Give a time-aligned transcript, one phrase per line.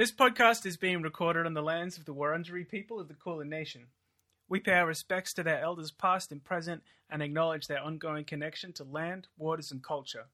[0.00, 3.50] This podcast is being recorded on the lands of the Wurundjeri people of the Kulin
[3.50, 3.88] Nation.
[4.48, 8.72] We pay our respects to their elders past and present and acknowledge their ongoing connection
[8.72, 10.28] to land, waters, and culture.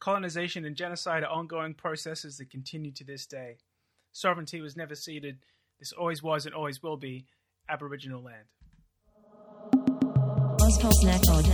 [0.00, 3.58] Colonization and genocide are ongoing processes that continue to this day.
[4.10, 5.40] Sovereignty was never ceded.
[5.78, 7.26] This always was and always will be
[7.68, 8.46] Aboriginal land.
[10.62, 11.44] Ozpol Snack Pod.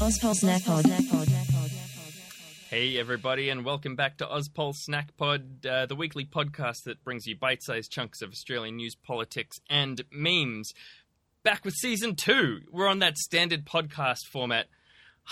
[0.00, 1.57] Ozpol Snack Pod.
[2.70, 7.26] Hey, everybody, and welcome back to Ozpol Snack Pod, uh, the weekly podcast that brings
[7.26, 10.72] you bite sized chunks of Australian news, politics, and memes.
[11.42, 12.60] Back with season two.
[12.70, 14.66] We're on that standard podcast format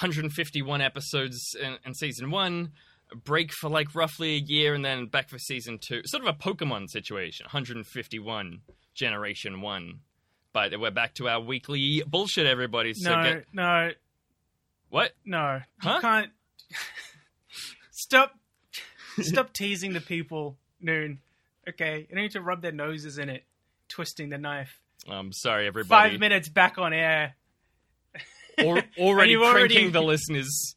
[0.01, 2.73] 151 episodes in, in season one,
[3.13, 6.01] a break for like roughly a year, and then back for season two.
[6.07, 8.61] Sort of a Pokemon situation 151,
[8.95, 10.01] generation one.
[10.55, 12.95] But we're back to our weekly bullshit, everybody.
[12.95, 13.45] So no, get.
[13.53, 13.91] no,
[14.89, 15.13] What?
[15.27, 15.61] no.
[15.81, 15.95] Huh?
[15.97, 16.31] You can't.
[17.97, 18.39] Stop.
[19.21, 21.21] Stop teasing the people, Noon.
[21.67, 23.45] Okay, you don't need to rub their noses in it,
[23.89, 24.79] twisting the knife.
[25.09, 26.11] I'm sorry, everybody.
[26.11, 27.37] Five minutes back on air.
[28.63, 30.75] or, already you've pranking already- the listeners.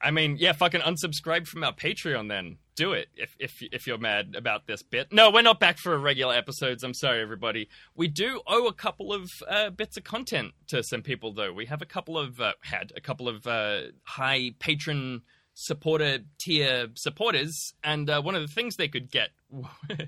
[0.00, 2.56] I mean, yeah, fucking unsubscribe from our Patreon then.
[2.76, 5.12] Do it if if if you're mad about this bit.
[5.12, 6.82] No, we're not back for regular episodes.
[6.82, 7.68] I'm sorry, everybody.
[7.94, 11.52] We do owe a couple of uh, bits of content to some people, though.
[11.52, 15.22] We have a couple of uh, had a couple of uh, high patron
[15.54, 19.30] supporter tier supporters, and uh, one of the things they could get.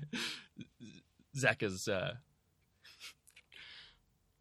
[1.37, 2.15] Zach is uh,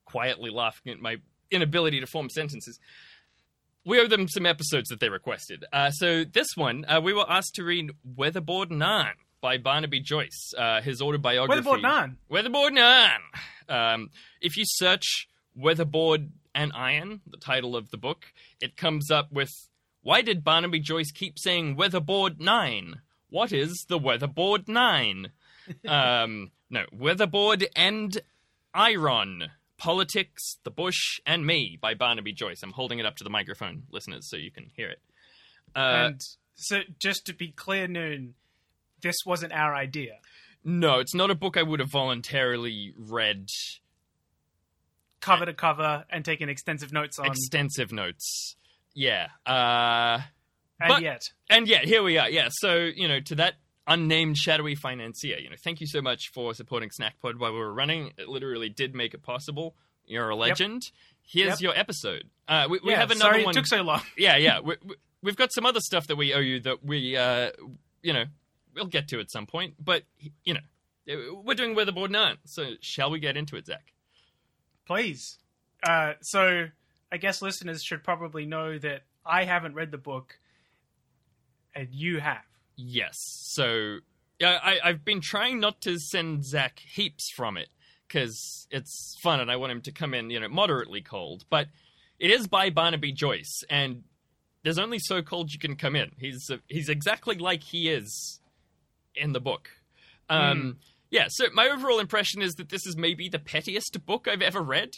[0.05, 1.17] quietly laughing at my
[1.51, 2.79] inability to form sentences.
[3.85, 5.65] We owe them some episodes that they requested.
[5.73, 10.55] Uh, so this one, uh, we were asked to read Weatherboard Naan by Barnaby Joyce,
[10.59, 11.61] uh, his autobiography.
[11.61, 12.17] Weatherboard Naan.
[12.29, 13.19] Weatherboard Naan.
[13.69, 14.11] Um,
[14.41, 19.51] if you search Weatherboard and Iron, the title of the book, it comes up with
[20.07, 23.01] Why did Barnaby Joyce keep saying Weatherboard Naan?
[23.29, 25.31] What is the Weatherboard Naan?
[25.89, 28.17] um, no, Weatherboard and
[28.73, 29.51] Iron.
[29.79, 32.63] Politics, the Bush, and Me by Barnaby Joyce.
[32.63, 35.01] I'm holding it up to the microphone, listeners, so you can hear it.
[35.75, 36.21] Uh, and
[36.55, 38.35] so, just to be clear, Noon,
[39.03, 40.19] this wasn't our idea.
[40.63, 43.49] no, it's not a book I would have voluntarily read.
[45.19, 47.27] Cover to cover and taken extensive notes on.
[47.27, 48.55] Extensive notes.
[48.97, 49.29] Yeah.
[49.47, 50.21] Uh,
[50.81, 52.29] and but- yet, and yeah, here we are.
[52.29, 53.55] Yeah, so you know, to that
[53.87, 57.73] unnamed shadowy financier, you know, thank you so much for supporting SnackPod while we were
[57.73, 58.13] running.
[58.19, 59.77] It literally did make it possible.
[60.07, 60.83] You're a legend.
[61.23, 61.61] Here's Yep.
[61.61, 62.25] your episode.
[62.49, 63.51] Uh, we we yeah, have another sorry one.
[63.53, 64.01] it took so long.
[64.19, 64.61] yeah, yeah.
[64.61, 67.51] We, we, we've got some other stuff that we owe you that we, uh,
[68.03, 68.25] you know,
[68.75, 69.75] we'll get to at some point.
[69.83, 70.05] But
[70.45, 72.37] you know, we're doing Weatherboard Naan.
[72.45, 73.93] So shall we get into it, Zach?
[74.87, 75.39] Please.
[75.83, 76.69] Uh, so,
[77.11, 80.39] I guess listeners should probably know that I haven't read the book,
[81.75, 82.43] and you have.
[82.77, 83.17] Yes.
[83.19, 83.99] So
[84.43, 87.69] I, I've been trying not to send Zach heaps from it
[88.07, 91.45] because it's fun and I want him to come in, you know, moderately cold.
[91.51, 91.69] But
[92.19, 94.05] it is by Barnaby Joyce, and
[94.63, 96.13] there's only so cold you can come in.
[96.19, 98.41] He's he's exactly like he is
[99.15, 99.71] in the book.
[100.29, 100.79] Um,
[101.11, 101.27] Yeah.
[101.29, 104.91] So my overall impression is that this is maybe the pettiest book I've ever read.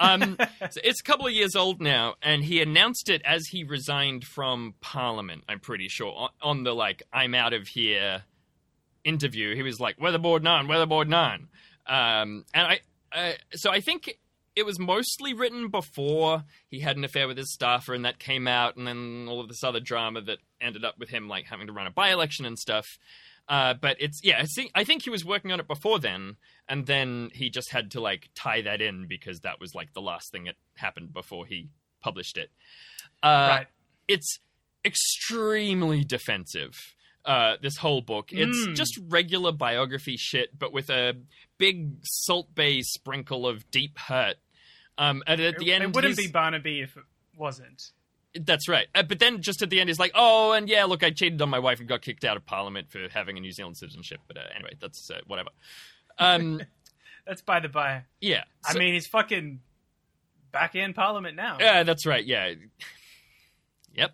[0.00, 0.36] Um,
[0.70, 4.24] so it's a couple of years old now, and he announced it as he resigned
[4.24, 5.44] from Parliament.
[5.48, 8.22] I'm pretty sure on, on the like "I'm out of here"
[9.04, 9.54] interview.
[9.54, 11.46] He was like "Weatherboard naan, Weatherboard naan,"
[11.86, 12.80] um, and I.
[13.12, 14.18] Uh, so I think
[14.56, 18.46] it was mostly written before he had an affair with his staffer, and that came
[18.46, 21.66] out, and then all of this other drama that ended up with him like having
[21.66, 22.98] to run a by-election and stuff.
[23.48, 26.36] Uh, but it's yeah, I think I think he was working on it before then,
[26.68, 30.00] and then he just had to like tie that in because that was like the
[30.00, 31.68] last thing that happened before he
[32.00, 32.50] published it.
[33.22, 33.66] Uh, right.
[34.08, 34.38] It's
[34.84, 36.74] extremely defensive.
[37.24, 38.76] Uh, this whole book, it's Mm.
[38.76, 41.14] just regular biography shit, but with a
[41.56, 44.36] big Salt Bae sprinkle of deep hurt.
[44.98, 47.04] Um, and at the end, it wouldn't his- be Barnaby if it
[47.34, 47.92] wasn't.
[48.40, 48.86] That's right.
[48.94, 51.40] Uh, but then just at the end, he's like, oh, and yeah, look, I cheated
[51.42, 54.20] on my wife and got kicked out of Parliament for having a New Zealand citizenship.
[54.26, 55.50] But uh, anyway, that's uh, whatever.
[56.18, 56.60] Um,
[57.26, 58.02] That's by the by.
[58.20, 58.44] yeah.
[58.66, 59.60] I mean, he's fucking
[60.52, 61.56] back in Parliament now.
[61.58, 62.24] Yeah, that's right.
[62.24, 62.52] Yeah.
[63.94, 64.10] Yep.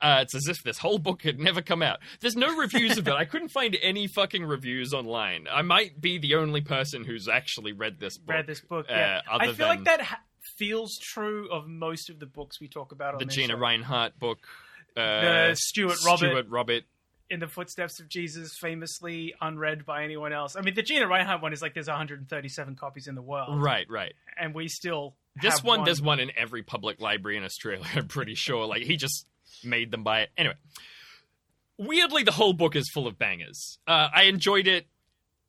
[0.00, 1.98] Uh, it's as if this whole book had never come out.
[2.20, 3.14] There's no reviews of it.
[3.14, 5.46] I couldn't find any fucking reviews online.
[5.50, 8.34] I might be the only person who's actually read this book.
[8.34, 8.86] Read this book.
[8.90, 9.20] uh, Yeah.
[9.30, 10.20] I feel like that ha-
[10.56, 13.58] feels true of most of the books we talk about on The Gina show.
[13.58, 14.38] Rinehart book.
[14.96, 15.00] Uh,
[15.50, 16.84] The Stuart Robert Stuart Robert.
[17.30, 20.54] in the footsteps of Jesus, famously unread by anyone else.
[20.56, 23.86] I mean, the Gina Rinehart one is like there's 137 copies in the world, Right,
[23.90, 24.12] right.
[24.38, 27.84] and we still This have one, there's one in every public library in Australia.
[27.94, 28.66] I'm pretty sure.
[28.66, 29.26] Like he just
[29.64, 30.30] made them buy it.
[30.36, 30.54] Anyway,
[31.78, 33.78] weirdly, the whole book is full of bangers.
[33.86, 34.86] Uh, I enjoyed it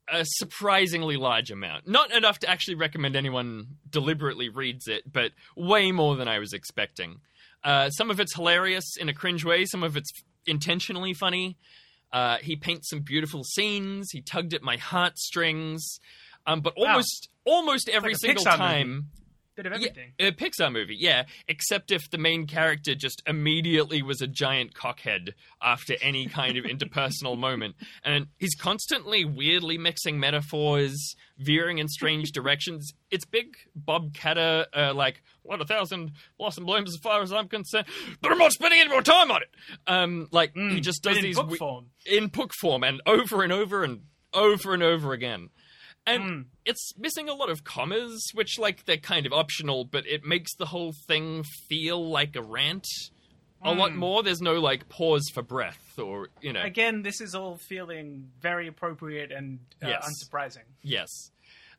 [0.08, 1.88] a surprisingly large amount.
[1.88, 6.52] Not enough to actually recommend anyone deliberately reads it, but way more than I was
[6.52, 7.20] expecting.
[7.64, 10.10] Uh, some of it's hilarious in a cringe way, some of it's
[10.46, 11.56] intentionally funny.
[12.12, 14.10] Uh, he paints some beautiful scenes.
[14.12, 15.98] He tugged at my heartstrings.
[16.46, 16.86] Um, but Wow.
[16.90, 19.08] almost almost every like single Pixar time,
[19.56, 20.12] Bit of everything.
[20.18, 21.24] a Pixar movie, yeah.
[21.48, 25.30] Except if the main character just immediately was a giant cockhead
[25.62, 27.74] after any kind of interpersonal moment,
[28.04, 32.92] and he's constantly weirdly mixing metaphors, veering in strange directions.
[33.10, 37.48] It's big Bob Katter, uh, like what a thousand blossom blooms as far as I'm
[37.48, 37.86] concerned,
[38.20, 39.48] but I'm not spending any more time on it.
[39.86, 41.86] Um, like he Mm, just does in these book we- form.
[42.04, 44.02] in book form and over and over and
[44.34, 45.48] over and over again.
[46.06, 46.44] And Mm.
[46.64, 50.54] it's missing a lot of commas, which like they're kind of optional, but it makes
[50.54, 52.86] the whole thing feel like a rant
[53.64, 53.96] a lot Mm.
[53.96, 54.22] more.
[54.22, 56.62] There's no like pause for breath or you know.
[56.62, 60.06] Again, this is all feeling very appropriate and uh, Yes.
[60.08, 60.64] unsurprising.
[60.82, 61.32] Yes.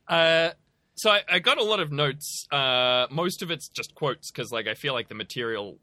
[0.07, 0.51] Uh,
[0.95, 2.47] so I, I got a lot of notes.
[2.51, 5.79] Uh, most of it's just quotes because like I feel like the material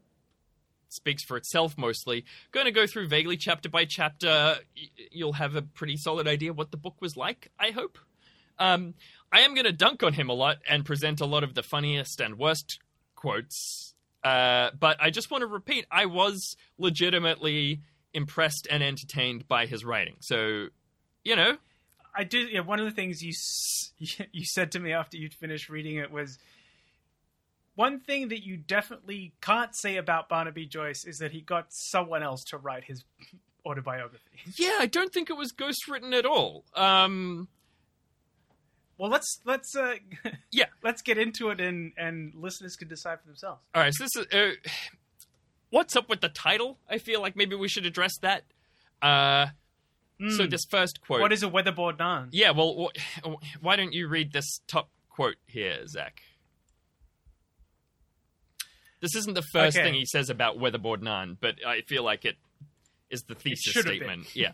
[0.89, 2.25] speaks for itself mostly.
[2.51, 4.59] Going to go through vaguely chapter by chapter.
[4.77, 7.51] Y- You'll have a pretty solid idea what the book was like.
[7.59, 7.97] I hope.
[8.59, 8.93] Um,
[9.31, 11.63] I am going to dunk on him a lot and present a lot of the
[11.63, 12.79] funniest and worst
[13.15, 13.93] quotes.
[14.23, 17.81] Uh, but I just want to repeat, I was legitimately
[18.13, 20.15] impressed and entertained by his writing.
[20.21, 20.67] So,
[21.23, 21.57] you know,
[22.15, 22.39] I do.
[22.39, 23.33] Yeah, one of the things you
[24.31, 26.39] you said to me after you'd finished reading it was
[27.75, 32.23] one thing that you definitely can't say about Barnaby Joyce is that he got someone
[32.23, 33.03] else to write his
[33.65, 34.39] autobiography.
[34.57, 36.63] Yeah, I don't think it was ghostwritten at all.
[36.73, 37.49] Um,
[38.97, 39.95] Well, let's let's uh,
[40.51, 40.65] Yeah.
[40.83, 43.61] let's get into it and and listeners can decide for themselves.
[43.73, 44.51] all right, so this is uh,
[45.69, 46.77] what's up with the title?
[46.89, 48.43] I feel like maybe we should address that.
[49.01, 49.47] Uh,
[50.29, 50.49] So Hmm.
[50.49, 51.19] this first quote.
[51.19, 52.29] what is a weatherboard naan?
[52.31, 52.89] yeah, well,
[53.25, 56.21] wh- why don't you read this top quote here, Zach?
[59.01, 59.85] This isn't the first Okay.
[59.85, 62.37] thing he says about Weatherboard None, but I feel like it
[63.09, 63.95] is the thesis have been.
[63.97, 64.35] statement.
[64.35, 64.53] Yeah.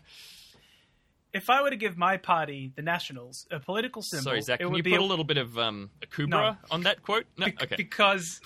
[1.34, 4.60] If I were to give my party, the Nationals, a political symbol, Sorry, Zach.
[4.60, 6.56] it Can would you be put a- a little bit of um, a kubra No.
[6.70, 7.24] on that quote?
[7.38, 7.46] No.
[7.46, 7.76] Be- okay.
[7.76, 8.38] Because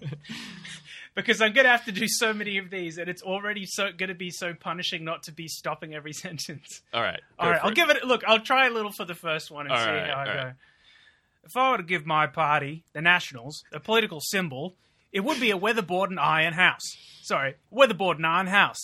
[1.14, 3.90] because I'm going to have to do so many of these, and it's already so
[3.96, 6.82] going to be so punishing not to be stopping every sentence.
[6.92, 7.20] All right.
[7.38, 8.04] All right, I'll give it.
[8.04, 10.24] Look, I'll try a little for the first one and All see right, how I
[10.24, 10.34] go.
[10.34, 10.52] right.
[11.44, 14.74] If I were to give my party, the Nationals, a political symbol,
[15.12, 16.96] it would be a weatherboard and iron house.
[17.22, 18.78] Sorry, weatherboard and iron house.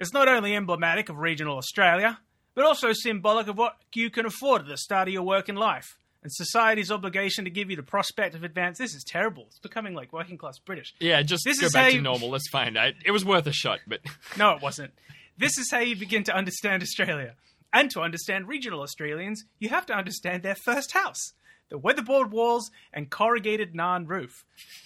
[0.00, 2.18] It's not only emblematic of regional Australia,
[2.54, 5.96] but also symbolic of what you can afford at the start of your working life
[6.22, 8.78] and society's obligation to give you the prospect of advance.
[8.78, 9.44] This is terrible.
[9.48, 10.94] It's becoming like working class British.
[10.98, 12.30] Yeah, just This go is back to you- normal.
[12.30, 12.76] That's fine.
[12.78, 14.00] I, it was worth a shot, but
[14.38, 14.92] No, it wasn't.
[15.36, 17.34] This is how you begin to understand Australia.
[17.72, 21.32] And to understand regional Australians, you have to understand their first house
[21.70, 24.44] the weatherboard walls and corrugated naan roof.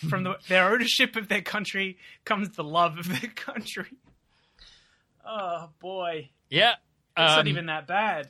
[0.09, 3.88] From the, their ownership of their country comes the love of their country.
[5.31, 6.31] Oh, boy.
[6.49, 6.76] yeah,
[7.19, 8.29] um, not even that bad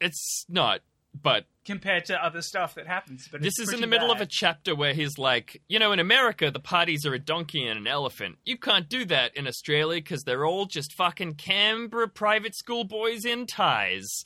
[0.00, 0.80] it's not.
[1.20, 3.26] But compared to other stuff that happens.
[3.32, 5.98] But this is in the middle of a chapter where he's like, you know, in
[5.98, 8.36] America the parties are a donkey and an elephant.
[8.44, 13.24] You can't do that in Australia because they're all just fucking Canberra private school boys
[13.24, 14.24] in ties.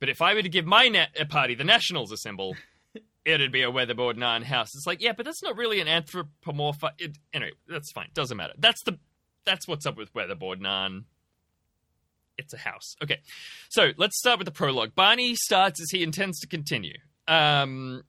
[0.00, 2.56] But if I were to give my na- uh, party the Nationals a symbol.
[3.26, 4.74] It'd be a weatherboard naan house.
[4.74, 6.92] It's like, yeah, but that's not really an anthropomorphic.
[6.96, 8.08] It, anyway, that's fine.
[8.14, 8.54] Doesn't matter.
[8.56, 8.98] That's the
[9.44, 11.04] that's what's up with weatherboard naan.
[12.38, 12.94] It's a house.
[13.02, 13.18] Okay,
[13.68, 14.94] so let's start with the prologue.
[14.94, 16.96] Barney starts as he intends to continue.
[17.26, 18.04] Um,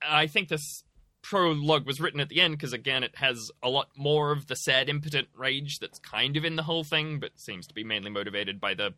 [0.00, 0.84] I think this
[1.22, 4.54] prologue was written at the end because, again, it has a lot more of the
[4.54, 8.10] sad, impotent rage that's kind of in the whole thing, but seems to be mainly
[8.10, 8.94] motivated by the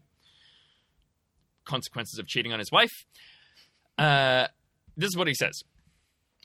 [1.65, 2.93] consequences of cheating on his wife.
[3.97, 4.49] Uh,
[4.97, 5.63] this is what he says.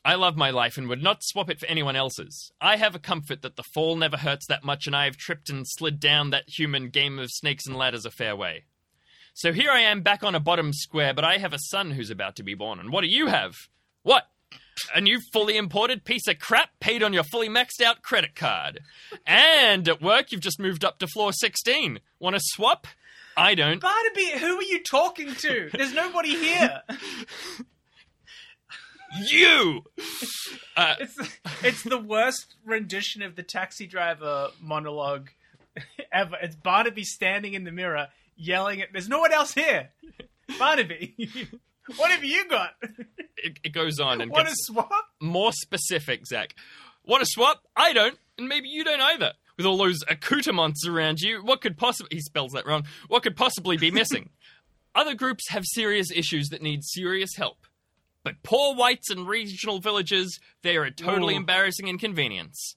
[0.04, 2.52] I love my life and would not swap it for anyone else's.
[2.62, 5.50] I have a comfort that the fall never hurts that much, and I have tripped
[5.50, 8.66] and slid down that human game of snakes and ladders a fair way.
[9.34, 12.10] So here I am back on a bottom square, but I have a son who's
[12.10, 12.80] about to be born.
[12.80, 13.54] And what do you have?
[14.04, 14.28] What?
[14.96, 18.80] A new fully imported piece of crap paid on your fully maxed out credit card.
[19.26, 22.00] And at work, you've just moved up to floor 16.
[22.20, 22.88] Want to swap?
[23.36, 23.82] I don't.
[23.82, 25.70] Barnaby, who are you talking to?
[25.74, 26.82] There's nobody here.
[29.18, 29.84] You!
[30.78, 31.18] Uh, It's
[31.64, 35.30] it's the worst rendition of the taxi driver monologue
[36.12, 36.38] ever.
[36.42, 38.90] It's Barnaby standing in the mirror yelling at.
[38.94, 39.90] There's no one else here.
[40.58, 41.16] Barnaby,
[41.98, 42.72] what have you got?
[43.38, 44.90] it, it goes on and to gets swap?
[45.20, 46.56] more specific, Zach.
[47.06, 47.64] Want to swap?
[47.76, 49.34] I don't, and maybe you don't either.
[49.58, 52.86] with all those accoutrements around you, what could possibly he spells that wrong?
[53.08, 54.30] What could possibly be missing?
[54.96, 57.58] Other groups have serious issues that need serious help.
[58.24, 61.38] But poor whites and regional villages, they are a totally Ooh.
[61.38, 62.76] embarrassing inconvenience.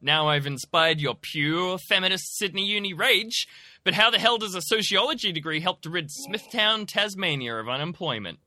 [0.00, 3.48] Now I've inspired your pure feminist Sydney Uni rage,
[3.82, 8.40] but how the hell does a sociology degree help to rid Smithton, Tasmania of unemployment?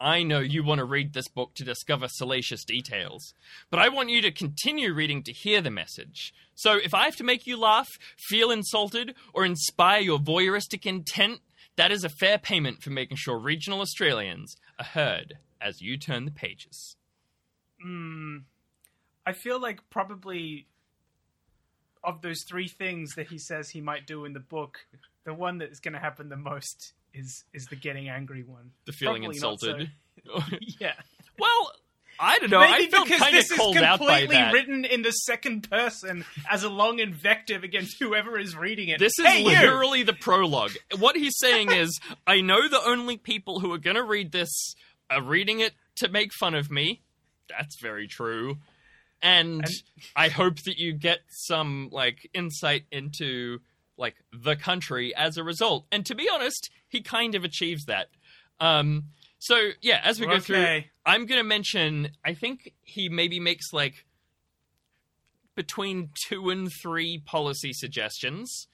[0.00, 3.34] I know you want to read this book to discover salacious details,
[3.70, 6.34] but I want you to continue reading to hear the message.
[6.56, 7.88] So if I have to make you laugh,
[8.18, 11.38] feel insulted, or inspire your voyeuristic intent,
[11.76, 16.24] that is a fair payment for making sure regional Australians are heard as you turn
[16.24, 16.96] the pages.
[17.84, 18.42] Mm,
[19.26, 20.66] I feel like probably
[22.04, 24.78] of those three things that he says he might do in the book,
[25.24, 28.72] the one that is going to happen the most is is the getting angry one.
[28.86, 29.90] The feeling Probably insulted.
[30.78, 30.92] Yeah,
[31.38, 31.72] well,
[32.18, 32.60] I don't know.
[32.60, 36.24] maybe I felt because this is called out by completely written in the second person
[36.48, 38.98] as a long invective against whoever is reading it.
[38.98, 39.46] This is hey, you!
[39.46, 40.72] literally the prologue.
[40.98, 44.74] What he's saying is, I know the only people who are going to read this
[45.12, 47.02] are reading it to make fun of me.
[47.48, 48.58] That's very true.
[49.22, 49.82] And, And-
[50.16, 53.60] I hope that you get some like insight into
[53.96, 55.86] like the country as a result.
[55.92, 58.08] And to be honest, he kind of achieves that.
[58.60, 59.04] Um
[59.38, 63.72] so yeah, as we go through I'm going to mention I think he maybe makes
[63.72, 64.06] like
[65.54, 68.68] between 2 and 3 policy suggestions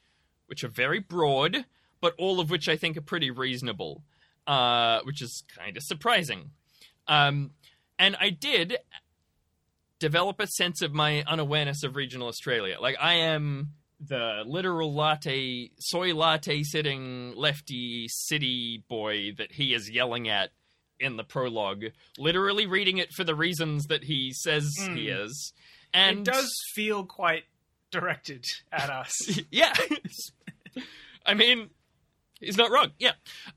[0.46, 1.64] which are very broad,
[2.00, 4.02] but all of which I think are pretty reasonable,
[4.48, 6.50] uh, which is kind of surprising.
[7.06, 7.52] Um,
[7.98, 8.78] and I did
[10.00, 12.76] develop a sense of my unawareness of regional Australia.
[12.80, 19.90] Like, I am the literal latte, soy latte sitting lefty city boy that he is
[19.90, 20.50] yelling at
[21.00, 21.84] in the prologue,
[22.16, 25.24] literally reading it for the reasons that he says he Mm.
[25.24, 25.52] is.
[25.92, 27.44] And it does feel quite
[27.90, 29.40] directed at us.
[29.50, 29.72] yeah.
[31.26, 31.70] I mean,
[32.40, 32.92] he's not wrong.
[32.98, 33.12] Yeah.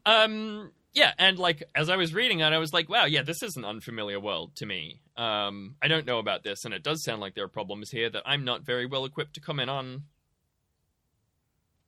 [0.05, 3.41] Um yeah, and like as I was reading it, I was like, wow, yeah, this
[3.43, 5.01] is an unfamiliar world to me.
[5.17, 8.09] Um I don't know about this, and it does sound like there are problems here
[8.09, 10.03] that I'm not very well equipped to comment on.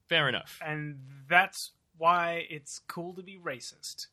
[0.09, 0.59] Fair enough.
[0.65, 4.07] and that's why it's cool to be racist.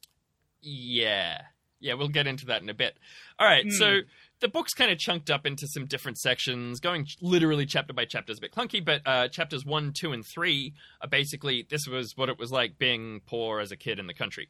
[0.62, 1.42] Yeah.
[1.82, 2.98] Yeah, we'll get into that in a bit.
[3.38, 3.70] All right, Hmm.
[3.70, 4.00] so
[4.40, 8.32] the book's kind of chunked up into some different sections, going literally chapter by chapter
[8.32, 12.16] is a bit clunky, but uh, chapters one, two, and three are basically this was
[12.16, 14.48] what it was like being poor as a kid in the country.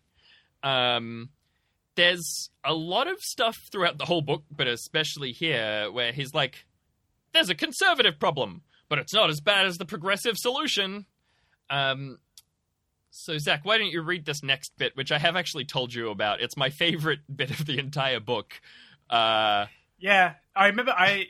[0.63, 1.31] Um,
[1.97, 6.65] there's a lot of stuff throughout the whole book, but especially here, where he's like,
[7.33, 11.07] there's a conservative problem, but it's not as bad as the progressive solution.
[11.69, 12.19] Um,
[13.11, 16.11] so, Zach, why don't you read this next bit, which I have actually told you
[16.11, 16.41] about?
[16.41, 18.61] It's my favorite bit of the entire book.
[19.09, 19.67] Uh,
[19.99, 20.93] Yeah, I remember.
[20.93, 21.27] I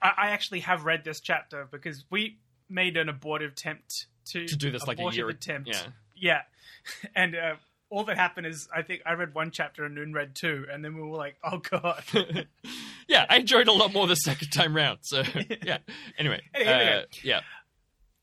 [0.00, 4.70] I actually have read this chapter because we made an abortive attempt to to do
[4.70, 5.28] this like a year.
[5.28, 5.68] attempt.
[5.68, 5.82] Yeah.
[6.14, 6.42] yeah,
[7.14, 7.54] and uh,
[7.90, 10.84] all that happened is I think I read one chapter and Noon read two, and
[10.84, 12.02] then we were like, oh god.
[13.08, 14.98] yeah, I enjoyed a lot more the second time round.
[15.02, 15.22] So,
[15.62, 15.78] yeah.
[16.18, 17.40] Anyway, we uh, yeah.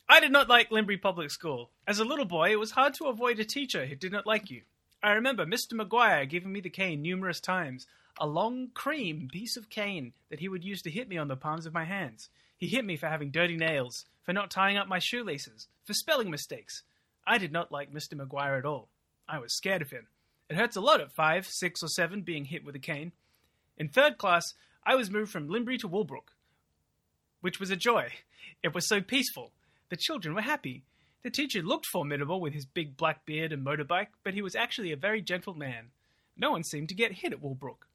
[0.09, 1.71] I did not like Limbri Public School.
[1.87, 4.51] As a little boy, it was hard to avoid a teacher who did not like
[4.51, 4.61] you.
[5.01, 5.73] I remember Mr.
[5.73, 7.87] Maguire giving me the cane numerous times,
[8.19, 11.35] a long cream piece of cane that he would use to hit me on the
[11.35, 12.29] palms of my hands.
[12.57, 16.29] He hit me for having dirty nails, for not tying up my shoelaces, for spelling
[16.29, 16.83] mistakes.
[17.25, 18.15] I did not like Mr.
[18.15, 18.89] Maguire at all.
[19.27, 20.07] I was scared of him.
[20.49, 23.13] It hurts a lot at five, six, or seven being hit with a cane.
[23.77, 24.53] In third class,
[24.85, 26.33] I was moved from Limbri to Woolbrook,
[27.41, 28.09] which was a joy.
[28.61, 29.51] It was so peaceful.
[29.89, 30.83] The children were happy.
[31.23, 34.91] The teacher looked formidable with his big black beard and motorbike, but he was actually
[34.91, 35.91] a very gentle man.
[36.35, 37.87] No one seemed to get hit at Woolbrook.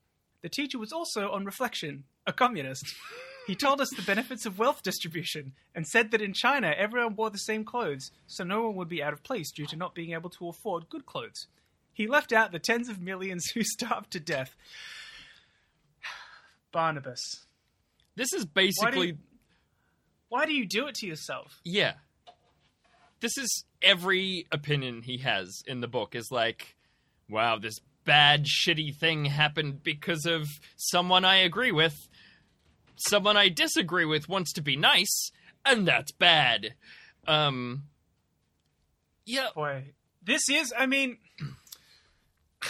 [0.43, 2.95] The teacher was also, on reflection, a communist.
[3.49, 7.31] He told us the benefits of wealth distribution and said that in China everyone wore
[7.31, 10.13] the same clothes, so no one would be out of place due to not being
[10.13, 11.47] able to afford good clothes.
[11.95, 14.55] He left out the tens of millions who starved to death.
[16.73, 17.47] Barnabas,
[18.17, 19.19] This is why do, basically you,
[20.29, 21.63] why do you do it to yourself?
[21.65, 21.95] Yeah.
[23.21, 26.77] This is every opinion he has in the book is like,
[27.31, 31.97] wow, this bad, shitty thing happened because of someone I agree with.
[32.99, 35.31] Someone I disagree with wants to be nice,
[35.65, 36.75] and that's bad.
[37.27, 37.85] Um,
[39.25, 41.19] yeah, Boy, this is, I mean,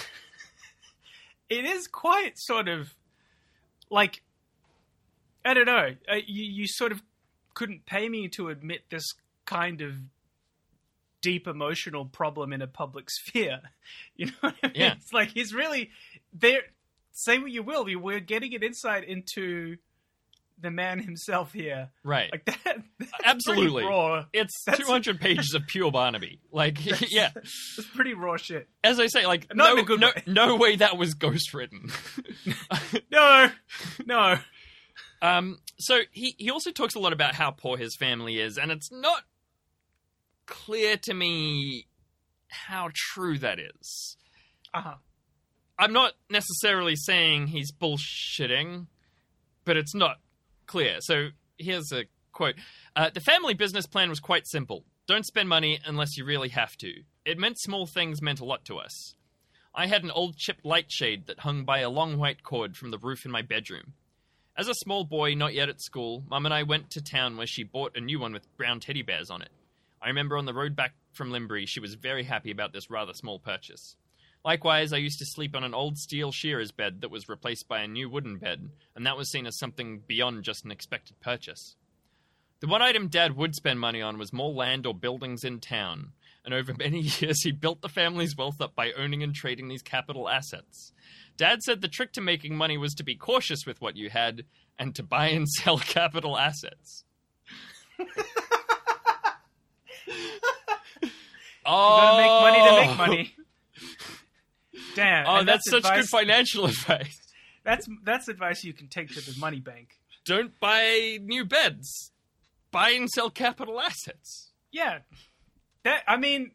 [1.49, 2.95] it is quite sort of
[3.91, 4.23] like,
[5.45, 7.03] I don't know, uh, you, you sort of
[7.55, 9.05] couldn't pay me to admit this
[9.47, 9.95] kind of
[11.23, 13.61] deep emotional problem in a public sphere.
[14.17, 14.77] You know what I mean?
[14.77, 14.93] Yeah.
[14.97, 15.91] It's like he's really
[16.33, 16.63] there.
[17.13, 19.77] Say what you will, we- we're getting an insight into
[20.61, 21.91] the man himself here.
[22.05, 22.31] Right.
[22.33, 22.83] Like that.
[22.99, 23.85] that's Absolutely.
[23.85, 24.25] raw.
[24.33, 26.41] it's that's- 200 pages of pure Barnaby.
[26.53, 27.31] Like, yeah.
[27.37, 28.69] It's pretty raw shit.
[28.83, 30.23] As I say, like, Not no, no, way.
[30.27, 31.93] no way that was ghostwritten.
[33.11, 33.49] No,
[34.07, 34.37] no.
[35.23, 38.71] Um, so he, he also talks a lot about how poor his family is, and
[38.71, 39.23] it's not
[40.47, 41.87] clear to me
[42.49, 44.17] how true that is.
[44.73, 44.95] Uh huh.
[45.79, 48.87] I'm not necessarily saying he's bullshitting,
[49.65, 50.17] but it's not
[50.69, 50.99] clear.
[51.01, 52.55] So here's a quote
[52.95, 56.77] uh, The family business plan was quite simple don't spend money unless you really have
[56.77, 56.93] to.
[57.25, 59.15] It meant small things meant a lot to us.
[59.75, 62.91] I had an old chipped light shade that hung by a long white cord from
[62.91, 63.95] the roof in my bedroom.
[64.55, 67.47] As a small boy, not yet at school, Mum and I went to town where
[67.47, 69.51] she bought a new one with brown teddy bears on it.
[70.03, 73.15] I remember on the road back from Limbri, she was very happy about this rather
[73.15, 73.97] small purchase.
[74.45, 77.81] Likewise, I used to sleep on an old steel shearer's bed that was replaced by
[77.81, 81.77] a new wooden bed, and that was seen as something beyond just an expected purchase.
[82.61, 86.13] The one item Dad would spend money on was more land or buildings in town,
[86.45, 89.83] and over many years he built the family's wealth up by owning and trading these
[89.83, 90.93] capital assets.
[91.37, 94.45] Dad said the trick to making money was to be cautious with what you had
[94.79, 97.05] and to buy and sell capital assets.
[101.71, 101.71] Oh!
[101.71, 103.35] You oh, gotta make money to make money.
[104.95, 105.27] Damn.
[105.27, 107.19] Oh, and that's, such good financial advice.
[107.65, 109.99] That's that's advice you can take to the money bank.
[110.25, 112.13] Don't buy new beds.
[112.71, 114.53] Buy and sell capital assets.
[114.73, 115.01] Yeah.
[115.85, 116.53] That I mean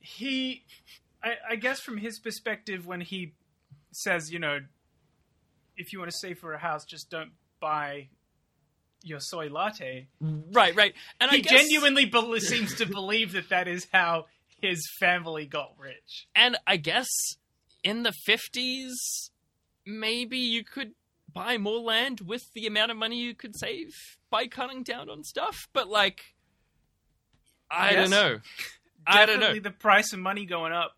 [0.00, 0.64] he
[1.22, 3.34] I, I guess from his perspective when he
[3.92, 4.60] says, you know,
[5.76, 8.08] if you want to save for a house, just don't buy
[9.02, 10.08] your soy latte.
[10.20, 10.94] Right, right.
[11.20, 14.26] And I he guess, genuinely bel seems to believe that that is how
[14.60, 16.26] his family got rich.
[16.34, 17.08] And I guess
[17.84, 18.92] in the 50s,
[19.86, 20.92] maybe you could
[21.32, 23.90] buy more land with the amount of money you could save
[24.30, 25.68] by cutting down on stuff.
[25.72, 26.34] But, like,
[27.70, 28.10] I Yes.
[28.10, 28.40] don't know.
[29.06, 29.40] I don't know.
[29.40, 30.96] Definitely the price of money going up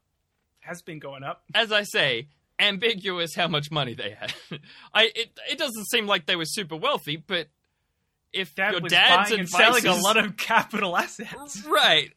[0.61, 1.45] has been going up.
[1.55, 4.35] As I say, ambiguous how much money they had.
[4.95, 7.49] I it, it doesn't seem like they were super wealthy, but
[8.33, 11.65] if Dad your was dad's buying and selling a lot of capital assets.
[11.67, 12.13] right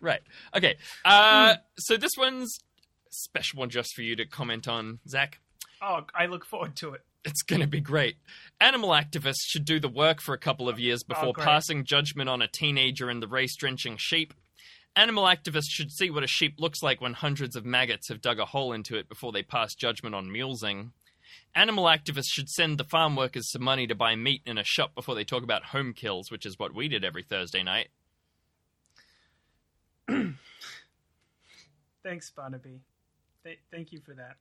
[0.00, 0.20] right
[0.56, 2.58] okay uh so this one's
[3.10, 5.40] special one just for you to comment on zach
[5.82, 7.02] Oh, I look forward to it.
[7.24, 8.16] it's gonna be great
[8.60, 11.44] animal activists should do the work for a couple of years before great.
[11.44, 14.32] passing judgment on a teenager and the race drenching sheep
[14.96, 18.38] animal activists should see what a sheep looks like when hundreds of maggots have dug
[18.38, 20.90] a hole into it before they pass judgment on mulesing
[21.56, 24.94] Animal activists should send the farm workers some money to buy meat in a shop
[24.94, 27.88] before they talk about home kills, which is what we did every Thursday night.
[32.02, 32.80] Thanks, Barnaby.
[33.44, 34.36] Th- thank you for that.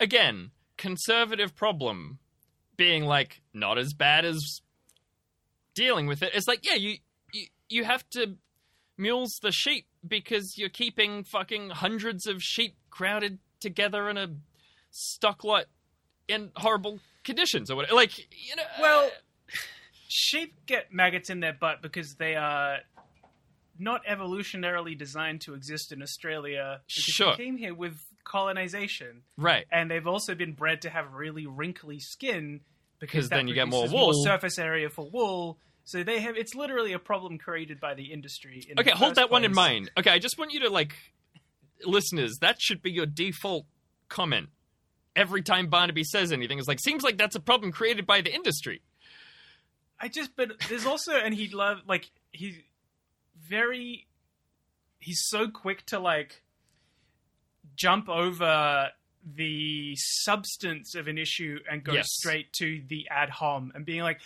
[0.00, 2.18] again, conservative problem
[2.76, 4.60] being like not as bad as
[5.74, 6.32] dealing with it.
[6.34, 6.96] It's like, yeah, you
[7.32, 8.36] you, you have to
[8.98, 14.28] mules the sheep because you're keeping fucking hundreds of sheep crowded together in a
[14.90, 15.66] stock lot
[16.28, 17.94] in horrible conditions or whatever.
[17.94, 19.56] Like, you know, Well, uh,
[20.08, 22.78] sheep get maggots in their butt because they are
[23.82, 26.80] not evolutionarily designed to exist in Australia.
[26.86, 27.36] Because Sure.
[27.36, 29.66] They came here with colonization, right.
[29.70, 32.60] and they've also been bred to have really wrinkly skin
[33.00, 34.12] because then you get more wool.
[34.24, 35.58] surface area for wool.
[35.84, 36.36] So they have.
[36.36, 38.64] It's literally a problem created by the industry.
[38.68, 39.90] In Okay, the hold that one in mind.
[39.98, 40.94] Okay, I just want you to like
[41.84, 43.66] listeners, that should be your default
[44.08, 44.50] comment.
[45.14, 48.32] Every time Barnaby says anything, it's like seems like that's a problem created by the
[48.32, 48.80] industry.
[50.00, 52.56] I just, but there's also, and he love like he's
[53.36, 54.06] very,
[54.98, 56.42] he's so quick to like
[57.76, 58.90] jump over
[59.36, 62.06] the substance of an issue and go Yes.
[62.10, 64.20] straight to the ad hom and being like,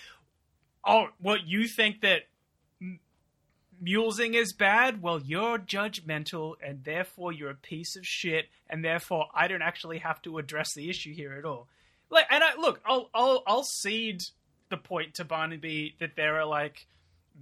[0.85, 2.23] oh, what you think that
[2.81, 3.01] m-
[3.83, 5.03] mulesing is bad?
[5.03, 9.99] Well, you're judgmental and therefore you're a piece of shit and therefore I don't actually
[9.99, 11.69] have to address the issue here at all.
[12.09, 14.23] Like, and I look, I'll I'll I'll cede
[14.71, 16.87] the point to Barnaby that there are like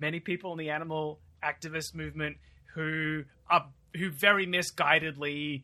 [0.00, 2.36] many people in the animal activist movement
[2.74, 5.62] who are who very misguidedly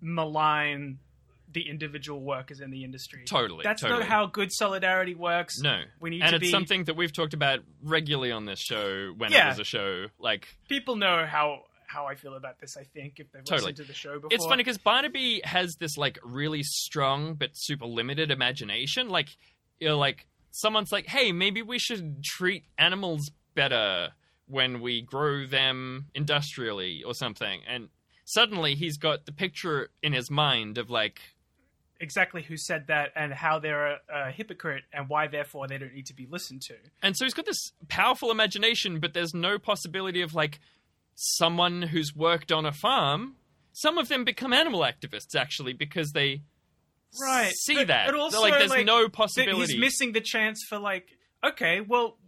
[0.00, 0.98] malign
[1.52, 3.24] the individual workers in the industry.
[3.26, 4.00] Totally, That's totally.
[4.00, 5.58] not how good solidarity works.
[5.60, 5.82] No.
[6.00, 9.12] We need and to it's be something that we've talked about regularly on this show
[9.16, 9.46] when Yeah.
[9.46, 10.06] it was a show.
[10.18, 13.72] Like people know how how I feel about this, I think, if they've Totally.
[13.72, 14.30] listened to the show before.
[14.32, 19.10] it's funny because Barnaby has this like really strong but super limited imagination.
[19.10, 19.28] Like
[19.78, 24.12] you know, like someone's like, Hey, maybe we should treat animals better
[24.52, 27.88] when we grow them industrially or something and
[28.24, 31.20] suddenly he's got the picture in his mind of like
[32.00, 35.94] exactly who said that and how they're a, a hypocrite and why therefore they don't
[35.94, 36.74] need to be listened to.
[37.02, 40.58] And so he's got this powerful imagination, but there's no possibility of like
[41.14, 43.36] someone who's worked on a farm.
[43.72, 46.42] Some of them become animal activists actually because they
[47.20, 47.52] Right.
[47.52, 48.06] see But- that.
[48.06, 49.72] but also, like, there's like, no possibility.
[49.74, 51.06] He's missing the chance for like,
[51.44, 52.18] okay, well,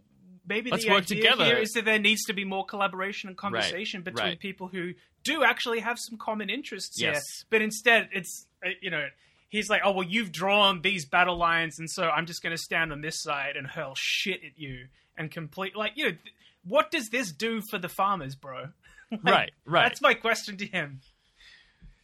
[0.47, 1.45] maybe Let's the work idea together.
[1.45, 4.39] here is that there needs to be more collaboration and conversation between right.
[4.39, 7.13] people who do actually have some common interests here.
[7.13, 7.23] Yes.
[7.49, 9.07] But instead, it's uh, you know.
[9.47, 12.61] He's like, oh well, you've drawn these battle lines, and so I'm just going to
[12.61, 15.77] stand on this side and hurl shit at you and complete.
[15.77, 16.33] Like, you know, th-
[16.65, 18.69] what does this do for the farmers, bro?
[19.11, 19.83] Like, Right, right.
[19.83, 20.99] That's my question to him.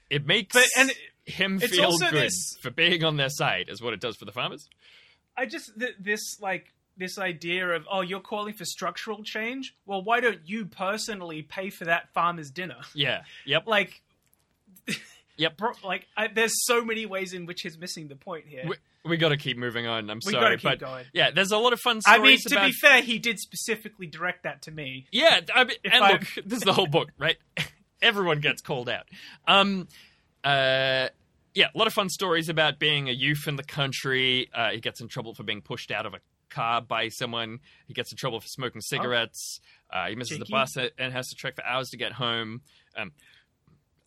[0.10, 0.92] it makes But- and
[1.26, 4.16] him it's feel also good this- for being on their side, is what it does
[4.16, 4.70] for the farmers.
[5.36, 9.76] I just th- this like this idea of oh you're calling for structural change.
[9.86, 12.78] Well, why don't you personally pay for that farmer's dinner?
[12.94, 13.24] Yeah.
[13.46, 13.68] Yep.
[13.68, 14.02] Like,
[15.38, 15.58] Yep.
[15.58, 18.64] bro, like I, there's so many ways in which he's missing the point here.
[18.68, 20.10] We, we got to keep moving on.
[20.10, 21.06] I'm We sorry, but going.
[21.14, 22.66] yeah, there's a lot of fun Stories I mean, to about.
[22.68, 25.08] be fair, he did specifically direct that to me.
[25.12, 27.38] yeah, I mean, and I- look, this is the whole book, right?
[28.04, 29.08] Everyone gets called out.
[29.48, 29.88] Um,
[30.44, 31.08] uh,
[31.54, 34.50] yeah, a lot of fun stories about being a youth in the country.
[34.54, 36.20] Uh, he gets in trouble for being pushed out of a
[36.52, 37.60] car by someone.
[37.88, 39.60] He gets in trouble for smoking cigarettes.
[39.92, 40.44] Uh, he misses Cheeky.
[40.48, 42.62] the bus and has to trek for hours to get home.
[42.96, 43.12] Um,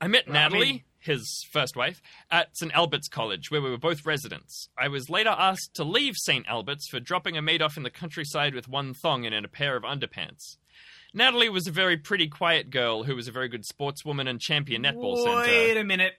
[0.00, 2.72] I met Well, I Natalie, mean- his first wife, at St.
[2.74, 4.68] Albert's College, where we were both residents.
[4.78, 6.46] I was later asked to leave St.
[6.48, 9.48] Albert's for dropping a maid off in the countryside with one thong and in a
[9.48, 10.56] pair of underpants.
[11.12, 14.82] Natalie was a very pretty, quiet girl who was a very good sportswoman and champion
[14.82, 15.80] netball Wait centre.
[15.80, 16.14] a minute,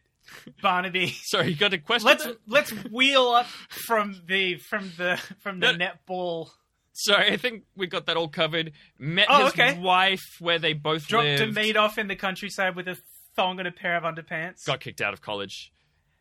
[0.62, 1.08] Barnaby.
[1.24, 2.08] Sorry, you got a question?
[2.08, 5.88] let's let's wheel up from the from the from the No.
[5.88, 6.50] netball.
[6.94, 8.72] Sorry, I think we got that all covered.
[8.98, 9.78] Met Oh, his okay.
[9.78, 11.42] wife where they both Dropped lived.
[11.42, 12.98] a maid off in the countryside with a
[13.36, 14.64] thong and a pair of underpants.
[14.66, 15.72] got kicked out of college.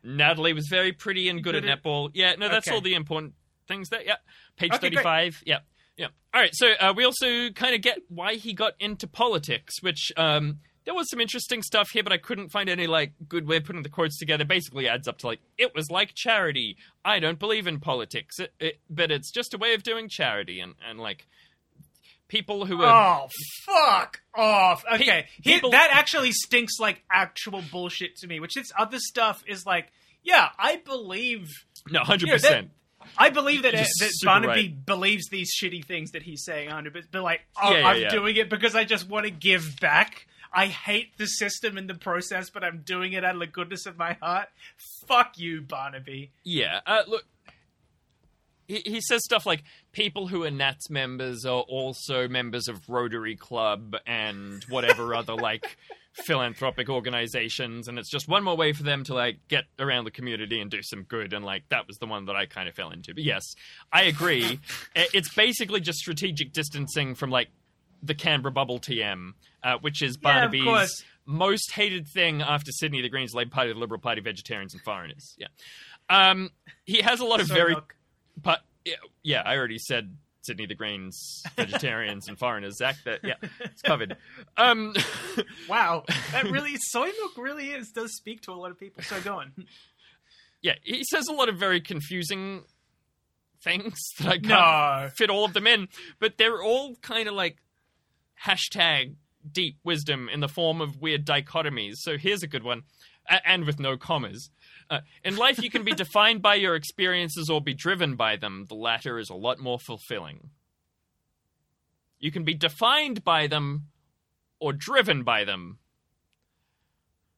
[0.03, 2.11] Natalie was very pretty and good, Good at netball.
[2.13, 2.75] Yeah, no, that's Okay.
[2.75, 3.33] all the important
[3.67, 4.03] things there.
[4.03, 4.17] Yeah,
[4.57, 4.93] page Okay, great.
[4.95, 5.41] thirty-five.
[5.45, 5.59] Yeah,
[5.97, 6.07] yeah.
[6.33, 10.11] All right, so uh, we also kind of get why he got into politics, which
[10.17, 13.57] um, there was some interesting stuff here, but I couldn't find any like good way
[13.57, 14.45] of putting the quotes together.
[14.45, 16.77] Basically, adds up to like it was like charity.
[17.03, 20.59] I don't believe in politics, it, it, but it's just a way of doing charity,
[20.59, 21.25] and and like
[22.27, 23.29] people who are Oh,
[23.65, 24.83] fuck off.
[24.93, 25.27] Okay.
[25.43, 29.65] Pe- people- that actually stinks like actual bullshit to me, which this other stuff is
[29.65, 29.87] like,
[30.23, 31.49] yeah, I believe.
[31.89, 32.69] no hundred you know, percent.
[33.19, 34.85] I believe that, You're that Barnaby right.
[34.85, 38.01] believes these shitty things that he's saying, 100 but, but like, oh, Yeah, yeah, I'm
[38.01, 38.09] yeah.
[38.09, 40.25] doing it because I just want to give back.
[40.53, 43.85] I hate the system and the process, but I'm doing it out of the goodness
[43.85, 44.49] of my heart.
[45.07, 46.31] Fuck you, Barnaby.
[46.43, 47.25] Yeah, uh, look,
[48.67, 53.35] he, he says stuff like people who are Nats members are also members of Rotary
[53.35, 55.77] Club and whatever other like
[56.13, 60.11] philanthropic organizations, and it's just one more way for them to like get around the
[60.11, 61.33] community and do some good.
[61.33, 63.13] And like that was the one that I kind of fell into.
[63.13, 63.43] But yes,
[63.91, 64.59] I agree.
[64.95, 67.49] It's basically just strategic distancing from like
[68.05, 69.31] the Canberra Bubble TM,
[69.63, 73.79] uh, which is Yeah, Barnaby's most hated thing after Sydney, the Greens, Labour Party, the
[73.79, 75.35] Liberal Party, Vegetarians, and foreigners.
[75.37, 75.47] Yeah.
[76.09, 76.51] Um,
[76.85, 77.95] he has a lot of So, very, look,
[78.41, 82.77] but yeah, yeah, I already said Sydney, the Greens, vegetarians, and foreigners.
[82.77, 84.15] Zach, that yeah, it's covered.
[84.55, 84.93] Um,
[85.69, 89.01] wow, that really soy milk really is does speak to a lot of people.
[89.01, 89.53] So go on.
[90.61, 92.65] yeah, he says a lot of very confusing
[93.63, 95.09] things that I can't No.
[95.17, 95.87] fit all of them in,
[96.19, 97.57] but they're all kind of like
[98.43, 99.15] hashtag
[99.51, 101.97] deep wisdom in the form of weird dichotomies.
[101.97, 102.83] So here's a good one,
[103.29, 104.49] a- and with no commas.
[104.89, 108.65] Uh, in life, you can be defined by your experiences or be driven by them.
[108.69, 110.49] The latter is a lot more fulfilling.
[112.19, 113.87] You can be defined by them
[114.59, 115.79] or driven by them.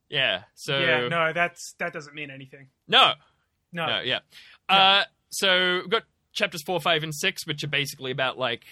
[0.09, 0.79] Yeah, so.
[0.79, 2.67] Yeah, no, that's that doesn't mean anything.
[2.87, 3.13] No,
[3.73, 3.85] No.
[3.87, 4.19] no, yeah.
[4.69, 8.63] Uh, so we've got chapters four, five, and six, which are basically about like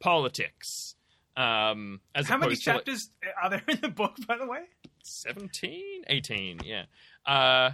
[0.00, 0.94] politics.
[1.36, 3.10] Um, as How many to, like, chapters
[3.42, 4.60] are there in the book, by the way?
[5.02, 6.84] 17, 18, yeah.
[7.26, 7.72] Uh,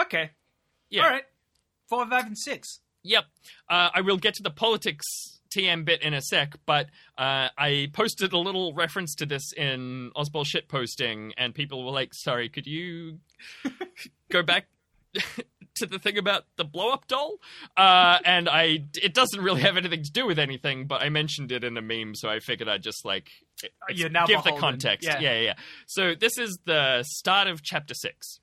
[0.00, 0.30] Okay.
[0.90, 1.04] yeah.
[1.04, 1.24] All right.
[1.88, 2.80] Four, five, and six.
[3.04, 3.24] Yep.
[3.68, 5.04] Uh, I will get to the politics
[5.54, 10.10] TM bit in a sec, but uh, I posted a little reference to this in
[10.16, 13.20] Ozpol shit posting, and people were like, "Sorry, could you
[14.30, 14.66] go back
[15.76, 17.38] to the thing about the blow up doll?"
[17.76, 21.52] Uh, and I, it doesn't really have anything to do with anything, but I mentioned
[21.52, 23.28] it in a meme, so I figured I'd just like
[24.10, 25.06] now give the context.
[25.06, 25.20] Yeah.
[25.20, 25.54] yeah, yeah.
[25.86, 28.40] So this is the start of chapter six.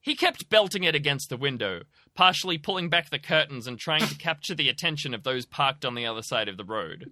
[0.00, 1.82] He kept belting it against the window,
[2.14, 5.94] partially pulling back the curtains and trying to capture the attention of those parked on
[5.94, 7.10] the other side of the road,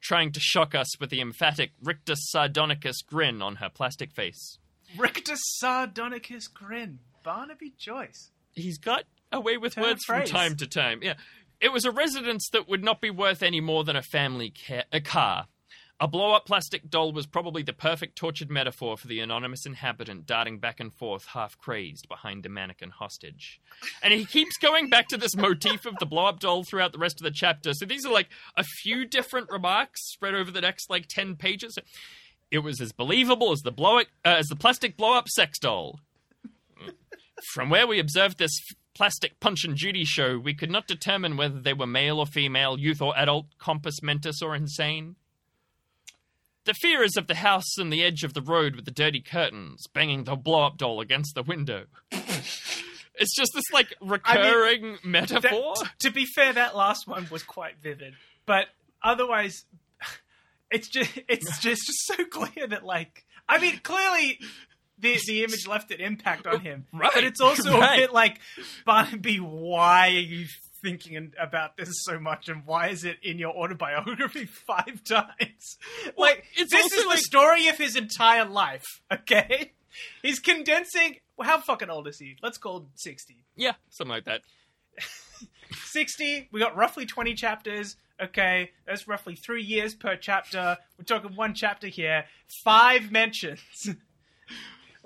[0.00, 4.58] trying to shock us with the emphatic rictus sardonicus grin on her plastic face.
[4.96, 7.00] Rictus Sardonicus grin.
[7.22, 8.30] Barnaby Joyce.
[8.58, 11.00] He's got away with Turn words from time to time.
[11.02, 11.14] Yeah.
[11.60, 14.84] It was a residence that would not be worth any more than a family ca-
[14.92, 15.46] a car.
[16.00, 20.26] A blow up plastic doll was probably the perfect tortured metaphor for the anonymous inhabitant
[20.26, 23.60] darting back and forth, half crazed, behind the mannequin hostage.
[24.00, 26.98] And he keeps going back to this motif of the blow up doll throughout the
[26.98, 27.72] rest of the chapter.
[27.74, 31.76] So these are like a few different remarks spread over the next like 10 pages.
[32.52, 35.98] It was as believable as the blow uh, as the plastic blow up sex doll.
[37.52, 38.58] From where we observed this
[38.94, 42.78] plastic Punch and Judy show, we could not determine whether they were male or female,
[42.78, 45.16] youth or adult, compos mentis or insane.
[46.64, 49.20] The fear is of the house on the edge of the road with the dirty
[49.20, 51.84] curtains, banging the blow up doll against the window.
[52.10, 55.74] it's just this like recurring That- metaphor.
[55.76, 58.66] t- to be fair, that last one was quite vivid, but
[59.02, 59.64] otherwise,
[60.70, 64.38] it's just it's just so clear that like I mean, clearly.
[65.00, 68.40] The, the image left an impact on him, Right, but it's also a bit like
[68.84, 69.36] Barnaby.
[69.38, 70.46] Why are you
[70.82, 75.78] thinking about this so much, and why is it in your autobiography five times?
[76.16, 78.84] like it's this is like- the story of his entire life.
[79.12, 79.72] Okay,
[80.22, 81.16] he's condensing.
[81.40, 82.36] How fucking old is he?
[82.42, 83.44] Let's call him sixty.
[83.56, 84.42] yeah, something like that.
[85.70, 91.36] 60 we got roughly 20 chapters okay that's roughly three years per chapter we're talking
[91.36, 92.24] one chapter here
[92.64, 93.60] five mentions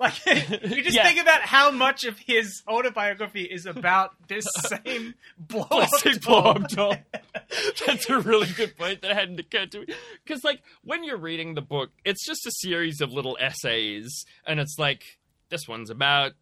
[0.03, 0.25] like
[0.69, 1.03] you just Yeah.
[1.07, 4.45] think about how much of his autobiography is about this
[4.85, 6.95] same blow Plastic blow-up doll.
[7.87, 9.87] That's a really good point that I hadn't occurred to me.
[10.23, 14.59] Because, like, when you're reading the book, it's just a series of little essays, and
[14.59, 15.03] it's like,
[15.49, 16.33] this one's about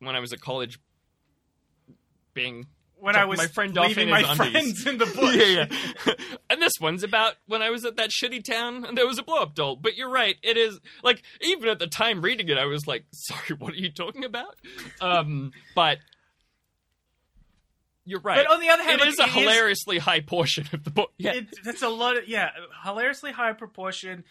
[0.00, 0.78] when I was at college
[2.34, 2.66] being.
[3.02, 4.36] When I was my friend off leaving in my undies.
[4.36, 5.66] friends in the bush yeah,
[6.06, 6.14] yeah.
[6.48, 9.22] and this one's about when I was at that shitty town and there was a
[9.22, 9.76] blow up doll.
[9.76, 13.04] But you're right, it is like even at the time reading it, I was like,
[13.12, 14.56] "Sorry, what are you talking about?"
[15.00, 15.98] Um, but
[18.04, 18.44] you're right.
[18.44, 20.84] But on the other hand, it like, is a it is- hilariously high portion of
[20.84, 21.12] the book.
[21.18, 22.50] Yeah, It, that's a lot of yeah,
[22.84, 24.24] hilariously high proportion.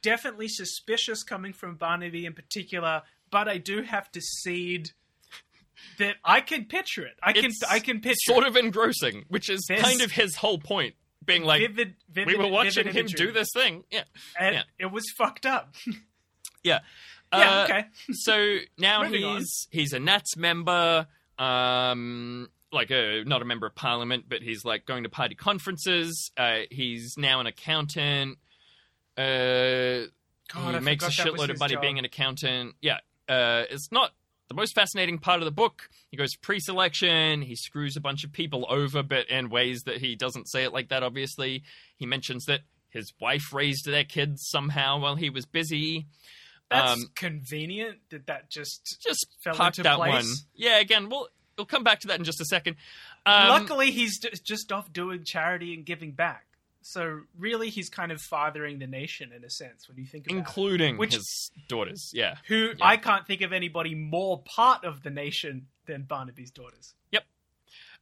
[0.00, 4.90] Definitely suspicious coming from Barnaby in particular, but I do have to cede
[5.98, 7.14] that I can picture it.
[7.22, 10.36] I can It's I can picture sort of engrossing, which is This- kind of his
[10.36, 10.94] whole point.
[11.24, 12.36] Being like, vivid, vivid.
[12.36, 13.26] we were watching him imagery.
[13.26, 13.84] do this thing.
[13.92, 14.02] Yeah,
[14.36, 14.62] and yeah.
[14.80, 15.72] it was fucked up.
[16.64, 16.80] yeah.
[17.32, 17.84] yeah, Uh, okay.
[18.12, 19.36] so now Moving on.
[19.38, 21.06] he's he's a Nats member,
[21.38, 26.32] um, like a not a member of parliament, but he's like going to party conferences.
[26.36, 28.38] Uh, he's now an accountant.
[29.16, 30.08] Uh,
[30.52, 31.82] God, he I makes a forgot that was shitload of money job.
[31.82, 32.74] being an accountant.
[32.80, 34.10] Yeah, uh, it's not
[34.52, 35.88] the most fascinating part of the book.
[36.10, 37.40] He goes pre-selection.
[37.40, 40.74] He screws a bunch of people over, but in ways that he doesn't say it
[40.74, 41.02] like that.
[41.02, 41.62] Obviously,
[41.96, 42.60] he mentions that
[42.90, 46.06] his wife raised their kids somehow while he was busy.
[46.70, 47.98] That's um, convenient.
[48.10, 50.12] That that just just fell into that place.
[50.12, 50.26] one.
[50.54, 52.76] Yeah, again, we'll we'll come back to that in just a second.
[53.24, 56.44] Um, Luckily, he's just off doing charity and giving back.
[56.82, 60.34] So really, he's kind of fathering the nation in a sense when you think about
[60.34, 60.38] it.
[60.38, 62.10] including Which- his daughters.
[62.12, 62.84] Yeah, Who Yeah.
[62.86, 66.94] I can't think of anybody more part of the nation than Barnaby's daughters.
[67.12, 67.24] Yep.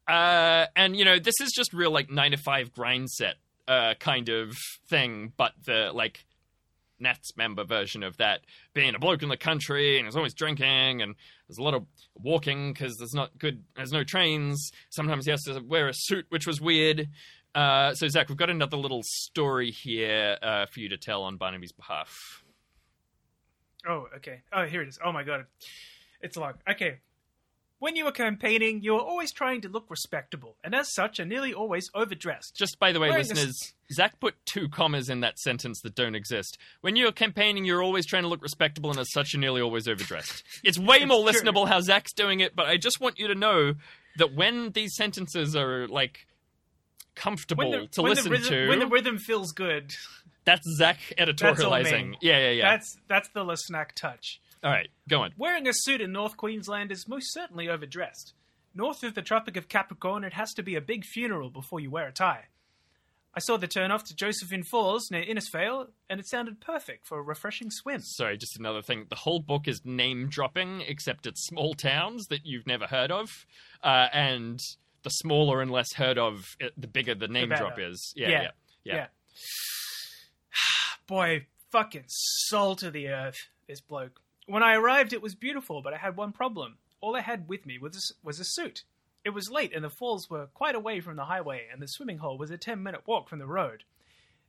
[0.09, 3.37] Uh, and you know this is just real like nine to five grind set
[3.69, 4.57] uh, kind of
[4.89, 6.25] thing, but the like
[6.99, 8.41] Nats member version of that
[8.75, 11.15] being a bloke in the country and he's always drinking and
[11.49, 14.71] there's a lot of walking because there's not good there's no trains.
[14.91, 17.09] Sometimes he has to wear a suit, which was weird.
[17.55, 21.37] Uh, so Zach, we've got another little story here uh, for you to tell on
[21.37, 22.45] Barnaby's behalf.
[23.89, 24.43] Oh, okay.
[24.53, 24.99] Oh, here it is.
[25.05, 25.47] Oh my god,
[26.21, 26.55] it's long.
[26.71, 26.99] Okay.
[27.79, 31.25] When you were campaigning, you were always trying to look respectable, and as such, are
[31.25, 32.55] nearly always overdressed.
[32.55, 35.95] Just by the way, Wearing a listeners, Zach put two commas in that sentence that
[35.95, 36.59] don't exist.
[36.83, 39.89] When you're campaigning, you're always trying to look respectable, and as such, you're nearly always
[39.89, 40.45] overdressed.
[40.63, 41.33] It's way more true.
[41.41, 43.73] listenable how Zach's doing it, but I just want you to know
[44.19, 46.27] that when these sentences are like
[47.15, 49.95] comfortable the, to listen rhythm, to, when the rhythm feels good,
[50.45, 52.11] that's Zach editorializing.
[52.11, 52.19] me.
[52.21, 52.71] Yeah, yeah, yeah.
[52.71, 54.41] that's that's the snack touch.
[54.63, 55.33] All right, go on.
[55.37, 58.35] Wearing a suit in North Queensland is most certainly overdressed.
[58.75, 61.91] North of the Tropic of Capricorn, it has to be a big funeral before you
[61.91, 62.47] wear a tie.
[63.33, 67.19] I saw the turn off to Josephine Falls near Innisfail, and it sounded perfect for
[67.19, 68.01] a refreshing swim.
[68.01, 69.07] Sorry, just another thing.
[69.09, 73.47] The whole book is name dropping, except it's small towns that you've never heard of,
[73.85, 74.61] uh, and
[75.03, 77.65] the smaller and less heard of, it, the bigger the name better.
[77.65, 78.13] drop is.
[78.17, 78.41] Yeah, Yeah.
[78.43, 78.51] yeah,
[78.85, 78.95] yeah.
[78.95, 79.07] Yeah.
[81.07, 84.21] Boy, fucking salt of the earth, this bloke.
[84.47, 86.79] When I arrived, it was beautiful, but I had one problem.
[87.01, 88.83] All I had with me was was a suit.
[89.25, 92.19] It was late, and the falls were quite away from the highway, and the swimming
[92.19, 93.85] hole was a ten minute walk from the road.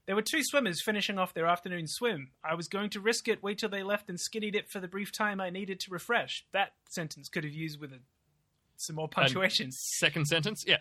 [0.06, 2.30] There were two swimmers finishing off their afternoon swim.
[2.44, 4.88] I was going to risk it, wait till they left, and skinny dip for the
[4.88, 6.44] brief time I needed to refresh.
[6.52, 8.00] That sentence could have used with a
[8.82, 9.78] some more punctuations.
[9.98, 10.78] Second sentence, yeah.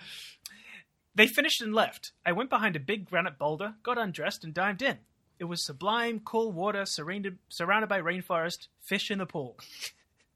[1.14, 2.14] They finished and left.
[2.26, 5.00] I went behind a big granite boulder, got undressed, and dived in.
[5.40, 9.58] It was sublime, cool water surrounded, surrounded by rainforest, fish in the pool.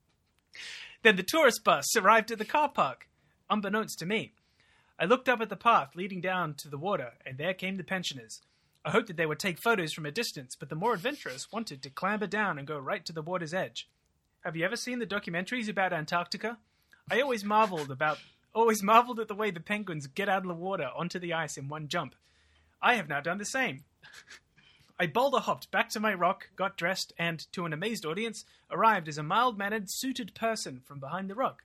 [1.03, 3.07] then the tourist bus arrived at the car park,
[3.49, 4.33] unbeknownst to me.
[4.97, 7.83] I looked up at the path leading down to the water, and there came the
[7.83, 8.41] pensioners.
[8.83, 11.81] I hoped that they would take photos from a distance, but the more adventurous wanted
[11.83, 13.89] to clamber down and go right to the water's edge.
[14.43, 16.57] Have you ever seen the documentaries about Antarctica?
[17.09, 18.17] I always marveled about
[18.53, 21.57] always marveled at the way the penguins get out of the water onto the ice
[21.57, 22.15] in one jump.
[22.81, 23.83] I have now done the same.
[24.97, 29.09] I boulder hopped back to my rock, got dressed, and, to an amazed audience, arrived
[29.09, 31.63] as a mild mannered, suited person from behind the rock.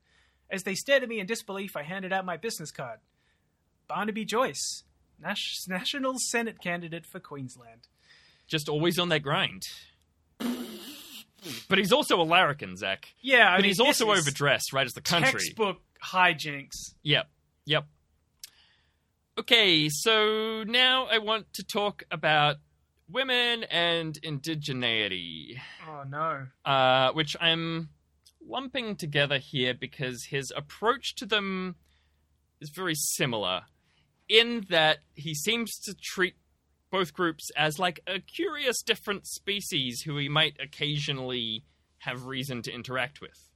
[0.50, 2.98] As they stared at me in disbelief, I handed out my business card.
[3.86, 4.82] Barnaby Joyce,
[5.20, 7.86] Nas- National Senate candidate for Queensland.
[8.48, 9.62] Just always on that grind.
[11.68, 13.08] But he's also a larrikin, Zach.
[13.20, 15.32] Yeah, I But mean, he's also overdressed, right as the country.
[15.32, 16.94] Textbook hijinks.
[17.02, 17.28] Yep.
[17.66, 17.86] Yep.
[19.38, 22.56] Okay, so now I want to talk about
[23.08, 26.46] women and indigeneity, Oh no.
[26.64, 27.88] uh, which I'm
[28.46, 31.76] lumping together here because his approach to them
[32.60, 33.62] is very similar
[34.28, 36.34] in that he seems to treat
[36.90, 41.64] both groups as like a curious different species who he might occasionally
[41.98, 43.48] have reason to interact with.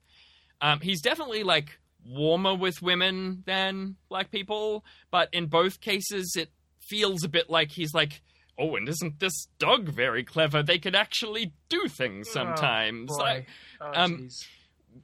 [0.60, 6.50] Um, he's definitely like warmer with women than black people, but in both cases it
[6.80, 8.22] feels a bit like he's like,
[8.58, 10.62] oh, and isn't this dog very clever?
[10.62, 13.10] They could actually do things sometimes.
[13.12, 13.46] Oh, Like.
[13.80, 14.28] Oh, um,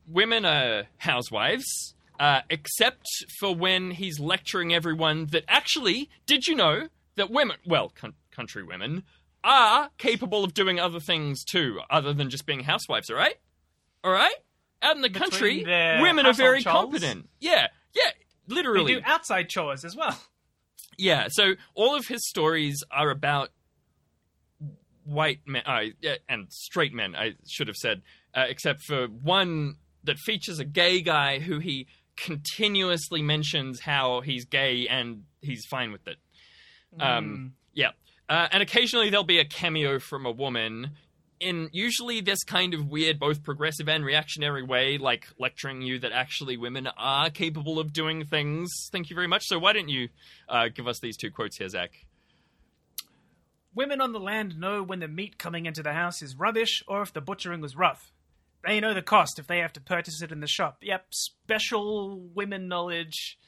[0.06, 3.06] women are housewives, uh, except
[3.38, 8.62] for when he's lecturing everyone that actually, did you know that women, well, con- country
[8.62, 9.04] women,
[9.42, 13.36] are capable of doing other things too, other than just being housewives, all right?
[14.04, 14.34] All right?
[14.82, 16.74] Out in the Between country, their women are very chores?
[16.74, 17.28] competent.
[17.40, 18.10] Yeah, yeah,
[18.46, 20.18] Literally, They do outside chores as well.
[20.98, 23.50] Yeah, so all of his stories are about
[25.04, 28.02] white men uh, yeah, and straight men, I should have said,
[28.34, 34.44] uh, except for one that features a gay guy who he continuously mentions how he's
[34.44, 36.16] gay and he's fine with it.
[36.98, 37.90] Um, yeah.
[38.30, 40.92] Uh, and occasionally there'll be a cameo from a woman
[41.40, 46.12] in usually this kind of weird, both progressive and reactionary way, like lecturing you that
[46.12, 48.70] actually women are capable of doing things.
[48.92, 49.46] Thank you very much.
[49.46, 50.10] So why don't you
[50.48, 51.90] uh, give us these two quotes here, Zach?
[53.74, 57.02] Women on the land know when the meat coming into the house is rubbish or
[57.02, 58.12] if the butchering was rough.
[58.64, 60.78] They know the cost if they have to purchase it in the shop.
[60.82, 63.38] Yep, special women knowledge.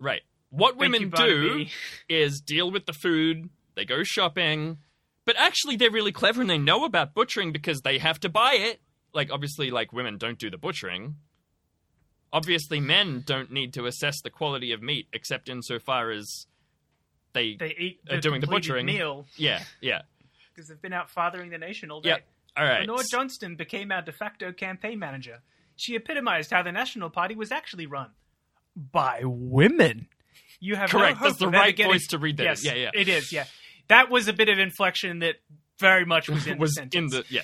[0.00, 0.22] Right.
[0.48, 1.66] What Thank women do
[2.08, 4.78] is deal with the food, they go shopping,
[5.24, 8.54] but actually they're really clever and they know about butchering because they have to buy
[8.54, 8.80] it.
[9.12, 11.16] Like, obviously, like women don't do the butchering.
[12.32, 16.46] Obviously, men don't need to assess the quality of meat except insofar as
[17.32, 17.56] they.
[17.56, 18.86] They eat the doing the butchering.
[18.86, 20.02] meal yeah, yeah.
[20.54, 22.10] because they've been out fathering the nation all day.
[22.10, 22.24] Yep.
[22.56, 22.80] All right.
[22.80, 25.42] Lenore Johnston became our de facto campaign manager.
[25.76, 28.10] She epitomized how the National Party was actually run
[28.76, 30.08] by women.
[30.60, 31.20] You have Correct.
[31.20, 32.44] No That's the right getting- voice to read that.
[32.44, 32.90] Yes, Yeah, yeah.
[32.94, 33.32] It is.
[33.32, 33.44] Yeah,
[33.88, 35.36] that was a bit of inflection that
[35.78, 37.12] very much was in was the in sentence.
[37.12, 37.24] the.
[37.34, 37.42] Yeah.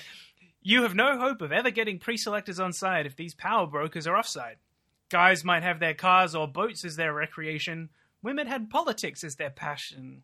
[0.63, 4.15] You have no hope of ever getting pre-selectors on side if these power brokers are
[4.15, 4.57] offside.
[5.09, 7.89] Guys might have their cars or boats as their recreation.
[8.21, 10.21] Women had politics as their passion.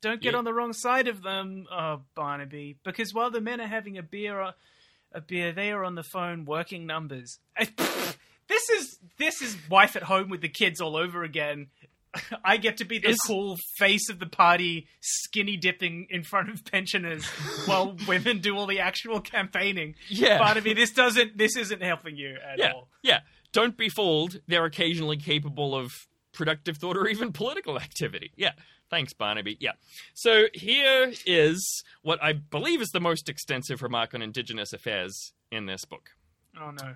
[0.00, 0.38] Don't get Yeah.
[0.38, 4.02] on the wrong side of them, oh Barnaby, because while the men are having a
[4.02, 4.52] beer, uh,
[5.12, 7.38] a beer, they are on the phone working numbers.
[8.46, 11.68] This is this is wife at home with the kids all over again.
[12.44, 16.50] I get to be the Is- cool face of the party, skinny dipping in front
[16.50, 17.24] of pensioners,
[17.66, 19.94] while women do all the actual campaigning.
[20.08, 20.38] Yeah.
[20.38, 21.36] Barnaby, this doesn't.
[21.38, 22.88] This isn't helping you at Yeah, all.
[23.02, 23.20] yeah.
[23.52, 24.40] Don't be fooled.
[24.48, 25.92] They're occasionally capable of
[26.32, 28.32] productive thought or even political activity.
[28.36, 28.52] Yeah.
[28.90, 29.56] Thanks, Barnaby.
[29.60, 29.72] Yeah.
[30.12, 35.66] So here is what I believe is the most extensive remark on Indigenous affairs in
[35.66, 36.10] this book.
[36.60, 36.94] Oh no.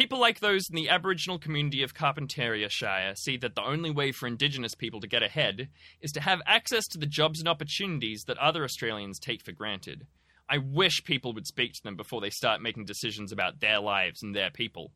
[0.00, 4.12] People like those in the Aboriginal community of Carpentaria Shire see that the only way
[4.12, 5.68] for Indigenous people to get ahead
[6.00, 10.06] is to have access to the jobs and opportunities that other Australians take for granted.
[10.48, 14.22] I wish people would speak to them before they start making decisions about their lives
[14.22, 14.90] and their people.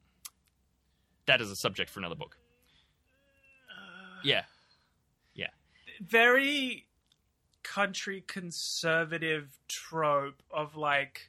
[1.26, 2.38] That is a subject for another book.
[4.24, 4.44] Yeah.
[5.34, 5.50] Yeah.
[6.00, 6.86] Very
[7.62, 11.28] country conservative trope of like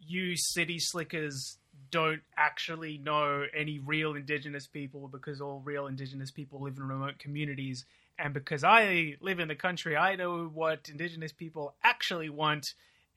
[0.00, 1.58] you city slickers
[1.90, 7.18] don't actually know any real indigenous people because all real indigenous people live in remote
[7.18, 7.84] communities
[8.18, 12.66] and because I live in the country I know what indigenous people actually want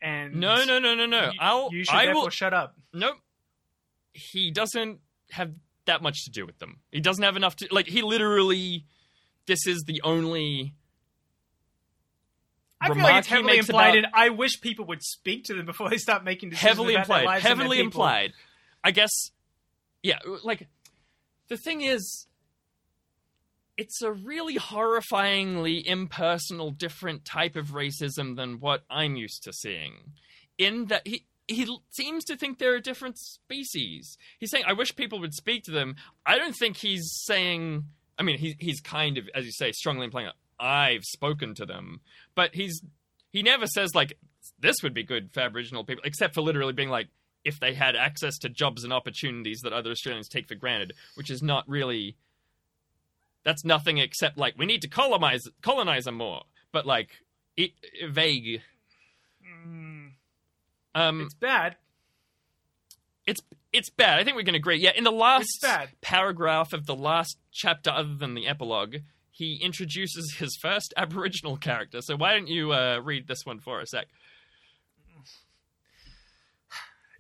[0.02, 1.26] and No, no, no, no, no.
[1.32, 2.30] you, I'll, you should I therefore will.
[2.30, 2.76] shut up.
[2.94, 3.18] Nope.
[4.14, 5.00] He doesn't
[5.32, 5.52] have
[5.86, 6.80] that much to do with them.
[6.92, 7.88] He doesn't have enough to like.
[7.88, 8.86] He literally,
[9.46, 10.74] this is the only.
[12.82, 15.66] I feel like it's heavily implied, about- and I wish people would speak to them
[15.66, 17.26] before they start making decisions heavily about their implied.
[17.34, 18.34] lives and their Heavily implied.
[18.84, 19.32] I guess.
[20.04, 20.68] Yeah, uh, like
[21.48, 22.28] the thing is,
[23.78, 30.14] it's a really horrifyingly impersonal, different type of racism than what I'm used to seeing.
[30.58, 31.26] In that he.
[31.52, 34.20] He seems to think they're a different species.
[34.38, 37.86] He's saying, "I wish people would speak to them." I don't think he's saying.
[38.20, 42.02] I mean, he, he's kind of, as you say, strongly implying, "I've spoken to them,"
[42.36, 42.84] but he's
[43.32, 44.14] he never says like
[44.60, 47.08] this would be good for Aboriginal people, except for literally being like,
[47.46, 51.30] if they had access to jobs and opportunities that other Australians take for granted, which
[51.30, 52.16] is not really.
[53.44, 57.10] That's nothing except like we need to colonize colonize them more, but like
[57.56, 57.72] it,
[58.10, 58.62] vague.
[59.66, 60.12] Mm,
[60.94, 61.78] Um, it's bad.
[63.26, 64.20] it's it's bad.
[64.20, 64.78] I think we can agree.
[64.78, 65.66] Yeah, in the last
[66.02, 68.98] paragraph of the last chapter, other than the epilogue,
[69.32, 72.02] he introduces his first Aboriginal character.
[72.02, 74.08] So why don't you uh, read this one for us, Zach?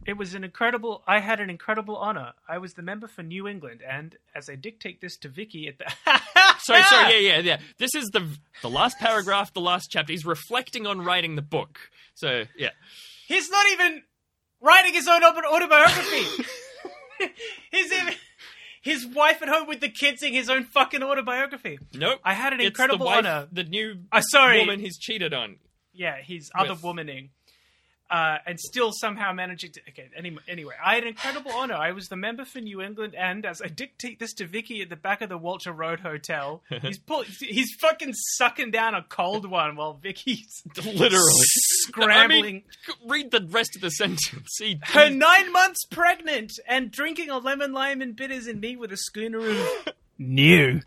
[0.10, 1.04] It was an incredible.
[1.08, 2.34] I had an incredible honor.
[2.48, 5.78] I was the member for New England, and as I dictate this to Vicky at
[5.78, 5.86] the.
[6.62, 7.58] Sorry, sorry, yeah, yeah, yeah.
[7.78, 8.28] This is the
[8.64, 10.12] the last paragraph, the last chapter.
[10.12, 11.80] He's reflecting on writing the book.
[12.16, 12.72] So yeah,
[13.28, 14.02] He's not even
[14.62, 16.44] writing his own auto- autobiography.
[17.72, 18.14] He's even
[18.82, 21.78] his wife at home with the kids in his own fucking autobiography.
[21.94, 22.20] nope.
[22.24, 23.48] I had an it's incredible the wife, honor.
[23.52, 24.60] The new Uh, sorry.
[24.62, 25.58] woman he's cheated on.
[25.94, 27.30] Yeah, he's other womaning.
[28.10, 29.82] Uh, and still somehow managing to.
[29.90, 31.76] Okay, any, anyway, I had an incredible honor.
[31.76, 34.90] I was the member for New England, and as I dictate this to Vicky at
[34.90, 39.48] the back of the Walcha Road Hotel, he's pull, he's fucking sucking down a cold
[39.48, 42.44] one while Vicky's Literally scrambling.
[42.44, 42.64] I mean,
[43.06, 44.58] read the rest of the sentence.
[44.58, 48.92] He, Her nine months pregnant and drinking a lemon lime and bitters and me with
[48.92, 50.82] a schooner of new.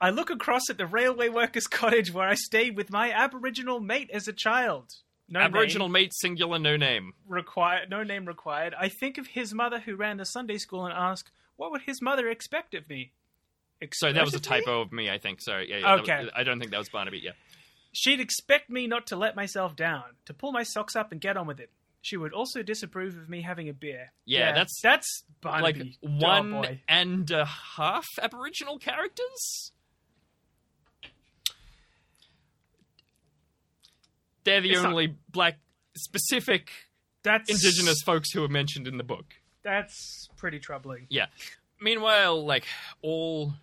[0.00, 4.10] I look across at the railway workers' cottage where I stayed with my Aboriginal mate
[4.12, 4.90] as a child.
[5.28, 7.14] No Aboriginal name mate, singular, no name.
[7.26, 7.88] required.
[7.90, 8.74] No name required.
[8.78, 12.02] I think of his mother who ran the Sunday school and ask, "What would his
[12.02, 13.12] mother expect of me?"
[13.92, 14.48] Sorry, that was a of me?
[14.48, 15.10] typo of me.
[15.10, 15.40] I think.
[15.40, 15.94] Sorry, yeah, yeah.
[15.96, 16.24] Okay.
[16.24, 17.18] was- I don't think that was Barnaby.
[17.20, 17.32] Yeah.
[17.92, 21.36] She'd expect me not to let myself down, to pull my socks up and get
[21.36, 21.70] on with it.
[22.02, 24.12] She would also disapprove of me having a beer.
[24.26, 25.98] Yeah, that's- that's like Barnaby.
[26.02, 29.72] one Oh, and a half Aboriginal characters.
[34.44, 35.58] They're the It's not- only black
[35.96, 36.70] specific
[37.22, 39.34] That's indigenous folks who are mentioned in the book.
[39.62, 41.06] That's pretty troubling.
[41.08, 41.26] Yeah.
[41.80, 42.66] Meanwhile, like
[43.02, 43.54] all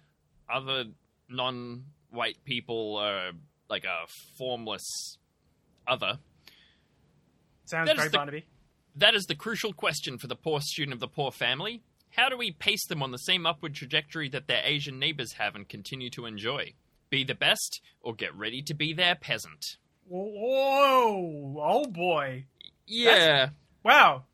[0.51, 0.85] other
[1.29, 3.31] non-white people are
[3.69, 4.07] like a
[4.37, 5.17] formless
[5.87, 6.19] other.
[7.65, 8.45] Sounds That very the- Barnaby.
[8.95, 11.83] That is the crucial question for the poor student of the poor family.
[12.09, 15.55] How do we pace them on the same upward trajectory that their Asian neighbors have
[15.55, 16.73] and continue to enjoy?
[17.09, 19.77] Be the best, or get ready to be their peasant?
[20.07, 21.55] Whoa!
[21.63, 22.45] Oh boy!
[22.87, 23.49] Yeah,
[23.83, 24.25] Wow,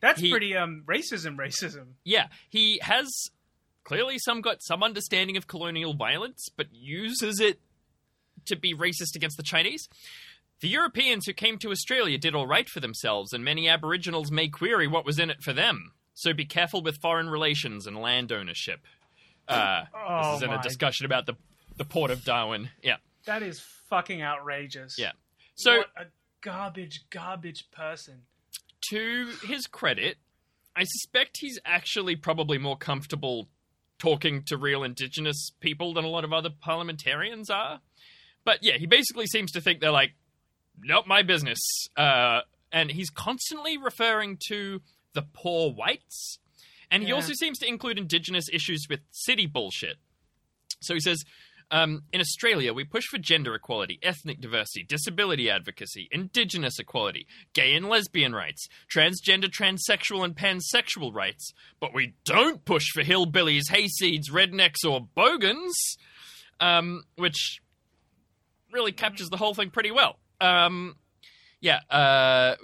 [0.00, 1.36] that's He- pretty um racism.
[1.36, 1.94] Racism.
[2.04, 2.26] yeah.
[2.48, 3.08] He has
[3.84, 7.60] clearly some got some understanding of colonial violence, but uses it
[8.46, 9.88] to be racist against the Chinese.
[10.60, 14.48] The Europeans who came to Australia did all right for themselves, and many Aboriginals may
[14.48, 15.92] query what was in it for them.
[16.14, 18.80] So be careful with foreign relations and land ownership.
[19.48, 21.34] Uh, Oh this is in a discussion about the
[21.76, 22.68] the port of Darwin.
[22.82, 22.96] Yeah.
[23.24, 23.60] That is
[23.92, 24.96] fucking outrageous.
[24.98, 25.12] Yeah.
[25.54, 26.04] So what a
[26.40, 28.22] garbage, garbage person.
[28.90, 30.16] to his credit,
[30.74, 33.48] I suspect he's actually probably more comfortable
[33.98, 37.80] talking to real indigenous people than a lot of other parliamentarians are.
[38.44, 40.12] But yeah, he basically seems to think they're like,
[40.82, 41.60] not my business.
[41.96, 42.40] Uh,
[42.72, 44.80] and he's constantly referring to
[45.12, 46.38] the poor whites.
[46.90, 47.16] And he Yeah.
[47.16, 49.98] also seems to include indigenous issues with city bullshit.
[50.80, 51.22] So he says,
[51.72, 57.74] um, in Australia, we push for gender equality, ethnic diversity, disability advocacy, indigenous equality, gay
[57.74, 64.30] and lesbian rights, transgender, transsexual, and pansexual rights, but we don't push for hillbillies, hayseeds,
[64.30, 65.74] rednecks, or bogans,
[66.60, 67.62] um, which
[68.70, 70.18] really captures the whole thing pretty well.
[70.42, 70.96] Um,
[71.62, 72.56] yeah, uh,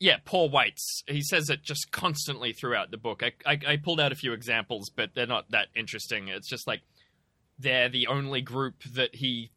[0.00, 1.02] yeah, poor whites.
[1.06, 3.22] He says it just constantly throughout the book.
[3.22, 6.28] I, I, I pulled out a few examples, but they're not that interesting.
[6.28, 6.82] It's just like
[7.58, 9.50] they're the only group that he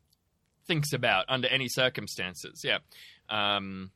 [0.68, 2.64] thinks about under any circumstances.
[2.64, 2.80] Yeah.
[3.30, 3.91] Um,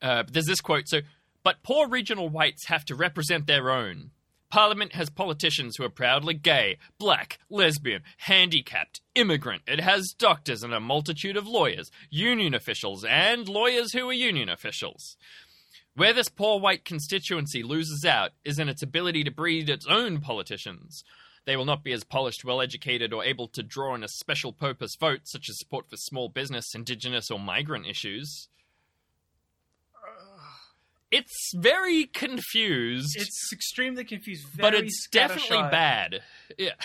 [0.00, 0.88] uh, there's this quote.
[0.88, 1.00] So,
[1.42, 4.10] but poor regional whites have to represent their own.
[4.50, 9.62] Parliament has politicians who are proudly gay, black, lesbian, handicapped, immigrant.
[9.66, 14.50] It has doctors and a multitude of lawyers, union officials, and lawyers who are union
[14.50, 15.16] officials.
[15.94, 20.20] Where this poor white constituency loses out is in its ability to breed its own
[20.20, 21.02] politicians.
[21.44, 24.52] They will not be as polished, well educated, or able to draw in a special
[24.52, 28.48] purpose vote, such as support for small business, indigenous, or migrant issues.
[31.10, 36.22] It's very confused, It's extremely confused, but it's definitely bad.
[36.56, 36.70] Yeah.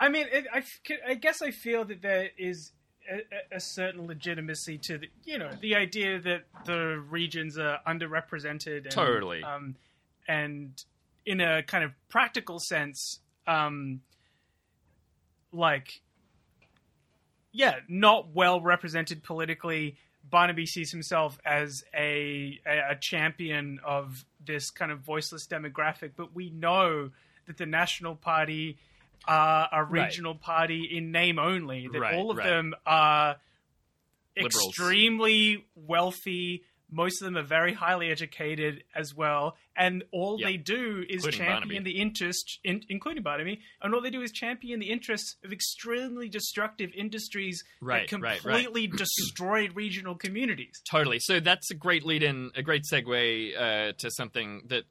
[0.00, 0.62] I mean, it, I,
[1.06, 2.72] I guess I feel that there is
[3.10, 7.80] a, a- a certain legitimacy to the, you know, the idea that the regions are
[7.86, 8.84] underrepresented.
[8.84, 9.42] And, Totally.
[9.42, 9.76] Um,
[10.28, 10.80] and
[11.26, 14.00] in a kind of practical sense, um,
[15.52, 16.00] like,
[17.52, 19.96] yeah, not well represented politically.
[20.24, 26.34] Barnaby sees himself as a, a a champion of this kind of voiceless demographic, but
[26.34, 27.10] we know
[27.46, 28.76] that the National Party
[29.26, 30.04] are a Right.
[30.06, 31.88] regional party in name only.
[31.88, 32.46] That Right, all of right.
[32.46, 33.36] them are
[34.36, 34.68] Liberals.
[34.68, 36.64] extremely wealthy.
[36.90, 40.46] Most of them are very highly educated as well, and all Yep.
[40.48, 41.92] they do is Including champion Barnaby.
[41.92, 46.28] the interest, in, including Barnaby, and all they do is champion the interests of extremely
[46.28, 48.64] destructive industries Right, that right, right.
[48.64, 50.80] completely destroy regional communities.
[50.90, 51.18] Totally.
[51.20, 54.84] So that's a great lead in, a great segue uh, to something that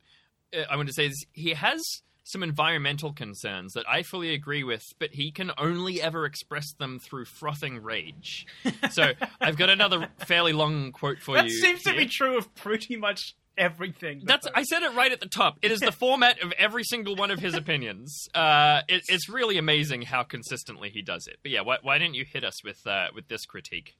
[0.55, 1.81] uh, I want to say is he has
[2.27, 6.99] some environmental concerns that I fully agree with, but he can only ever express them
[6.99, 8.45] through frothing rage.
[8.91, 11.51] So I've got another fairly long quote for that you.
[11.51, 14.21] That seems to be true of pretty much everything.
[14.25, 15.57] That's I said it right at the top.
[15.61, 18.27] It is the format of every single one of his opinions.
[18.33, 21.37] Uh, it, it's really amazing how consistently he does it.
[21.41, 23.95] But yeah, why, why didn't you hit us with uh, with this critique?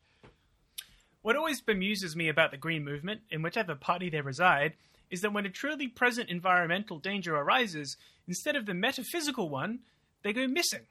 [1.21, 4.73] What always bemuses me about the Green Movement, in whichever party they reside,
[5.09, 7.97] is that when a truly present environmental danger arises,
[8.27, 9.79] instead of the metaphysical one,
[10.23, 10.87] they go missing.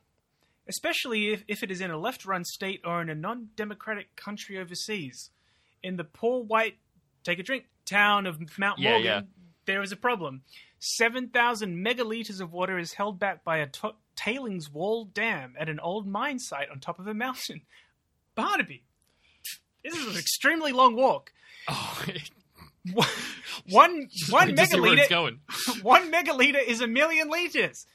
[0.69, 4.17] Especially if, if it is in a left run state or in a non democratic
[4.17, 5.31] country overseas.
[5.83, 6.77] In the poor white,
[7.23, 9.21] take a drink, town of Mount Yeah, Morgan, yeah.
[9.67, 10.43] there is a problem.
[10.81, 13.69] 7,000 megaliters of water is held back by a
[14.17, 17.61] tailings wall dam at an old mine site on top of a mountain.
[18.35, 18.83] Barnaby,
[19.85, 21.33] this is an extremely long walk.
[21.69, 22.05] Oh,
[22.95, 23.09] One,
[23.69, 25.41] one, one to see megaliter, going.
[25.83, 27.87] one megaliter is a million liters.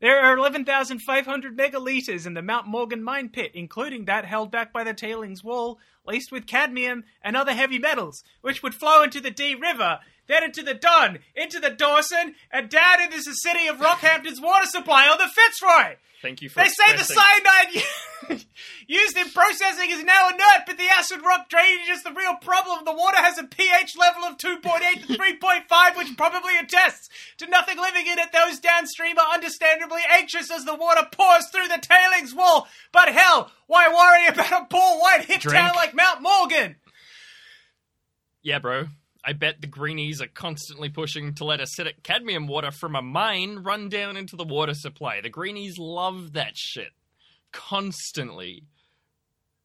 [0.00, 4.82] There are 11,500 megaliters in the Mount Morgan mine pit, including that held back by
[4.82, 9.30] the tailings wall, laced with cadmium and other heavy metals, which would flow into the
[9.30, 10.00] Dee River,
[10.30, 14.66] then into the Don, into the Dawson, and down into the city of Rockhampton's water
[14.66, 15.96] supply on the Fitzroy.
[16.22, 18.44] Thank you for They say the cyanide
[18.86, 22.84] used in processing is now inert, but the acid rock drainage is the real problem.
[22.84, 27.08] The water has a pH level of 2.8 to 3.5, which probably attests
[27.38, 28.32] to nothing living in it.
[28.32, 32.68] Those downstream are understandably anxious as the water pours through the tailings wall.
[32.92, 35.56] But hell, why worry about a poor white hip Drink.
[35.56, 36.76] town like Mount Morgan?
[38.42, 38.88] Yeah, bro.
[39.24, 43.58] I bet the greenies are constantly pushing to let acidic cadmium water from a mine
[43.58, 45.20] run down into the water supply.
[45.20, 46.92] The greenies love that shit.
[47.52, 48.64] Constantly.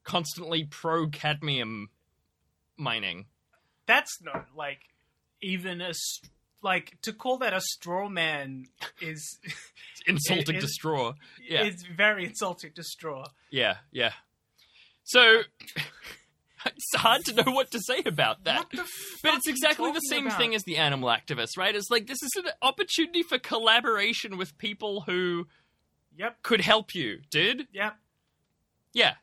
[0.03, 1.89] Constantly pro cadmium
[2.77, 3.25] mining.
[3.85, 4.79] That's not like
[5.41, 6.31] even a st-
[6.61, 8.65] like to call that a straw man
[8.99, 9.39] is
[10.07, 11.13] insulting to straw.
[11.47, 11.63] Yeah.
[11.63, 13.27] It's very insulting to straw.
[13.51, 14.11] Yeah, yeah.
[15.03, 15.41] So
[16.65, 18.65] it's hard to know what to say about that.
[19.23, 20.37] But it's exactly the same about?
[20.37, 21.75] thing as the animal activist, right?
[21.75, 25.47] It's like this is an opportunity for collaboration with people who
[26.17, 27.67] Yep, could help you, dude.
[27.73, 27.95] yep.
[28.93, 29.15] Yeah.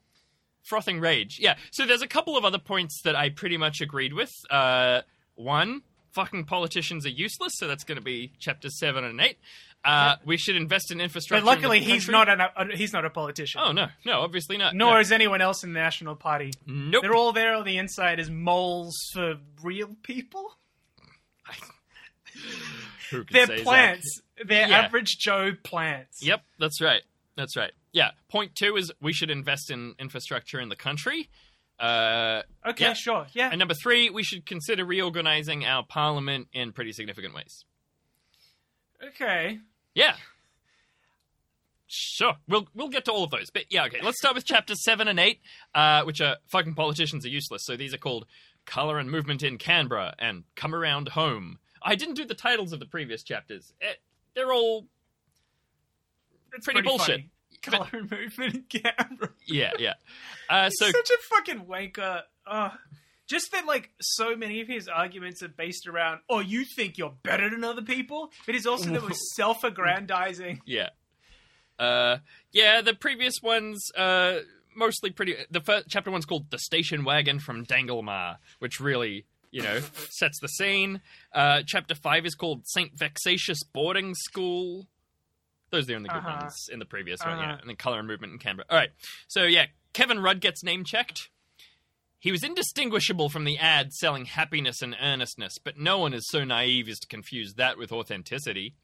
[0.62, 1.38] Frothing rage.
[1.40, 1.56] Yeah.
[1.70, 4.30] So there's a couple of other points that I pretty much agreed with.
[4.50, 5.00] Uh,
[5.34, 5.82] one,
[6.12, 9.38] fucking politicians are useless, so that's going to be chapters seven and eight.
[9.84, 11.44] Uh, we should invest in infrastructure.
[11.44, 13.60] But in luckily, he's not an, a, he's not a politician.
[13.64, 14.74] Oh no, no, obviously not.
[14.76, 15.00] Nor No.
[15.00, 16.52] is anyone else in the National Party.
[16.66, 17.02] Nope.
[17.02, 20.52] They're all there on the inside as moles for real people.
[23.30, 24.20] They're plants.
[24.44, 24.78] They're Yeah.
[24.80, 26.24] average Joe plants.
[26.24, 27.02] Yep, that's right.
[27.36, 27.72] That's right.
[27.92, 28.10] Yeah.
[28.30, 31.28] Point two is we should invest in infrastructure in the country.
[31.82, 32.92] Uh, Okay, Yeah.
[32.94, 33.26] sure.
[33.32, 33.48] Yeah.
[33.50, 37.64] and number three, we should consider reorganizing our parliament in pretty significant ways.
[39.04, 39.58] okay.
[39.94, 40.16] Yeah.
[41.94, 44.00] Sure, we'll we'll get to all of those, but yeah, okay.
[44.02, 45.40] Let's start with chapters seven and eight,
[45.74, 47.66] uh, which are fucking politicians are useless.
[47.66, 48.24] So these are called
[48.64, 52.78] "Color and Movement in Canberra" and "Come Around Home." I didn't do the titles of
[52.80, 53.74] the previous chapters.
[53.82, 53.92] Eh,
[54.34, 54.86] they're all
[56.50, 57.06] That's pretty bullshit.
[57.08, 57.30] funny.
[57.62, 59.30] Color and movement in camera.
[59.46, 59.94] yeah, yeah.
[60.50, 62.22] Uh, so Such a fucking wanker.
[62.46, 62.70] Uh,
[63.28, 67.14] just that, like, so many of his arguments are based around, oh, you think you're
[67.22, 68.30] better than other people?
[68.46, 70.60] But it's also that was self aggrandizing.
[70.66, 70.90] Yeah.
[71.78, 72.18] Uh,
[72.52, 74.40] yeah, the previous ones, uh,
[74.76, 75.34] mostly pretty.
[75.50, 80.38] The first chapter one's called "The Station Wagon from Danglemah," which really, you know, sets
[80.40, 81.00] the scene.
[81.32, 84.86] Uh, chapter five is called "Saint Vexatious Boarding School."
[85.72, 86.38] Those are the only good Uh-huh.
[86.42, 87.44] ones in the previous one, yeah.
[87.44, 87.56] Uh-huh.
[87.60, 88.66] And then Color and Movement in Canberra.
[88.70, 88.90] All right,
[89.26, 91.30] so yeah, Kevin Rudd gets name checked.
[92.20, 96.44] He was indistinguishable from the ad selling happiness and earnestness, but no one is so
[96.44, 98.76] naive as to confuse that with authenticity.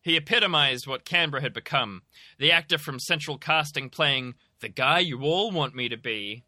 [0.00, 2.02] He epitomized what Canberra had become
[2.38, 6.44] the actor from Central Casting playing the guy you all want me to be.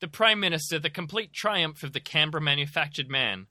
[0.00, 3.46] The Prime Minister, the complete triumph of the Canberra manufactured man.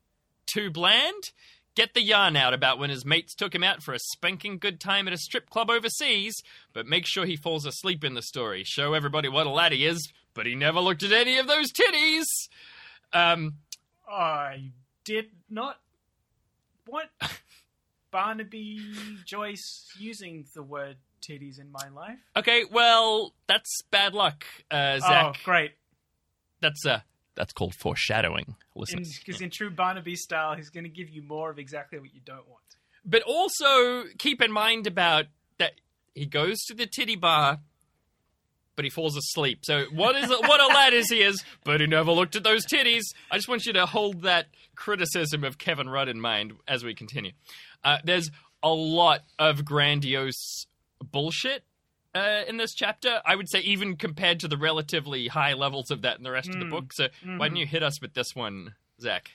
[0.45, 1.31] Too bland?
[1.75, 4.79] Get the yarn out about when his mates took him out for a spanking good
[4.79, 8.63] time at a strip club overseas, but make sure he falls asleep in the story.
[8.63, 11.73] Show everybody what a lad he is, but he never looked at any of those
[11.73, 12.23] titties.
[13.11, 13.55] Um,
[14.09, 14.71] I
[15.03, 15.79] did not.
[16.85, 17.09] What?
[18.11, 18.79] Barnaby
[19.25, 22.19] Joyce using the word titties in my life?
[22.37, 25.25] okay, well, that's bad luck, uh, Zach.
[25.25, 25.71] Oh, great.
[26.61, 26.99] That's uh,
[27.35, 29.19] that's called foreshadowing, listeners.
[29.23, 32.21] Because in, true Barnaby style, he's going to give you more of exactly what you
[32.23, 32.63] don't want.
[33.05, 35.25] But also keep in mind about
[35.59, 35.73] that
[36.13, 37.59] he goes to the titty bar,
[38.75, 39.59] but he falls asleep.
[39.63, 42.65] So what is what a lad is he is, but he never looked at those
[42.65, 43.03] titties.
[43.29, 46.95] I just want you to hold that criticism of Kevin Rudd in mind as we
[46.95, 47.31] continue.
[47.83, 48.31] Uh, there's
[48.63, 50.65] a lot of grandiose
[51.11, 51.63] bullshit
[52.15, 53.21] uh, in this chapter.
[53.25, 56.49] I would say even compared to the relatively high levels of that in the rest
[56.49, 56.69] of the Mm.
[56.71, 56.93] book.
[56.93, 57.07] So
[57.37, 59.31] why don't you hit us with this one, Zach?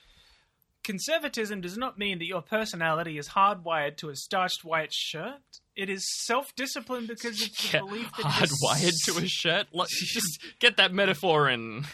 [0.83, 5.43] Conservatism does not mean that your personality is hardwired to a starched white shirt.
[5.77, 9.67] It is self-discipline because of the Yeah, belief that is- hardwired to a shirt.
[9.91, 11.85] Just get that metaphor in.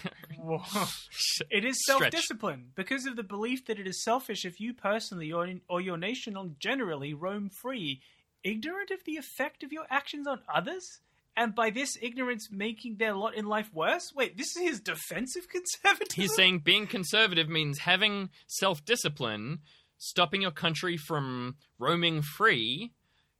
[1.50, 5.48] It is self-discipline because of the belief that it is selfish if you personally or,
[5.68, 8.00] or your nation generally roam free,
[8.46, 11.00] ignorant of the effect of your actions on others,
[11.36, 14.12] and by this ignorance making their lot in life worse.
[14.14, 16.22] Wait, this is his defensive conservatism.
[16.22, 19.58] He's saying being conservative means having self discipline,
[19.98, 22.92] stopping your country from roaming free.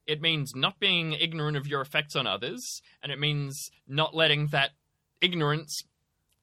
[0.07, 4.48] It means not being ignorant of your effects on others, and it means not letting
[4.48, 4.70] that
[5.20, 5.82] ignorance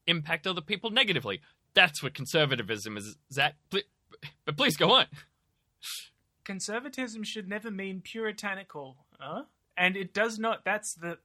[0.06, 1.40] impact other people negatively.
[1.74, 3.56] That's what conservatism is, Zach.
[3.70, 5.06] But please go on.
[6.44, 9.44] conservatism should never mean puritanical, huh?
[9.78, 10.64] And it does not.
[10.66, 11.18] That's the.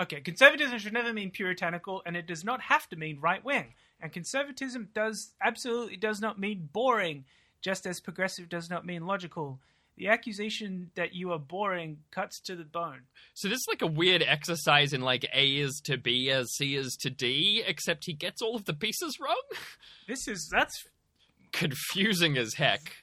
[0.00, 3.74] Okay, conservatism should never mean puritanical, and it does not have to mean right wing.
[4.00, 7.24] And conservatism does absolutely does not mean boring,
[7.62, 9.60] just as progressive does not mean logical.
[9.96, 13.00] The accusation that you are boring cuts to the bone.
[13.32, 16.76] So this is like a weird exercise in like A is to B as C
[16.76, 19.40] is to D, except he gets all of the pieces wrong.
[20.06, 20.84] This is that's
[21.52, 22.96] Confusing as heck,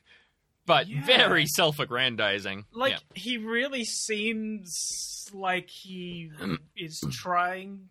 [0.66, 1.05] but Yeah.
[1.05, 2.66] very self-aggrandizing.
[2.72, 2.99] like Yeah.
[3.16, 6.32] he really seems like he
[6.76, 7.89] is trying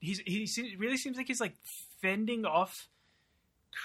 [0.00, 1.54] he's he se- really seems like he's like
[2.00, 2.88] fending off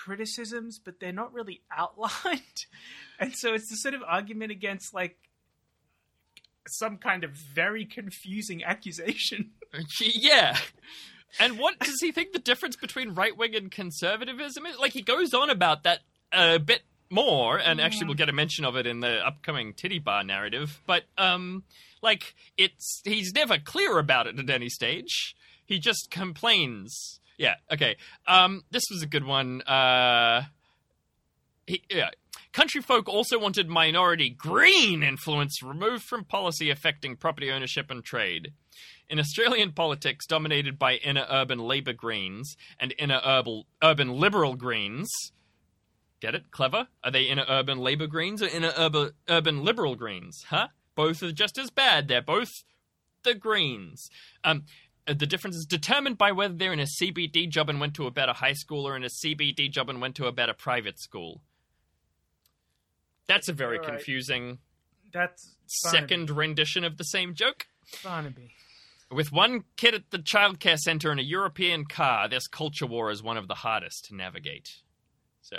[0.06, 2.66] criticisms but they're not really outlined
[3.20, 5.18] and so it's the sort of argument against like
[6.68, 9.52] some kind of very confusing accusation
[10.00, 10.58] Yeah.
[11.40, 14.78] And what does he think the difference between right wing and conservatism is?
[14.78, 16.02] Like, he goes on about that
[16.32, 20.00] a bit more, and actually, we'll get a mention of it in the upcoming titty
[20.00, 20.82] bar narrative.
[20.86, 21.64] But, um,
[22.02, 25.36] like, it's he's never clear about it at any stage.
[25.66, 27.20] He just complains.
[27.38, 27.98] Yeah, okay.
[28.28, 29.62] Um, this was a good one.
[29.64, 30.44] Uh,
[31.66, 32.10] he, yeah.
[32.52, 38.54] Country folk also wanted minority green influence removed from policy affecting property ownership and trade.
[39.10, 45.10] In Australian politics dominated by inner urban Labour Greens and inner urban, urban Liberal Greens,
[46.24, 46.52] get it?
[46.52, 46.88] Clever?
[47.04, 50.46] Are they inner urban Labour Greens or inner urban, urban Liberal Greens?
[50.50, 50.70] Huh?
[50.96, 52.08] Both are just as bad.
[52.08, 52.64] They're both
[53.24, 54.10] the Greens.
[54.44, 54.64] Um,
[55.06, 58.08] uh, the difference is determined by whether they're in a CBD job and went to
[58.08, 60.98] a better high school or in a CBD job and went to a better private
[60.98, 61.42] school.
[63.28, 63.88] That's a very right.
[63.88, 64.60] confusing
[65.12, 67.68] that's second rendition of the same joke.
[68.04, 68.54] barnaby
[69.12, 73.22] With one kid at the childcare center in a European car, this culture war is
[73.22, 74.70] one of the hardest to navigate.
[75.42, 75.58] So,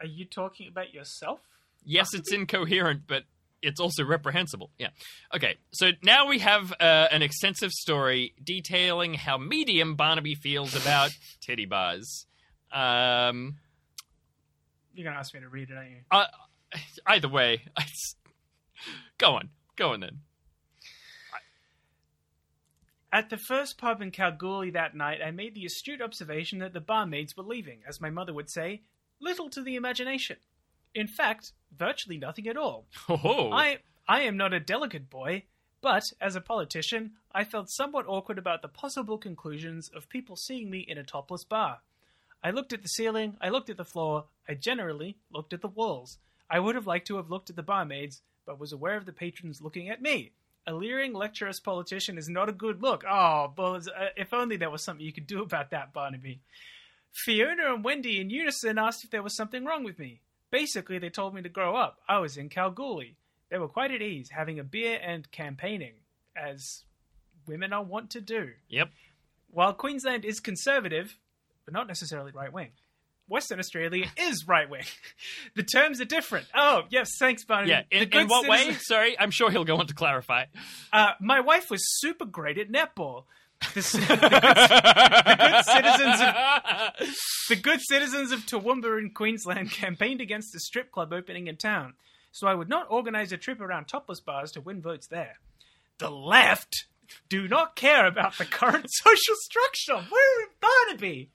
[0.00, 1.40] are you talking about yourself
[1.84, 3.24] yes, it's incoherent, but
[3.62, 4.70] it's also reprehensible.
[4.78, 4.88] Yeah.
[5.34, 11.10] Okay, so now we have uh, an extensive story detailing how medium Barnaby feels about
[11.42, 12.26] teddy bars.
[12.72, 13.56] Um,
[14.94, 16.26] you're gonna ask me to read it aren't you uh,
[17.06, 17.62] either way,
[19.18, 20.20] go on, go on then.
[23.12, 26.80] At the first pub in Kalgoorlie that night, I made the astute observation that the
[26.80, 28.82] barmaids were leaving, as my mother would say,
[29.20, 30.36] little to the imagination.
[30.94, 32.86] In fact, virtually nothing at all.
[33.08, 35.44] Oh, I I am not a delicate boy,
[35.82, 40.68] But, as a politician, I felt somewhat awkward about the possible conclusions of people seeing
[40.70, 41.80] me in a topless bar.
[42.42, 45.68] I looked at the ceiling, I looked at the floor, I generally looked at the
[45.68, 46.18] walls.
[46.50, 49.12] I would have liked to have looked at the barmaids, but was aware of the
[49.12, 50.32] patrons looking at me.
[50.66, 53.04] A leering, lecturous politician is not a good look.
[53.08, 56.40] Oh, but uh, if only there was something you could do about that, Barnaby.
[57.12, 60.20] Fiona and Wendy in unison asked if there was something wrong with me.
[60.50, 61.98] Basically, they told me to grow up.
[62.08, 63.16] I was in Kalgoorlie.
[63.50, 65.94] They were quite at ease, having a beer and campaigning,
[66.36, 66.84] as
[67.46, 68.50] women are wont to do.
[68.68, 68.90] Yep.
[69.50, 71.16] While Queensland is conservative,
[71.64, 72.70] but not necessarily right wing,
[73.28, 74.84] Western Australia is right wing.
[75.56, 76.46] the terms are different.
[76.54, 77.70] Oh, yes, thanks, Barnaby.
[77.70, 77.82] Yeah.
[77.90, 78.72] In, in what way?
[78.80, 80.44] Sorry, I'm sure he'll go on to clarify.
[80.92, 83.24] Uh, my wife was super great at netball.
[83.74, 83.80] The,
[85.28, 87.08] the good, citizens of
[87.48, 91.94] the good citizens of Toowoomba in Queensland campaigned against a strip club opening in town,
[92.32, 95.38] so I would not organise a trip around topless bars to win votes there.
[95.98, 96.86] The left
[97.28, 100.06] do not care about the current social structure.
[100.08, 101.30] Where are we Barnaby?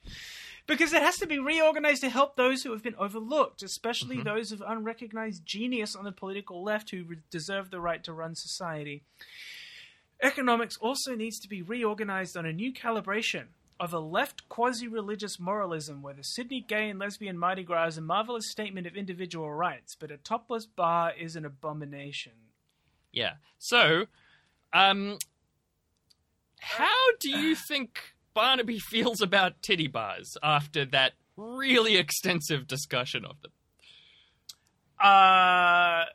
[0.68, 4.28] Because it has to be reorganized to help those who have been overlooked, especially mm-hmm.
[4.28, 8.34] those of unrecognized genius on the political left who re- deserve the right to run
[8.34, 9.04] society.
[10.22, 13.45] Economics also needs to be reorganized on a new calibration
[13.80, 17.97] of a left quasi religious moralism where the Sydney gay and lesbian Mardi Gras is
[17.97, 22.32] a marvelous statement of individual rights, but a topless bar is an abomination.
[23.11, 23.34] Yeah.
[23.57, 24.05] So,
[24.72, 25.18] um,
[26.59, 27.99] how do you think
[28.34, 33.51] Barnaby feels about titty bars after that really extensive discussion of them?
[34.99, 36.05] Uh,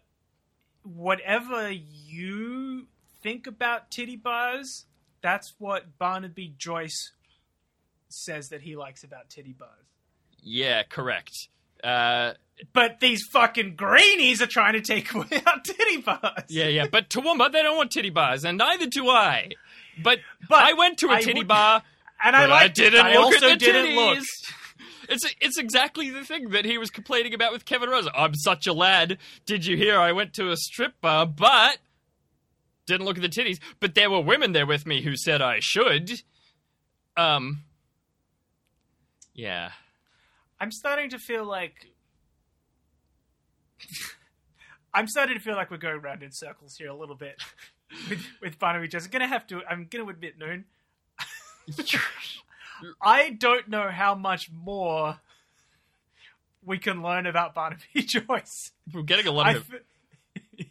[0.82, 2.86] whatever you
[3.22, 4.86] think about titty bars,
[5.22, 7.12] that's what Barnaby Joyce
[8.08, 9.86] says that he likes about titty bars.
[10.42, 11.32] Yeah, correct.
[11.84, 12.32] Uh,
[12.72, 16.44] But these fucking greenies are trying to take away our titty bars.
[16.48, 16.86] yeah, yeah.
[16.90, 19.50] But Toowoomba, they don't want titty bars, and neither do I.
[20.02, 20.18] But,
[20.48, 21.82] But I went to a I titty would- bar,
[22.22, 22.62] and I but like.
[22.62, 24.14] I didn't I look also at the didn't titties.
[24.16, 24.24] look.
[25.12, 28.06] It's it's exactly the thing that he was complaining about with Kevin Rose.
[28.14, 29.18] I'm such a lad.
[29.44, 29.98] Did you hear?
[29.98, 31.78] I went to a strip bar, but
[32.90, 33.58] didn't look at the titties.
[33.80, 36.22] But there were women there with me who said I should.
[37.16, 37.64] Um.
[39.34, 39.70] Yeah.
[40.58, 41.86] I'm starting to feel like.
[44.94, 47.40] I'm starting to feel like we're going round in circles here a little bit
[48.10, 49.04] with, with Barnaby Joyce.
[49.04, 49.62] I'm gonna have to.
[49.68, 50.64] I'm gonna admit, Noon.
[53.02, 55.20] I don't know how much more
[56.64, 58.72] we can learn about Barnaby Joyce.
[58.92, 59.70] We're getting a lot of.
[59.72, 60.66] f-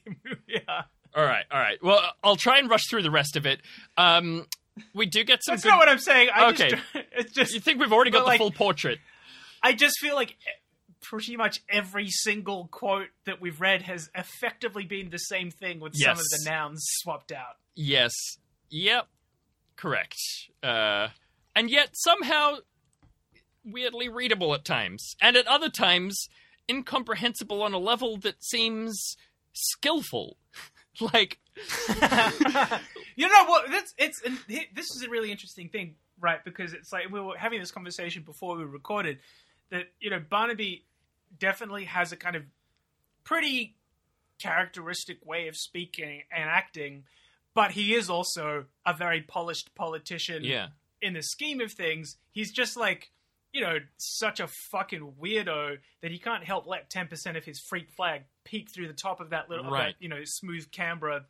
[0.48, 0.84] yeah,
[1.20, 1.78] All right, all right.
[1.84, 3.60] Well, I'll try and rush through the rest of it.
[3.98, 4.46] Um,
[4.94, 5.70] we do get some that's good.
[5.70, 6.30] not what I'm saying.
[6.34, 6.70] I Okay.
[6.70, 9.00] just, it's just you think we've already got But, the full portrait?
[9.62, 10.38] I just feel like
[11.02, 15.94] pretty much every single quote that we've read has effectively been the same thing with
[15.96, 17.58] some of the nouns swapped out.
[17.76, 18.14] Yes.
[18.70, 19.08] Yep.
[19.76, 20.16] Correct.
[20.64, 21.10] Uh,
[21.56, 22.58] and yet somehow
[23.66, 26.28] weirdly readable at times, and at other times
[26.70, 29.16] incomprehensible on a level that seems
[29.54, 30.38] skillful.
[31.14, 31.40] like,
[33.16, 33.70] you know what?
[33.70, 36.44] That's it's and this is a really interesting thing, right?
[36.44, 39.20] Because it's like we were having this conversation before we recorded
[39.72, 40.86] that you know Barnaby
[41.38, 42.44] definitely has a kind of
[43.24, 43.76] pretty
[44.42, 47.04] characteristic way of speaking and acting,
[47.54, 50.44] but he is also a very polished politician.
[50.44, 50.68] yeah,
[51.02, 53.12] in the scheme of things, he's just like,
[53.52, 57.90] you know, such a fucking weirdo that he can't help let 10% of his freak
[57.92, 59.96] flag peek through the top of that little, Right.
[60.00, 61.26] that, you know, smooth Canberra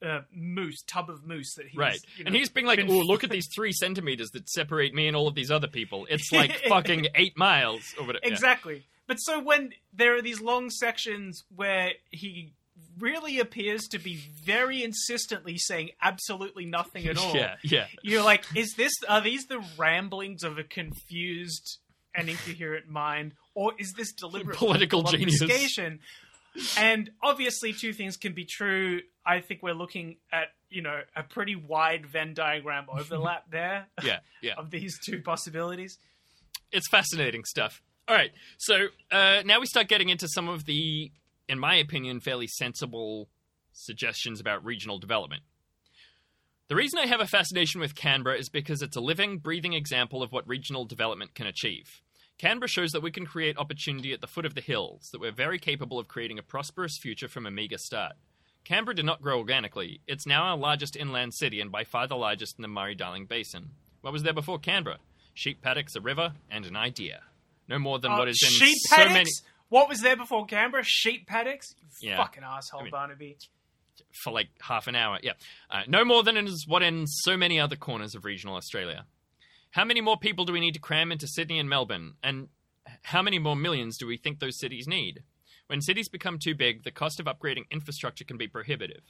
[0.00, 1.98] uh, mousse, tub of mousse that he's, right.
[2.16, 5.08] you and he's being like, been "Oh, look at these three centimeters that separate me
[5.08, 6.06] and all of these other people.
[6.08, 8.32] It's like fucking eight miles or whatever." Yeah.
[8.32, 8.84] Exactly.
[9.08, 12.52] But so when there are these long sections where he
[12.98, 17.34] really appears to be very insistently saying absolutely nothing at all.
[17.34, 17.86] Yeah, yeah.
[18.02, 21.78] You're like, is this are these the ramblings of a confused
[22.14, 25.42] and incoherent mind, or is this deliberate Political genius.
[26.76, 29.00] And obviously, two things can be true.
[29.24, 34.18] I think we're looking at you know a pretty wide Venn diagram overlap there Yeah,
[34.42, 34.54] yeah.
[34.58, 35.98] of these two possibilities.
[36.72, 37.80] it's fascinating stuff.
[38.08, 41.12] All right, so uh, now we start getting into some of the,
[41.48, 43.28] in my opinion, fairly sensible
[43.72, 45.42] suggestions about regional development.
[46.68, 50.22] The reason I have a fascination with Canberra is because it's a living, breathing example
[50.22, 52.02] of what regional development can achieve.
[52.36, 55.32] Canberra shows that we can create opportunity at the foot of the hills, that we're
[55.32, 58.12] very capable of creating a prosperous future from a meagre start.
[58.64, 60.00] Canberra did not grow organically.
[60.06, 63.24] It's now our largest inland city and by far the largest in the Murray Darling
[63.26, 63.70] Basin.
[64.02, 64.98] What was there before Canberra?
[65.34, 67.22] Sheep paddocks, a river, and an idea.
[67.66, 69.14] No more than Uh, what is in sheep so paddocks?
[69.14, 69.30] many.
[69.68, 70.82] What was there before Canberra?
[70.84, 71.74] Sheep paddocks?
[72.00, 72.16] You Yeah.
[72.16, 73.36] fucking asshole, I mean- Barnaby.
[74.22, 75.18] for like half an hour.
[75.22, 75.32] Yeah,
[75.70, 79.06] uh, no more than is what in so many other corners of regional Australia.
[79.72, 82.16] How many more people do we need to cram into Sydney and Melbourne?
[82.22, 82.48] And
[83.02, 85.24] how many more millions do we think those cities need?
[85.66, 89.02] When cities become too big, the cost of upgrading infrastructure can be prohibitive.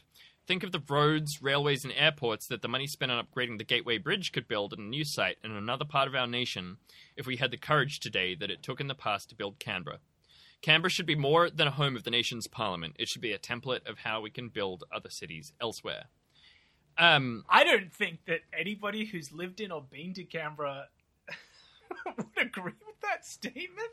[0.47, 3.99] Think of the roads, railways, and airports that the money spent on upgrading the Gateway
[3.99, 6.79] Bridge could build at a new site in another part of our nation
[7.15, 10.01] if we had the courage today that it took in the past to build Canberra.
[10.63, 12.97] Canberra should be more than a home of the nation's parliament.
[12.99, 16.05] It should be a template of how we can build other cities elsewhere.
[16.99, 20.87] Um, I don't think that anybody who's lived in or been to Canberra
[22.07, 23.91] would agree with that statement.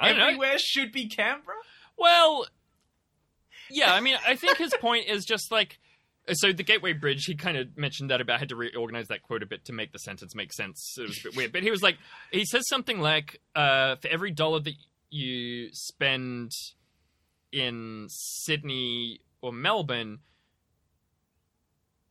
[0.00, 0.24] Don't know.
[0.24, 1.56] Everywhere should be Canberra.
[1.98, 2.46] Well,
[3.70, 5.78] yeah, I mean, I think his point is just like.
[6.34, 9.22] So the Gateway Bridge, he kind of mentioned that about I had to reorganize that
[9.22, 10.94] quote a bit to make the sentence make sense.
[10.96, 11.96] It was a bit weird, but he was like,
[12.30, 14.74] he says something like, uh, for every dollar that
[15.12, 16.54] you spend
[17.52, 20.20] in Sydney or Melbourne,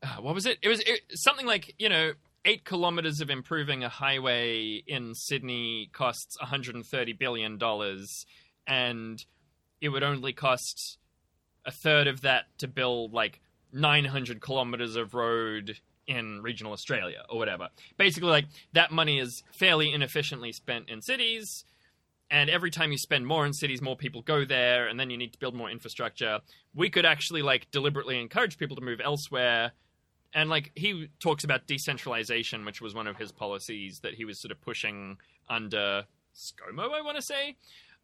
[0.03, 0.57] uh, what was it?
[0.61, 2.13] It was it, something like you know
[2.45, 8.25] eight kilometers of improving a highway in Sydney costs 130 billion dollars,
[8.67, 9.23] and
[9.79, 10.97] it would only cost
[11.65, 13.41] a third of that to build like
[13.73, 17.69] 900 kilometers of road in regional Australia or whatever.
[17.97, 21.63] Basically, like that money is fairly inefficiently spent in cities.
[22.31, 25.17] And every time you spend more in cities, more people go there, and then you
[25.17, 26.39] need to build more infrastructure.
[26.73, 29.73] We could actually like deliberately encourage people to move elsewhere
[30.33, 34.39] and like he talks about decentralization, which was one of his policies that he was
[34.39, 35.17] sort of pushing
[35.49, 36.05] under
[36.35, 37.57] ScoMo, I want to say.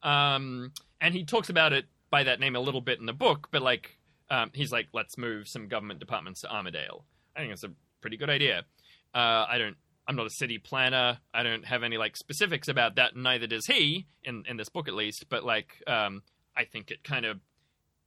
[0.03, 3.47] Um, and he talks about it by that name a little bit in the book,
[3.51, 3.97] but like
[4.29, 7.03] um, he's like, let's move some government departments to Armidale
[7.35, 7.71] I think it's a
[8.01, 8.65] pretty good idea.
[9.13, 9.77] Uh, I don't.
[10.07, 11.19] I'm not a city planner.
[11.33, 13.15] I don't have any like specifics about that.
[13.15, 15.25] Neither does he in in this book, at least.
[15.29, 16.23] But like, um,
[16.55, 17.39] I think it kind of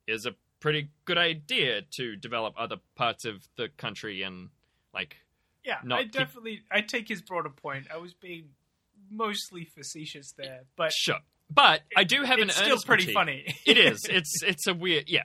[0.07, 4.49] is a pretty good idea to develop other parts of the country and
[4.95, 5.17] like
[5.65, 7.87] Yeah, I keep- definitely I take his broader point.
[7.93, 8.51] I was being
[9.11, 11.19] mostly facetious there, but sure.
[11.53, 13.15] But I do have an it's still pretty critique.
[13.15, 13.55] funny.
[13.67, 14.05] it is.
[14.09, 15.25] It's it's a weird yeah,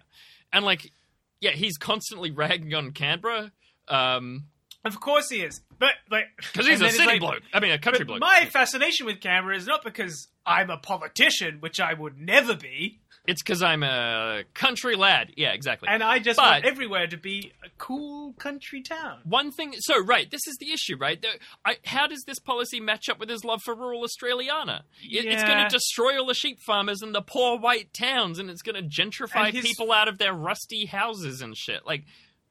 [0.52, 0.92] and like
[1.40, 3.52] yeah, he's constantly ragging on Canberra.
[3.88, 4.46] Um,
[4.86, 7.42] of course he is, but like because he's a city like- bloke.
[7.54, 8.20] I mean, a country bloke.
[8.22, 13.00] my fascination with Canberra is not because I'm a politician, which I would never be,
[13.28, 15.32] It's because I'm a country lad.
[15.36, 15.90] Yeah, exactly.
[15.90, 19.22] and I just But- want everywhere to be a cool country town.
[19.24, 21.20] One thing, so right, this is the issue, right?
[21.20, 21.30] The,
[21.66, 24.82] I, how does this policy match up with his love for rural Australiana?
[25.02, 28.52] It, It's going to destroy all the sheep farmers and the poor white towns, and
[28.52, 31.84] it's going to gentrify his- people out of their rusty houses and shit.
[31.88, 32.06] Like,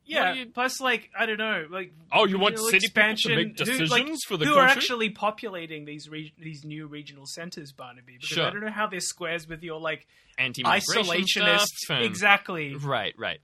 [0.07, 0.35] Yeah.
[0.35, 3.47] you- Plus, like I don't know, like Oh, you want city people to expansion, make
[3.49, 7.73] who- decisions like, for the who are actually populating these re- these new regional centers,
[7.73, 8.15] Barnaby?
[8.15, 8.47] Because Sure.
[8.47, 10.07] I don't know how this squares with your like
[10.39, 11.05] anti-migration
[11.43, 11.67] isolationist.
[11.67, 12.75] stuff and- Exactly.
[12.77, 13.41] Right, right.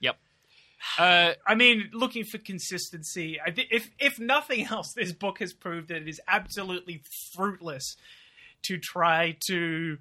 [0.00, 0.18] yep.
[0.98, 3.40] Uh, I mean, looking for consistency.
[3.40, 7.02] I thi- if if nothing else, this book has proved that it is absolutely
[7.34, 7.96] fruitless
[8.64, 9.98] to try to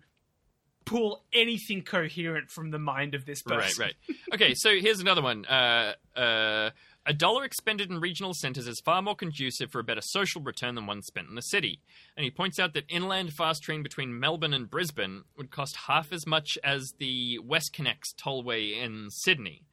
[0.85, 3.81] pull anything coherent from the mind of this person.
[3.81, 4.17] Right, right.
[4.33, 5.45] Okay, so here's another one.
[5.45, 6.71] Uh, uh,
[7.05, 10.75] a dollar expended in regional centres is far more conducive for a better social return
[10.75, 11.79] than one spent in the city.
[12.15, 16.13] And he points out that inland fast train between Melbourne and Brisbane would cost half
[16.13, 19.63] as much as the WestConnex tollway in Sydney.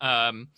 [0.00, 0.48] Um,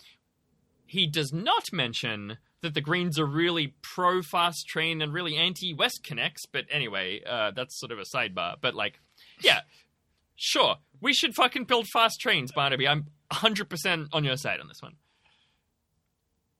[0.85, 5.75] he does not mention that the Greens are really pro fast train and really anti
[5.75, 8.55] WestConnex, but anyway, uh, that's sort of a sidebar.
[8.61, 8.99] But like,
[9.41, 9.61] yeah,
[10.35, 12.87] Sure, we should fucking build fast trains, Barnaby.
[12.87, 14.93] I'm 100% on your side on this one.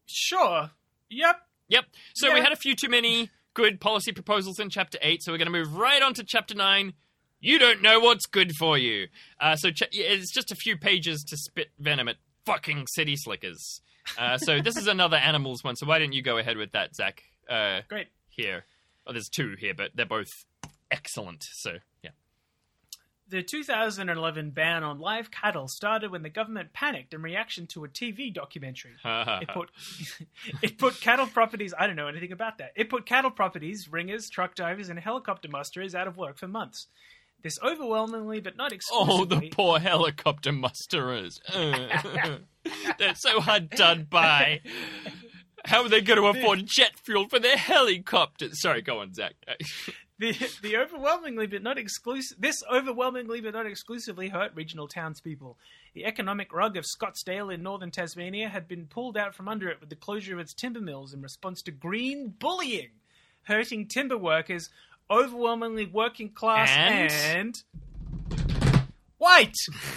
[0.06, 0.72] Sure.
[1.10, 1.36] Yep.
[1.70, 1.86] Yep.
[2.14, 5.38] So we had a few too many good policy proposals in Chapter 8, so we're
[5.38, 6.94] going to move right on to Chapter 9.
[7.40, 9.08] You don't know what's good for you.
[9.40, 12.16] Uh, so yeah, it's just a few pages to spit venom at
[12.46, 13.82] fucking city slickers.
[14.18, 16.96] Uh, so this is another animals one, so why don't you go ahead with that,
[16.96, 17.24] Zach?
[17.50, 18.08] Uh, Great.
[18.30, 18.66] here.
[19.06, 20.30] Oh, there's two here, but they're both
[20.92, 21.80] excellent, so yeah.
[23.34, 27.88] The 2011 ban on live cattle started when the government panicked in reaction to a
[27.88, 28.92] TV documentary.
[29.04, 29.72] It put
[30.62, 31.74] it put cattle properties.
[31.76, 32.74] I don't know anything about that.
[32.76, 36.86] It put cattle properties, ringers, truck drivers, and helicopter musterers out of work for months.
[37.42, 39.16] This overwhelmingly, but not exclusively.
[39.20, 41.42] Oh, the poor helicopter musterers.
[41.52, 44.62] They're so hard done by.
[45.66, 48.62] How are they going to afford jet fuel for their helicopters?
[48.62, 49.34] Sorry, go on, Zach.
[50.20, 55.58] the the overwhelmingly but not exclusive this overwhelmingly but not exclusively hurt regional townspeople.
[55.94, 59.80] The economic rug of Scottsdale in northern Tasmania had been pulled out from under it
[59.80, 62.92] with the closure of its timber mills in response to green bullying,
[63.44, 64.70] hurting timber workers,
[65.10, 67.12] overwhelmingly working class And?
[67.12, 67.64] and
[69.18, 69.56] White!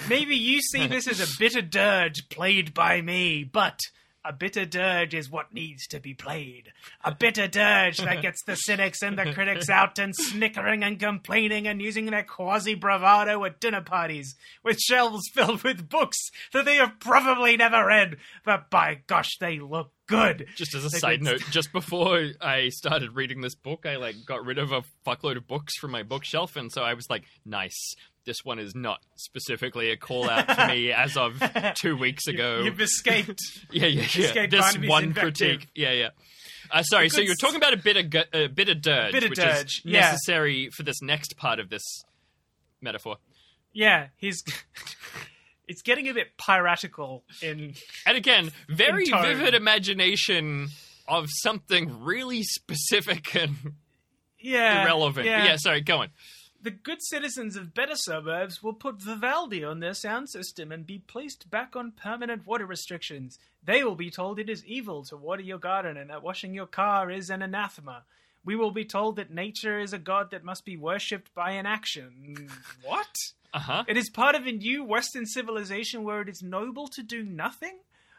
[0.08, 3.80] Maybe you see this as a bitter dirge played by me, but
[4.26, 6.72] a bitter dirge is what needs to be played.
[7.04, 11.68] A bitter dirge that gets the cynics and the critics out and snickering and complaining
[11.68, 16.18] and using their quasi bravado at dinner parties with shelves filled with books
[16.52, 20.46] that they have probably never read, but by gosh, they look good.
[20.56, 24.16] Just as a They side note, just before I started reading this book, I like
[24.26, 27.24] got rid of a fuckload of books from my bookshelf, and so I was like,
[27.44, 27.94] "Nice,
[28.24, 31.40] this one is not specifically a call out to me as of
[31.76, 33.40] two weeks ago." You've escaped.
[33.70, 34.24] yeah, yeah, yeah.
[34.26, 35.22] escaped This one invective.
[35.38, 36.08] critique, yeah, yeah.
[36.70, 39.24] Uh, sorry, so you're talking about a bit of gu- a bit of dirge, Bit
[39.24, 40.00] of which dirge, is yeah.
[40.00, 41.82] necessary for this next part of this
[42.80, 43.16] metaphor.
[43.72, 44.42] Yeah, he's.
[45.68, 47.74] It's getting a bit piratical in.
[48.06, 50.68] And again, very vivid imagination
[51.08, 53.56] of something really specific and
[54.38, 54.82] Yeah.
[54.84, 55.26] irrelevant.
[55.26, 55.44] Yeah.
[55.44, 56.10] yeah, sorry, go on.
[56.62, 60.98] The good citizens of better suburbs will put Vivaldi on their sound system and be
[60.98, 63.38] placed back on permanent water restrictions.
[63.62, 66.66] They will be told it is evil to water your garden and that washing your
[66.66, 68.04] car is an anathema.
[68.44, 72.48] We will be told that nature is a god that must be worshipped by inaction.
[72.82, 73.14] What?
[73.56, 73.84] Uh huh.
[73.88, 77.78] It is part of a new Western civilization where it is noble to do nothing?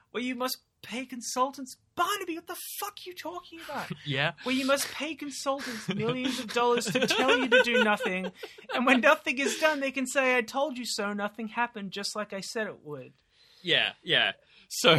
[0.09, 1.77] Where you must pay consultants.
[1.95, 3.91] Barnaby, what the fuck are you talking about?
[4.05, 4.31] Yeah.
[4.43, 8.31] where you must pay consultants millions of dollars to tell you to do nothing,
[8.73, 12.15] and when nothing is done, they can say, I told you so, nothing happened, just
[12.15, 13.13] like I said it would.
[13.61, 14.31] Yeah, yeah.
[14.69, 14.91] So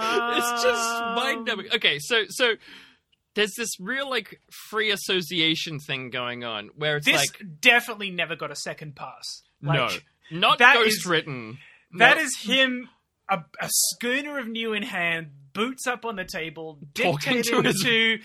[0.00, 1.68] it's just mind numbing.
[1.74, 2.54] Okay, so so
[3.38, 8.36] there's this real like free association thing going on where it's This like definitely never
[8.36, 9.42] got a second pass.
[9.62, 11.58] Like, no, not that ghost is- written.
[11.96, 12.88] That is him,
[13.30, 18.18] a, a schooner of new in hand, boots up on the table, Talking to to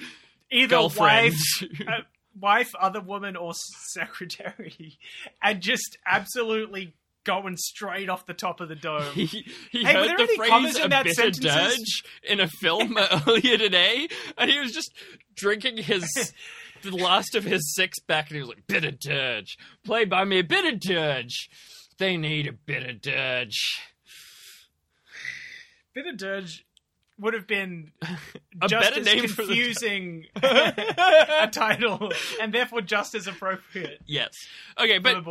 [0.51, 1.33] either girlfriend.
[1.33, 1.91] wife, uh,
[2.37, 3.53] wife, other woman, or
[3.93, 4.97] secretary,
[5.41, 6.93] and just absolutely
[7.23, 9.03] going straight off the top of the dome.
[9.13, 12.47] He, he Hey, heard there the any phrase "a in that bitter dirge" in a
[12.47, 12.97] film
[13.27, 14.07] earlier today,
[14.37, 14.91] and he was just
[15.35, 16.33] drinking his
[16.83, 20.25] the last of his six pack, and he was like, "Bit of dirge, play by
[20.25, 21.49] me, a bit of dirge.
[21.97, 23.79] They need a bitter dirge."
[25.95, 26.65] of Dirge
[27.19, 27.91] would have been
[28.61, 32.11] A just better as name for the confusing a title,
[32.41, 34.31] and therefore just as appropriate Yes.
[34.79, 35.23] Okay, but.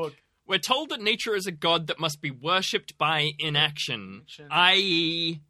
[0.53, 5.40] We're told that nature is a god that must be worshipped by inaction, i.e.,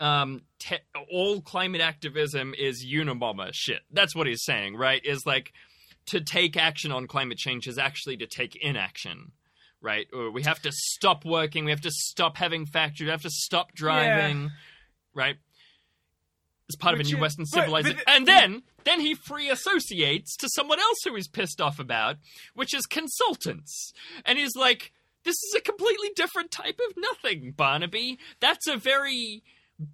[0.00, 0.78] um, te-
[1.12, 3.80] all climate activism is Unabomber shit.
[3.92, 5.04] That's what he's saying, right?
[5.04, 5.52] Is like
[6.06, 9.32] to take action on climate change is actually to take inaction,
[9.82, 10.06] right?
[10.32, 13.74] We have to stop working, we have to stop having factories, we have to stop
[13.74, 14.50] driving,
[15.14, 15.36] right?
[16.70, 18.00] It's part of a new is- Western but- but civilization.
[18.06, 22.16] and then, then he free associates to someone else who he's pissed off about,
[22.54, 23.92] which is consultants.
[24.24, 24.92] And he's like,
[25.24, 28.18] this is a completely different type of nothing, Barnaby.
[28.40, 29.42] That's a very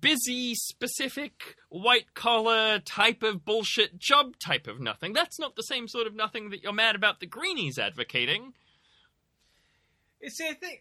[0.00, 5.12] busy, specific, white collar type of bullshit job type of nothing.
[5.12, 8.54] That's not the same sort of nothing that you're mad about the Greenies advocating.
[10.22, 10.80] You See, I think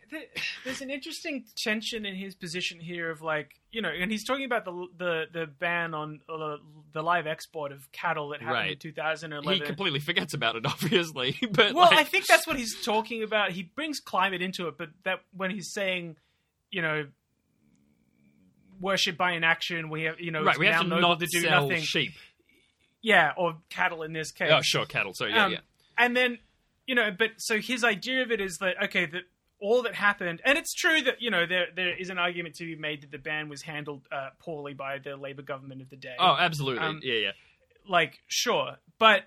[0.64, 4.46] there's an interesting tension in his position here of like, you know, and he's talking
[4.46, 6.56] about the the, the ban on uh,
[6.94, 9.60] the live export of cattle that happened in 2011.
[9.60, 11.38] He completely forgets about it, obviously.
[11.52, 13.52] But well, like, I think that's what he's talking about.
[13.52, 16.16] He brings climate into it, but that when he's saying,
[16.72, 17.08] you know,
[18.80, 21.82] worship by inaction, we have, you know, right, we have to not to do nothing.
[21.82, 22.14] sheep.
[23.02, 24.50] Yeah, or cattle in this case.
[24.52, 25.14] Oh, sure, cattle.
[25.14, 25.60] So yeah, Um, yeah.
[25.98, 26.40] And then,
[26.88, 29.24] you know, but so his idea of it is that okay, that
[29.60, 32.66] all that happened, and it's true that you know there there is an argument to
[32.66, 35.96] be made that the ban was handled uh, poorly by the Labor government of the
[35.96, 36.16] day.
[36.20, 36.80] Oh, absolutely.
[36.80, 37.32] um, yeah, yeah.
[37.88, 39.24] like sure, but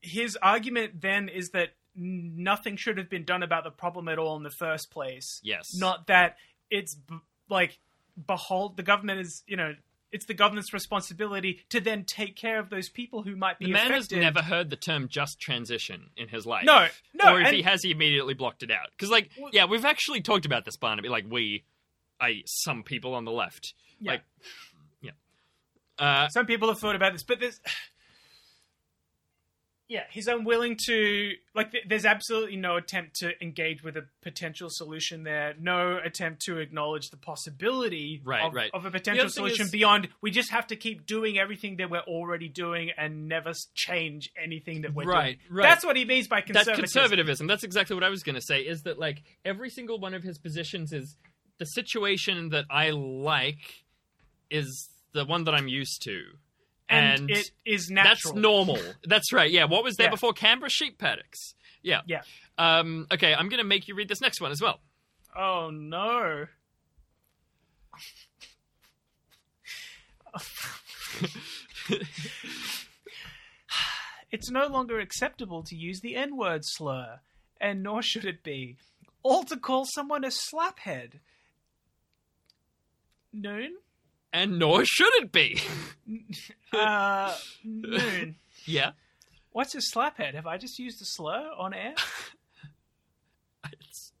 [0.00, 4.36] his argument then is that nothing should have been done about the problem at all
[4.36, 5.40] in the first place.
[5.42, 5.76] Yes.
[5.76, 6.36] Not that
[6.70, 7.16] it's b-
[7.48, 7.78] like
[8.26, 9.74] behold the government is you know
[10.12, 13.72] it's the government's responsibility to then take care of those people who might be The
[13.72, 16.64] man has never heard the term "just transition" in his life.
[16.64, 18.88] No, no, or if and- he has, he immediately blocked it out.
[18.92, 21.08] Because, like, Well- yeah, we've actually talked about this, Barnaby.
[21.08, 21.64] Like, we,
[22.20, 24.12] I, some people on the left, Yeah.
[24.12, 24.22] like,
[25.00, 25.10] yeah,
[25.98, 27.60] uh, Some people have thought about this, but there's.
[29.90, 31.32] Yeah, he's unwilling to.
[31.52, 35.52] Like, th- there's absolutely no attempt to engage with a potential solution there.
[35.58, 38.70] No attempt to acknowledge the possibility Right, of, right.
[38.72, 41.98] of a potential solution is- beyond we just have to keep doing everything that we're
[42.06, 45.58] already doing and never change anything that we're Right, doing.
[45.58, 45.62] right.
[45.64, 47.00] That's what he means by that's conservatism.
[47.00, 47.46] conservatism.
[47.48, 48.60] That's exactly what I was going to say.
[48.60, 51.16] Is that like every single one of his positions is
[51.58, 53.82] the situation that I like
[54.50, 56.22] is the one that I'm used to,
[56.90, 58.34] and, it is natural.
[58.34, 58.78] That's normal.
[59.04, 59.50] That's right.
[59.50, 59.64] Yeah.
[59.64, 60.10] What was there Yeah.
[60.10, 61.54] before Canberra sheep paddocks?
[61.82, 62.00] Yeah.
[62.06, 62.22] Yeah.
[62.58, 64.80] Um, okay, I'm going to make you read this next one as well.
[65.36, 66.46] Oh no.
[74.30, 77.20] it's no longer acceptable to use the N word slur,
[77.60, 78.76] and nor should it be.
[79.22, 81.14] Or to call someone a slaphead.
[83.32, 83.76] Noon?
[84.32, 85.60] And nor should it be.
[86.72, 88.36] Uh, noon.
[88.64, 88.92] yeah.
[89.50, 90.34] What's a slaphead?
[90.34, 91.94] Have I just used a slur on air?
[93.64, 94.12] It's-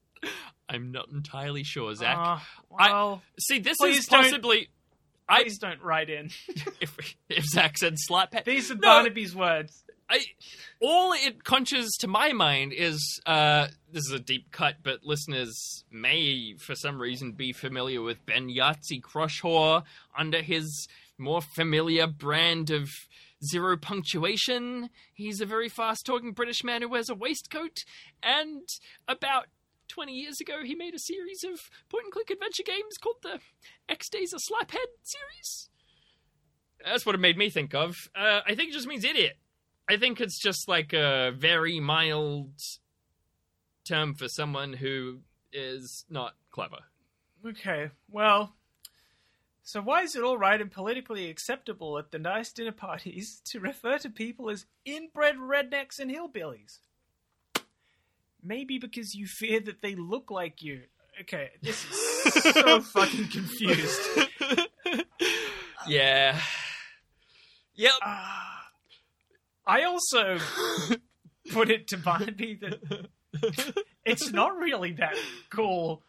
[0.68, 2.16] I'm not entirely sure, Zach.
[2.18, 2.38] Uh,
[2.76, 4.68] I- well, See, this is don't- possibly.
[5.28, 6.30] I please don't write in.
[6.80, 6.96] if
[7.28, 8.80] if Zach said slaphead, These are No.
[8.80, 9.84] Barnaby's words.
[10.10, 10.24] I
[10.80, 15.84] all it conjures to my mind is uh this is a deep cut, but listeners
[15.90, 19.84] may for some reason be familiar with Ben Yahtzee Croshaw
[20.18, 22.90] under his more familiar brand of
[23.44, 24.90] zero punctuation.
[25.12, 27.84] He's a very fast talking British man who wears a waistcoat,
[28.22, 28.68] and
[29.06, 29.46] about
[29.88, 33.40] 20 years ago he made a series of point and click adventure games called the
[33.88, 35.68] X Days of Slaphead series.
[36.84, 38.08] That's what it made me think of.
[38.14, 39.36] Uh, I think it just means idiot.
[39.90, 42.52] I think it's just like a very mild
[43.84, 45.18] term for someone who
[45.52, 46.78] is not clever.
[47.44, 48.54] Okay, well,
[49.64, 53.58] so why is it all right and politically acceptable at the nice dinner parties to
[53.58, 56.78] refer to people as inbred rednecks and hillbillies?
[58.40, 60.82] Maybe because you fear that they look like you.
[61.22, 64.00] Okay, this is so fucking confused.
[65.88, 66.38] yeah.
[67.74, 67.92] Yep.
[68.04, 68.49] Ah.
[69.70, 70.38] I also
[71.52, 73.08] put it to Barnaby that
[74.04, 75.16] it's not really that
[75.50, 76.02] cool,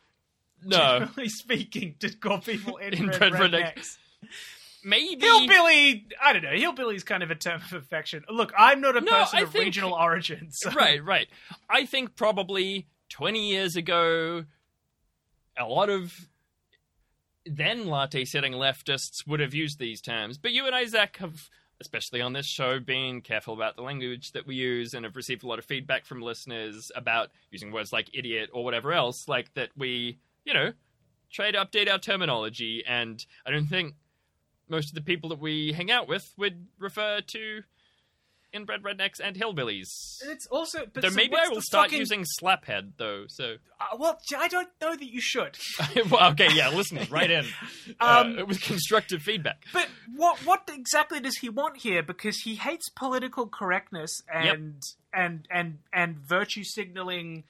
[0.64, 1.00] No.
[1.00, 3.76] generally speaking, to call people inbred, Inbred redneck.
[3.78, 3.98] rednecks.
[4.84, 5.24] Maybe.
[5.24, 6.56] Hillbilly, I don't know.
[6.56, 8.24] Hillbilly's kind of a term of affection.
[8.30, 10.58] Look, I'm not a No, person I of think- regional origins.
[10.60, 10.72] So.
[10.72, 11.28] right, right.
[11.70, 14.46] I think probably 20 years ago,
[15.58, 16.28] a lot of
[17.46, 20.38] then latte setting leftists would have used these terms.
[20.40, 21.50] But you and I, Zach, have,
[21.82, 25.44] especially on this show, been careful about the language that we use and have received
[25.44, 29.54] a lot of feedback from listeners about using words like idiot or whatever else, like
[29.56, 30.72] that we, you know,
[31.30, 32.84] try to update our terminology.
[32.88, 33.96] And I don't think
[34.70, 37.64] most of the people that we hang out with would refer to
[38.54, 39.88] inbred rednecks and hillbillies.
[40.26, 43.26] It's also, but so maybe I will start fucking- using slaphead though.
[43.28, 45.58] So Uh, well, I don't know that you should.
[46.10, 47.46] well, okay, yeah, listeners, right in.
[48.00, 49.64] Uh, Um, it was constructive feedback.
[49.74, 52.04] But what what exactly does he want here?
[52.04, 54.82] Because he hates political correctness and
[55.14, 57.44] and and and virtue signaling,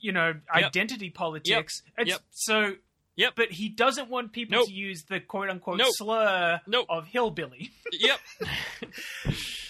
[0.00, 1.82] you know, identity politics.
[1.96, 2.20] It's, Yep.
[2.32, 2.76] So,
[3.16, 3.32] Yep.
[3.36, 4.66] but he doesn't want people Nope.
[4.66, 5.92] to use the quote unquote Nope.
[5.96, 6.86] slur Nope.
[6.88, 7.70] of hillbilly.
[7.92, 8.20] Yep.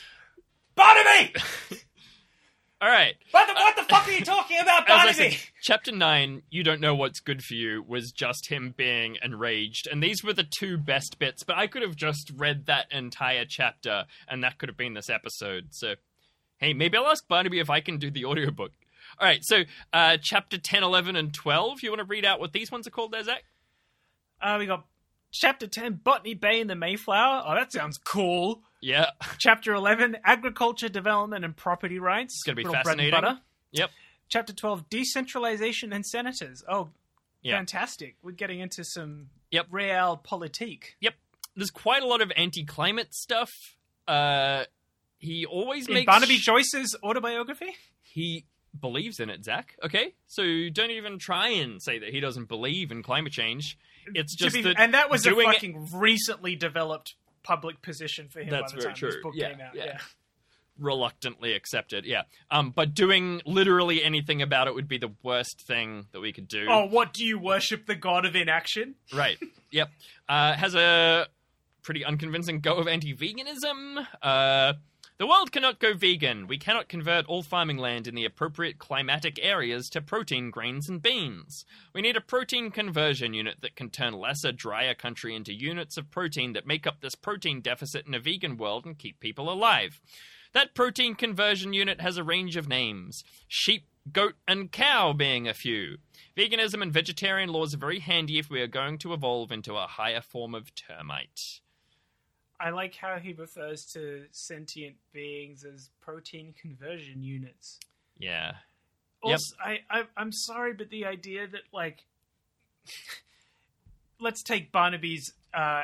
[0.74, 1.34] Barnaby,
[2.80, 3.14] All right.
[3.30, 6.62] what the, what the fuck are you talking about, As I said, chapter nine, you
[6.62, 10.44] don't know what's good for you, was just him being enraged, and these were the
[10.44, 11.44] two best bits.
[11.44, 15.08] But I could have just read that entire chapter, and that could have been this
[15.08, 15.68] episode.
[15.70, 15.94] So,
[16.58, 18.72] hey, maybe I'll ask Barnaby if I can do the audiobook.
[19.18, 19.62] All right, so
[19.92, 21.82] uh, chapter 10, 11, and 12.
[21.82, 23.44] You want to read out what these ones are called there, Zach?
[24.42, 24.84] Uh, we got
[25.30, 27.44] chapter ten, Botany Bay and the Mayflower.
[27.46, 28.62] Oh, that sounds cool.
[28.84, 29.10] Yeah.
[29.38, 32.34] Chapter eleven, Agriculture, Development, and Property Rights.
[32.34, 33.10] It's gonna be Bread and fascinating.
[33.12, 33.40] butter.
[33.72, 33.90] Yep.
[34.28, 36.62] Chapter 12, Decentralization and Senators.
[36.68, 36.90] Oh,
[37.42, 37.56] Yeah.
[37.56, 38.16] fantastic.
[38.22, 39.70] We're getting into some Yep.
[39.70, 40.94] realpolitik.
[41.00, 41.14] Yep.
[41.56, 43.50] There's quite a lot of anti-climate stuff.
[44.08, 44.64] Uh,
[45.18, 47.74] he always In makes Barnaby Joyce's autobiography?
[48.02, 48.44] he
[48.78, 49.76] believes in it, Zach.
[49.82, 53.78] Okay, so don't even try and say that he doesn't believe in climate change.
[54.14, 57.14] It's just be- that and that was a it- fucking recently developed
[57.44, 59.74] public position for him That's by the time this book Yeah, came out.
[59.76, 59.84] yeah.
[59.84, 59.98] Yeah.
[60.78, 62.04] reluctantly accepted.
[62.04, 66.32] Yeah, um, but doing literally anything about it would be the worst thing that we
[66.32, 66.66] could do.
[66.68, 68.96] Oh, what do you worship the god of inaction?
[69.14, 69.38] Right.
[69.70, 69.90] Yep.
[70.28, 71.26] Uh, has a
[71.82, 74.06] pretty unconvincing go of anti-veganism.
[74.22, 74.74] Uh,
[75.16, 76.48] the world cannot go vegan.
[76.48, 81.00] We cannot convert all farming land in the appropriate climatic areas to protein grains and
[81.00, 81.64] beans.
[81.92, 86.10] We need a protein conversion unit that can turn lesser, drier country into units of
[86.10, 90.00] protein that make up this protein deficit in a vegan world and keep people alive.
[90.52, 95.54] That protein conversion unit has a range of names sheep, goat, and cow being a
[95.54, 95.98] few.
[96.36, 99.86] Veganism and vegetarian laws are very handy if we are going to evolve into a
[99.86, 101.60] higher form of termite.
[102.60, 107.78] I like how he refers to sentient beings as protein conversion units.
[108.18, 108.52] Yeah.
[109.22, 109.78] Also, Yep.
[109.90, 112.04] I, I I'm sorry, but the idea that like,
[114.20, 115.82] let's take Barnaby's uh,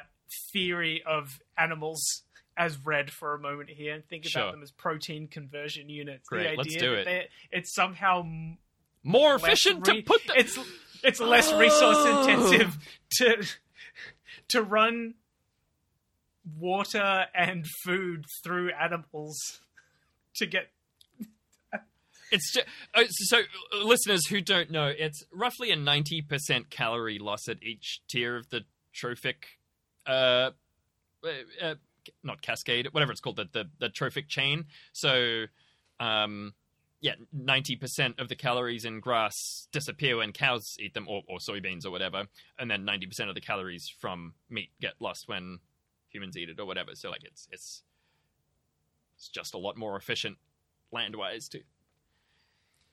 [0.52, 2.22] theory of animals
[2.56, 4.42] as red for a moment here and think Sure.
[4.42, 6.28] about them as protein conversion units.
[6.28, 7.04] Great, the idea let's do that it.
[7.06, 7.28] they-
[7.58, 8.22] It's somehow
[9.02, 10.38] More efficient re- to put the.
[10.38, 10.58] it's
[11.02, 12.76] it's less resource intensive
[13.12, 13.46] to
[14.48, 15.14] to run
[16.58, 19.60] water and food through animals
[20.36, 20.70] to get
[22.32, 23.40] It's just, uh, so
[23.82, 28.48] listeners who don't know, it's roughly a ninety percent calorie loss at each tier of
[28.50, 28.60] the
[28.94, 29.58] trophic,
[30.06, 30.50] uh,
[31.24, 31.28] uh,
[31.60, 31.74] uh,
[32.22, 34.66] not cascade, whatever it's called, the the, the trophic chain.
[34.92, 35.46] So,
[35.98, 36.54] um,
[37.00, 41.38] yeah, ninety percent of the calories in grass disappear when cows eat them, or, or
[41.38, 42.26] soybeans or whatever,
[42.60, 45.58] and then ninety percent of the calories from meat get lost when
[46.10, 46.90] humans eat it or whatever.
[46.94, 47.82] So, like, it's it's
[49.16, 50.38] it's just a lot more efficient
[50.92, 51.60] land wise to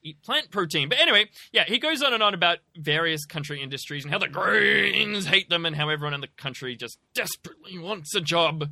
[0.04, 0.90] eat plant protein.
[0.90, 4.28] But anyway, yeah, he goes on and on about various country industries and how the
[4.28, 8.70] Greens hate them and how everyone in the country just desperately wants a job.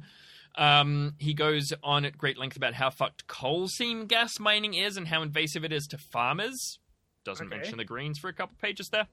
[0.58, 4.96] Um, he goes on at great length about how fucked coal seam gas mining is
[4.96, 6.80] and how invasive it is to farmers.
[7.26, 7.58] Doesn't Okay.
[7.58, 9.08] mention the Greens for a couple pages there.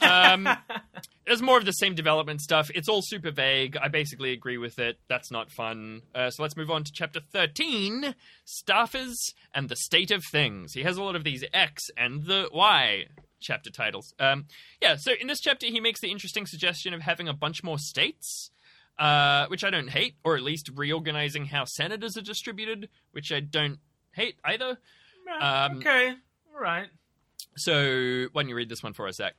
[0.00, 0.48] Um,
[1.26, 2.70] there's more of the same development stuff.
[2.74, 3.76] It's all super vague.
[3.76, 4.98] I basically agree with it.
[5.08, 6.02] That's not fun.
[6.14, 8.14] Uh, so let's move on to chapter 13
[8.46, 9.16] Staffers
[9.54, 10.72] and the State of Things.
[10.74, 13.06] He has a lot of these X and the Y
[13.40, 14.14] chapter titles.
[14.18, 14.46] Um,
[14.80, 17.78] yeah, so in this chapter, he makes the interesting suggestion of having a bunch more
[17.78, 18.50] states.
[18.98, 23.40] Uh, which I don't hate, or at least reorganizing how senators are distributed, which I
[23.40, 23.78] don't
[24.12, 24.78] hate either.
[25.40, 26.14] Um, okay,
[26.54, 26.88] all right.
[27.54, 29.34] So, why don't you read this one for us, Zach?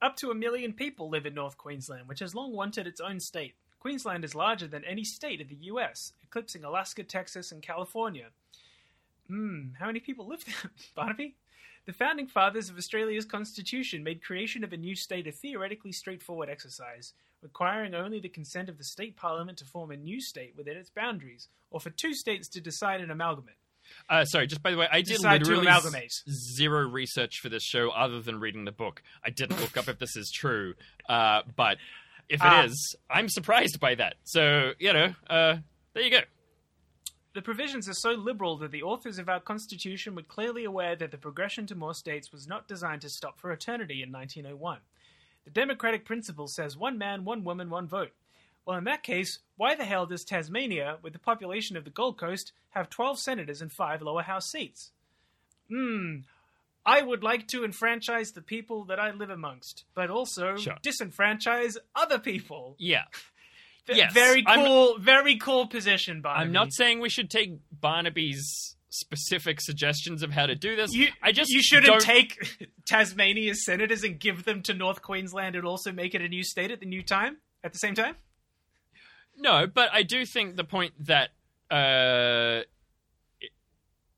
[0.00, 3.20] Up to a million people live in North Queensland, which has long wanted its own
[3.20, 3.54] state.
[3.78, 8.28] Queensland is larger than any state of the US, eclipsing Alaska, Texas, and California.
[9.28, 11.36] Hmm, how many people live there, Barnaby?
[11.84, 16.48] The founding fathers of Australia's constitution made creation of a new state a theoretically straightforward
[16.48, 17.12] exercise,
[17.42, 20.90] requiring only the consent of the state parliament to form a new state within its
[20.90, 23.56] boundaries, or for two states to decide an amalgamate.
[24.08, 25.66] Uh, sorry, just by the way, I did Decide literally
[26.30, 29.02] zero research for this show other than reading the book.
[29.24, 30.74] I didn't look up if this is true,
[31.08, 31.78] uh, but
[32.28, 33.18] if it is, Ah.
[33.18, 34.14] I'm surprised by that.
[34.24, 35.56] So you know, uh,
[35.94, 36.20] there you go.
[37.34, 41.10] The provisions are so liberal that the authors of our Constitution were clearly aware that
[41.10, 44.80] the progression to more states was not designed to stop for eternity in 1901.
[45.44, 48.12] The democratic principle says one man, one woman, one vote.
[48.64, 52.18] Well, in that case, why the hell does Tasmania, with the population of the Gold
[52.18, 54.92] Coast, have 12 senators and 5 lower house seats?
[55.68, 56.18] Hmm.
[56.84, 60.76] I would like to enfranchise the people that I live amongst, but also Sure.
[60.82, 62.74] disenfranchise other people.
[62.78, 63.04] Yeah,
[63.88, 66.46] Yes, very I'm- cool, very cool position, Barnaby.
[66.46, 70.92] I'm not saying we should take Barnaby's specific suggestions of how to do this.
[70.92, 75.56] You, I just you shouldn't don't- take Tasmania's senators and give them to North Queensland
[75.56, 78.16] and also make it a new state at the new time at the same time.
[79.36, 81.30] No, but I do think the point that
[81.70, 82.62] uh,
[83.40, 83.50] it,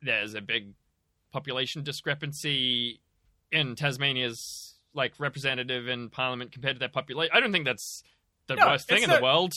[0.03, 0.73] there's a big
[1.33, 3.01] population discrepancy
[3.53, 7.33] in Tasmania's like representative in parliament compared to their population.
[7.35, 8.03] I don't think that's
[8.47, 9.53] the No, worst thing in not- the world.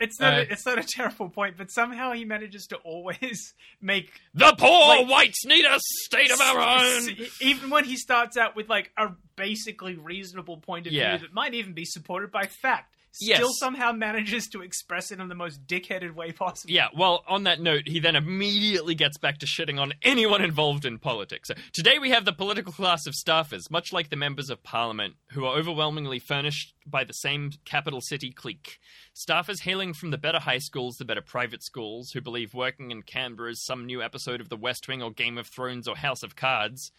[0.00, 0.34] It's not.
[0.34, 4.52] Uh, a, it's not a terrible point, but somehow he manages to always make The
[4.58, 7.08] poor like- whites need a state of our own.
[7.40, 11.16] Even when he starts out with like a basically reasonable point of Yeah.
[11.16, 13.38] view that might even be supported by fact, Yes.
[13.38, 16.72] still somehow manages to express it in the most dickheaded way possible.
[16.72, 20.84] Yeah, well, on that note, he then immediately gets back to shitting on anyone involved
[20.84, 21.48] in politics.
[21.48, 25.14] So today we have the political class of staffers, much like the members of parliament,
[25.30, 28.78] who are overwhelmingly furnished by the same capital city clique.
[29.14, 33.02] Staffers hailing from the better high schools, the better private schools, who believe working in
[33.02, 36.22] Canberra is some new episode of The West Wing or Game of Thrones or House
[36.22, 36.92] of Cards.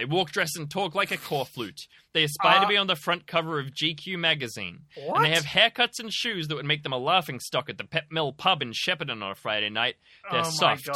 [0.00, 1.86] They walk, dress, and talk like a Corflute.
[2.14, 4.86] They aspire Uh, to be on the front cover of GQ magazine.
[4.94, 5.16] What?
[5.16, 7.84] And they have haircuts and shoes that would make them a laughing stock at the
[7.84, 9.96] Pep Mill pub in Shepparton on a Friday night.
[10.30, 10.88] They're oh soft.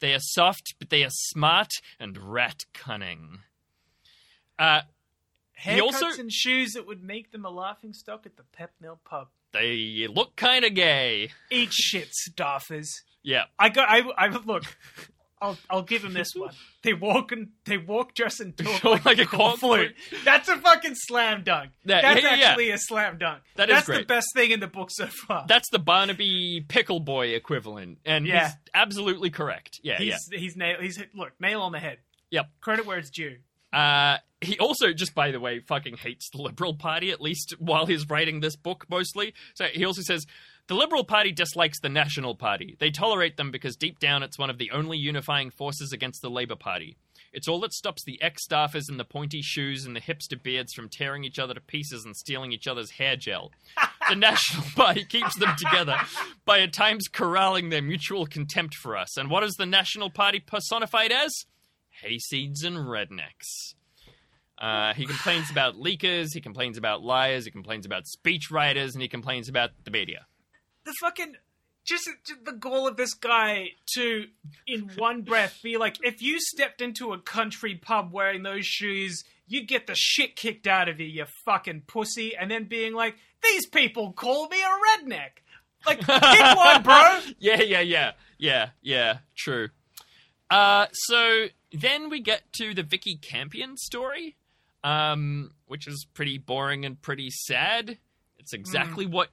[0.00, 1.70] They are soft, but they are smart
[2.00, 3.42] and rat cunning.
[4.58, 4.80] Uh,
[5.62, 9.00] Haircuts also- and shoes that would make them a laughing stock at the Pep Mill
[9.04, 9.28] pub.
[9.52, 11.30] they look kind of gay.
[11.48, 12.88] Eat shit, staffers.
[13.22, 13.44] Yeah.
[13.56, 13.88] I got.
[13.88, 14.00] I.
[14.18, 14.64] I look.
[15.40, 15.58] I'll.
[15.70, 16.50] I'll give him this one.
[16.82, 19.58] They walk and they walk, dress, and talk Talk like, like a a cork cork
[19.58, 19.94] flute.
[20.24, 21.72] That's a fucking slam dunk.
[21.86, 22.46] That- That's yeah, yeah, yeah.
[22.50, 23.42] actually a slam dunk.
[23.56, 24.08] That is That's the great.
[24.08, 25.44] best thing in the book so far.
[25.48, 27.98] That's the Barnaby Pickle Boy equivalent.
[28.06, 28.44] And Yeah.
[28.46, 29.80] he's absolutely correct.
[29.82, 30.16] Yeah, yeah.
[30.30, 30.76] he's he's nail.
[30.80, 31.98] He's look nail on the head.
[32.30, 32.46] Yep.
[32.60, 33.38] Credit where it's due.
[33.72, 37.86] Uh, he also, just by the way, fucking hates the Liberal Party, at least while
[37.86, 39.34] he's writing this book mostly.
[39.54, 40.26] So he also says
[40.68, 42.76] the Liberal Party dislikes the National Party.
[42.78, 46.28] They tolerate them because deep down it's one of the only unifying forces against the
[46.28, 46.98] Labor Party.
[47.32, 50.74] It's all that stops the ex staffers in the pointy shoes and the hipster beards
[50.74, 53.50] from tearing each other to pieces and stealing each other's hair gel.
[54.10, 55.96] the National Party keeps them together
[56.44, 59.16] by at times corralling their mutual contempt for us.
[59.16, 61.32] And what is the National Party personified as?
[62.04, 63.74] Hayseeds and rednecks.
[64.58, 69.08] Uh, he complains about leakers, he complains about liars, he complains about speechwriters, and he
[69.08, 70.26] complains about the media.
[70.88, 71.36] The fucking
[71.84, 74.24] just, just the goal of this guy to
[74.66, 79.24] in one breath be like if you stepped into a country pub wearing those shoes
[79.46, 83.16] you'd get the shit kicked out of you you fucking pussy and then being like
[83.42, 85.30] these people call me a redneck
[85.86, 89.18] like pick one bro Yeah, yeah, yeah, yeah, yeah.
[89.36, 89.68] True.
[90.50, 94.36] Uh, so then we get to the Vikki Campion story,
[94.82, 97.98] um, which is pretty boring and pretty sad.
[98.38, 99.28] It's exactly what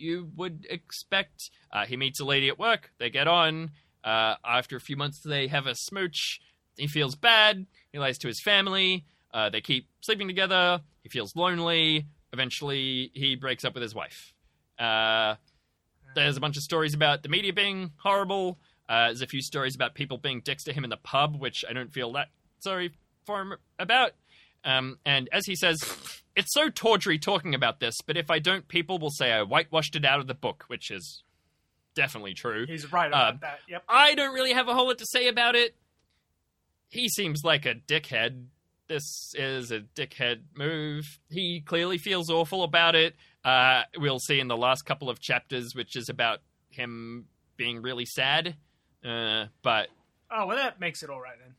[0.00, 1.50] you would expect.
[1.72, 2.92] Uh, he meets a lady at work.
[2.98, 3.70] They get on.
[4.02, 6.40] Uh, after a few months, they have a smooch.
[6.76, 7.66] He feels bad.
[7.92, 9.04] He lies to his family.
[9.32, 10.80] Uh, they keep sleeping together.
[11.02, 12.06] He feels lonely.
[12.32, 14.32] Eventually, he breaks up with his wife.
[14.78, 15.34] Uh,
[16.14, 18.58] there's a bunch of stories about the media being horrible.
[18.88, 21.64] Uh, there's a few stories about people being dicks to him in the pub, which
[21.68, 22.28] I don't feel that
[22.58, 22.92] sorry
[23.24, 24.12] for him about.
[24.64, 25.78] Um, and as he says,
[26.36, 29.96] it's so tawdry talking about this, but if I don't, people will say I whitewashed
[29.96, 31.22] it out of the book, which is
[31.94, 32.66] definitely true.
[32.66, 35.28] he's right about Uh, that yep I don't really have a whole lot to say
[35.28, 35.74] about it.
[36.88, 38.46] He seems like a dickhead.
[38.88, 41.18] This is a dickhead move.
[41.30, 43.14] He clearly feels awful about it.
[43.44, 47.26] Uh, we'll see in the last couple of chapters, which is about him
[47.56, 48.56] being really sad.
[49.04, 49.88] Uh, but
[50.30, 51.54] oh well that makes it all right then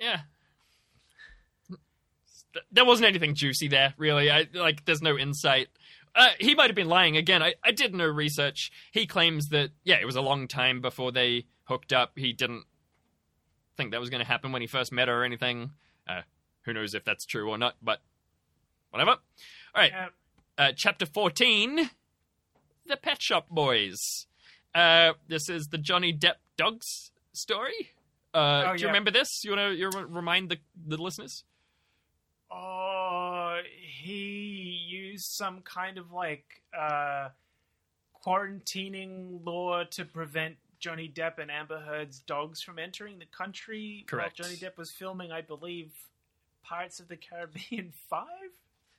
[0.00, 0.20] yeah,
[2.72, 4.30] there wasn't anything juicy there, really.
[4.30, 4.84] I like.
[4.84, 5.68] There's no insight.
[6.14, 7.42] Uh, he might have been lying again.
[7.42, 8.70] I, I did no research.
[8.92, 12.12] He claims that yeah, it was a long time before they hooked up.
[12.16, 12.64] He didn't
[13.76, 15.72] think that was going to happen when he first met her or anything.
[16.08, 16.20] Uh,
[16.62, 17.74] who knows if that's true or not?
[17.82, 18.00] But
[18.90, 19.10] whatever.
[19.10, 19.18] All
[19.74, 20.08] right, Yeah.
[20.56, 21.90] uh, chapter fourteen,
[22.86, 24.26] the Pet Shop Boys.
[24.74, 27.90] Uh, this is the Johnny Depp dogs story.
[28.32, 28.86] Uh, Oh, do you yeah.
[28.86, 29.42] remember this?
[29.44, 31.42] You want to you remind the the listeners?
[32.54, 33.58] Oh,
[34.02, 37.30] he used some kind of like uh,
[38.24, 44.04] quarantining law to prevent Johnny Depp and Amber Heard's dogs from entering the country.
[44.06, 44.38] Correct.
[44.38, 45.92] While Johnny Depp was filming, I believe,
[46.62, 48.26] Pirates of the Caribbean Five.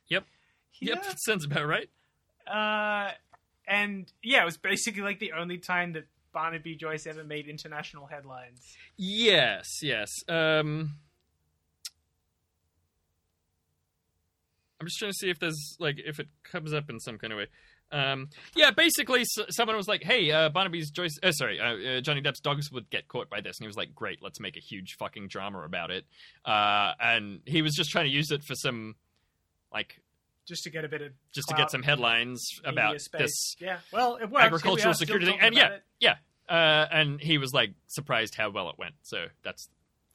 [0.08, 0.24] Yep.
[0.80, 0.94] Yeah.
[0.94, 1.88] Yep, that sounds about right.
[2.46, 3.12] Uh,
[3.66, 8.06] and yeah, it was basically like the only time that Barnaby Joyce ever made international
[8.06, 8.76] headlines.
[8.96, 10.10] Yes, yes.
[10.28, 10.96] Um,
[14.86, 17.32] I'm just trying to see if there's like if it comes up in some kind
[17.32, 17.46] of way.
[17.90, 22.00] Um, yeah, basically, s- someone was like, "Hey, uh, Barnaby's Joyce, uh, sorry, uh, uh,
[22.00, 24.56] Johnny Depp's dogs would get caught by this," and he was like, "Great, let's make
[24.56, 26.04] a huge fucking drama about it."
[26.44, 28.94] Uh, and he was just trying to use it for some,
[29.72, 30.00] like,
[30.48, 33.20] Just to get a bit of just to clout get some headlines media about space.
[33.20, 34.44] this Yeah, well, it works.
[34.46, 35.38] Agricultural security thing.
[35.40, 35.82] And yeah, it.
[36.00, 36.14] yeah.
[36.48, 38.94] Uh, and he was like surprised how well it went.
[39.02, 39.68] So that's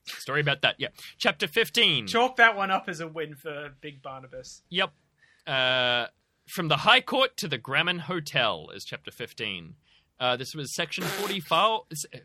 [0.05, 0.75] story about that.
[0.79, 0.89] Yeah.
[1.17, 2.07] Chapter 15.
[2.07, 4.61] Chalk that one up as a win for Big Barnabas.
[4.69, 4.91] Yep.
[5.47, 6.07] Uh,
[6.47, 9.75] from the High Court to the Grammon Hotel is chapter 15.
[10.19, 11.83] Uh, this was section 44.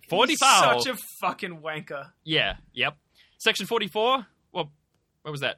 [0.09, 0.49] 44.
[0.49, 2.11] Such a fucking wanker.
[2.25, 2.97] yeah, yep.
[3.39, 4.27] Section 44.
[4.53, 4.71] Well,
[5.23, 5.57] what was that?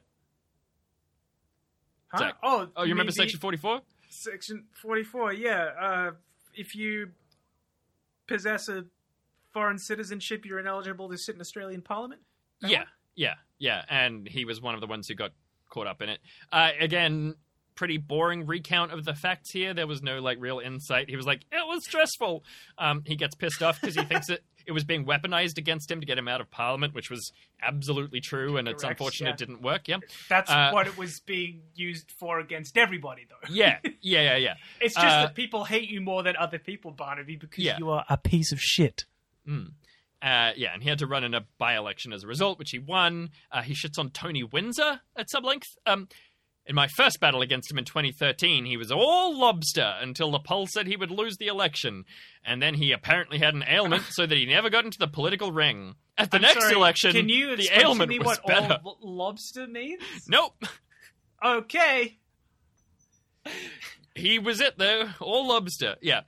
[2.09, 2.17] Huh?
[2.19, 2.35] Zach.
[2.43, 3.81] Oh, Oh, you remember section 44?
[4.09, 5.65] Section 44, yeah.
[5.79, 6.11] Uh,
[6.55, 7.09] if you
[8.27, 8.85] possess a
[9.53, 12.21] foreign citizenship, you're ineligible to sit in Australian Parliament?
[12.61, 12.87] That Yeah, one?
[13.15, 13.85] yeah, yeah.
[13.89, 15.31] And he was one of the ones who got
[15.69, 16.19] caught up in it.
[16.51, 17.35] Uh, again,
[17.75, 19.73] pretty boring recount of the facts here.
[19.73, 21.09] There was no like real insight.
[21.09, 22.43] He was like, "It was stressful."
[22.77, 25.99] Um, he gets pissed off because he thinks it it was being weaponized against him
[26.01, 27.31] to get him out of Parliament, which was
[27.63, 29.33] absolutely true, and it's unfortunate yeah.
[29.33, 29.87] it didn't work.
[29.87, 29.97] Yeah,
[30.27, 33.47] That's Uh, what it was being used for against everybody, though.
[33.49, 34.53] yeah, yeah, yeah, yeah.
[34.81, 37.77] It's just Uh, that people hate you more than other people, Barnaby, because Yeah.
[37.79, 39.05] you are a piece of shit.
[39.47, 39.71] Mm.
[40.21, 42.79] Uh, yeah, and he had to run in a by-election as a result, which he
[42.79, 43.29] won.
[43.51, 45.77] Uh, he shits on Tony Windsor at some length.
[45.85, 46.09] Um,
[46.65, 50.67] in my first battle against him in 2013, he was all lobster until the poll
[50.67, 52.03] said he would lose the election,
[52.43, 55.51] and then he apparently had an ailment, so that he never got into the political
[55.53, 55.95] ring.
[56.17, 58.45] At the I'm next sorry, election, can you the explain ailment to me was what
[58.45, 58.79] better.
[58.83, 60.03] all lobster means?
[60.27, 60.63] Nope,
[61.43, 62.17] Okay.
[64.15, 65.95] he was it though, all lobster.
[66.01, 66.21] Yeah,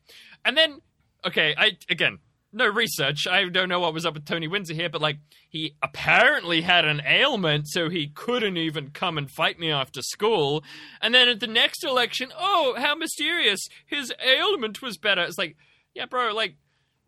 [0.46, 0.80] and then
[1.26, 2.20] okay, I again
[2.54, 3.28] no research.
[3.28, 5.18] I don't know what was up with Tony Windsor here, but like
[5.50, 10.64] he apparently had an ailment, so he couldn't even come and fight me after school.
[11.02, 13.68] And then at the next election, oh, how mysterious!
[13.86, 15.22] His ailment was better.
[15.22, 15.56] It's like,
[15.94, 16.56] yeah, bro, like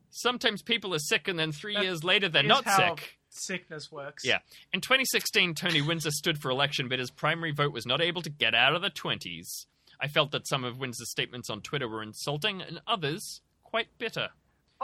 [0.09, 3.17] sometimes people are sick, and then three That years later they're not how sick.
[3.29, 4.23] Sickness works.
[4.23, 4.39] Yeah.
[4.71, 8.29] In 2016, Tony Windsor stood for election, but his primary vote was not able to
[8.29, 9.65] get out of the 20s.
[9.99, 14.29] I felt that some of Windsor's statements on Twitter were insulting and others quite bitter.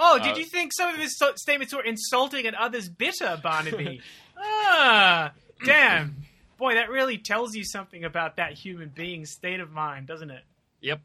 [0.01, 3.37] Oh, did Uh, you think some of his so- statements were insulting and others bitter,
[3.43, 4.01] Barnaby?
[4.37, 5.33] ah,
[5.65, 6.15] damn.
[6.57, 10.43] Boy, that really tells you something about that human being's state of mind, doesn't it?
[10.81, 11.01] Yep.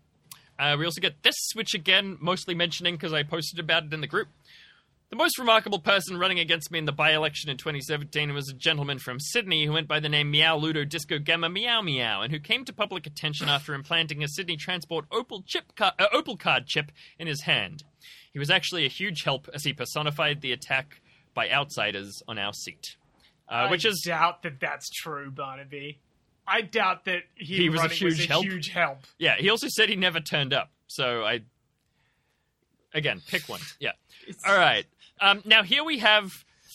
[0.59, 4.01] Uh, we also get this, which again, mostly mentioning because I posted about it in
[4.01, 4.29] the group.
[5.11, 8.53] The most remarkable person running against me in the by election in 2017 was a
[8.55, 12.33] gentleman from Sydney who went by the name Meow Ludo Disco Gamma Meow Meow and
[12.33, 16.37] who came to public attention after implanting a Sydney Transport Opal, chip ca- uh, Opal
[16.37, 17.85] card chip in his hand.
[18.35, 21.01] He was actually a huge help as he personified the attack
[21.35, 22.97] by outsiders on our seat.
[23.49, 26.01] Uh, which I is doubt that that's true, Barnaby.
[26.47, 28.45] I doubt that he, He was a huge help?
[28.45, 28.99] huge help.
[29.19, 30.71] Yeah, he also said he never turned up.
[30.89, 31.41] So I
[32.93, 33.61] again pick one.
[33.81, 33.93] Yeah.
[34.47, 34.85] All right.
[35.21, 36.31] Um, now here we have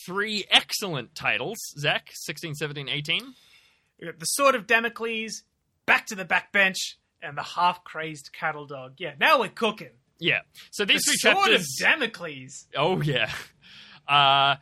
[0.06, 1.58] three excellent titles.
[1.78, 3.34] Zach, 16, 17, 18.
[4.00, 5.42] We got the Sword of Damocles,
[5.84, 8.94] Back to the Backbench, and the Half Crazed Cattle Dog.
[8.98, 9.90] Yeah, now we're cooking.
[10.20, 10.40] Yeah.
[10.70, 11.60] So The these three Sword chapters.
[11.60, 12.66] of Damocles.
[12.76, 13.30] oh yeah.
[14.08, 14.56] Uh,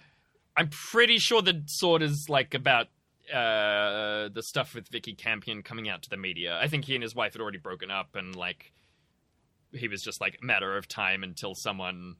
[0.56, 2.86] I'm pretty sure the sword is like about
[3.32, 6.58] uh, the stuff with Vikki Campion coming out to the media.
[6.60, 8.72] I think he and his wife had already broken up, and like
[9.72, 12.16] he was just like a matter of time until someone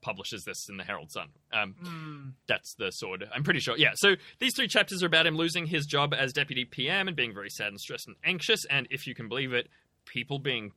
[0.00, 1.28] publishes this in the Herald Sun.
[1.52, 2.28] Um, Hmm.
[2.48, 3.28] that's the sword.
[3.32, 3.76] I'm pretty sure.
[3.76, 3.92] Yeah.
[3.94, 7.32] So these three chapters are about him losing his job as deputy PM and being
[7.32, 9.68] very sad and stressed and anxious, and if you can believe it,
[10.06, 10.72] people being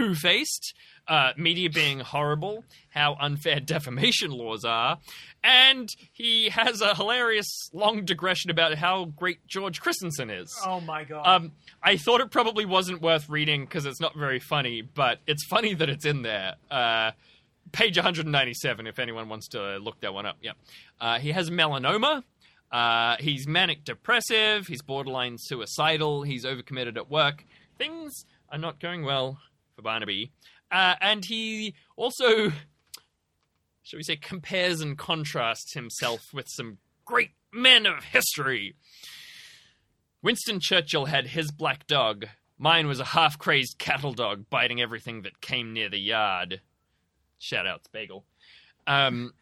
[0.00, 0.74] two faced,
[1.08, 4.98] uh, media being horrible, how unfair defamation laws are,
[5.44, 10.56] and he has a hilarious long digression about how great George Christensen is.
[10.64, 11.26] Oh my god.
[11.26, 11.52] Um,
[11.82, 15.74] I thought it probably wasn't worth reading because it's not very funny, but it's funny
[15.74, 16.54] that it's in there.
[16.70, 17.10] Uh,
[17.72, 20.38] page 197, if anyone wants to look that one up.
[20.40, 20.52] Yeah.
[21.00, 22.22] Uh, he has melanoma.
[22.72, 24.66] Uh, he's manic depressive.
[24.66, 26.22] He's borderline suicidal.
[26.22, 27.44] He's overcommitted at work.
[27.78, 29.38] Things are not going well
[29.80, 30.32] for Barnaby.
[30.70, 32.50] Uh, and he also,
[33.82, 38.74] shall we say, compares and contrasts himself with some great men of history.
[40.22, 42.26] Winston Churchill had his black dog.
[42.58, 46.60] Mine was a half crazed cattle dog biting everything that came near the yard.
[47.38, 48.26] Shout outs, Bagel.
[48.86, 49.32] Um,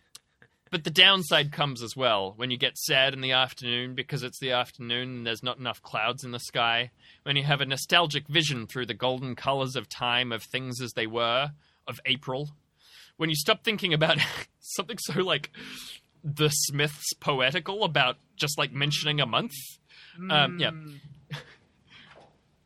[0.71, 4.39] but the downside comes as well when you get sad in the afternoon because it's
[4.39, 6.91] the afternoon and there's not enough clouds in the sky.
[7.23, 10.93] When you have a nostalgic vision through the golden colors of time of things as
[10.93, 11.53] they were,
[11.87, 12.51] of April.
[13.17, 14.19] When you stop thinking about
[14.61, 15.51] something so like
[16.23, 19.55] the Smiths poetical about just like mentioning a month.
[20.31, 20.71] Um, yeah.
[20.71, 20.95] Hmm.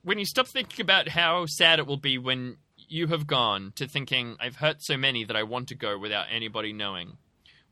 [0.04, 3.86] When you stop thinking about how sad it will be when you have gone to
[3.86, 7.18] thinking, I've hurt so many that I want to go without anybody knowing.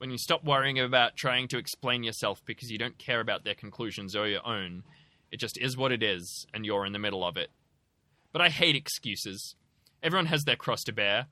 [0.00, 3.54] When you stop worrying about trying to explain yourself because you don't care about their
[3.54, 4.82] conclusions or your own,
[5.30, 7.50] it just is what it is, and you're in the middle of it.
[8.32, 9.56] But I hate excuses.
[10.02, 11.26] Everyone has their cross to bear.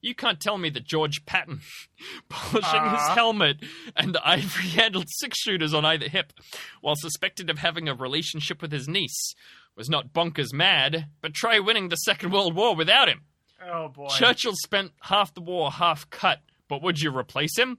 [0.00, 1.60] You can't tell me that George Patton,
[2.30, 3.12] polishing his Ah.
[3.14, 3.58] helmet
[3.94, 6.32] and ivory handled six shooters on either hip,
[6.80, 9.34] while suspected of having a relationship with his niece,
[9.76, 13.22] was not bonkers mad, but try winning the Second World War without him.
[13.70, 14.08] Oh boy.
[14.08, 17.78] Churchill spent half the war half cut, but would you replace him?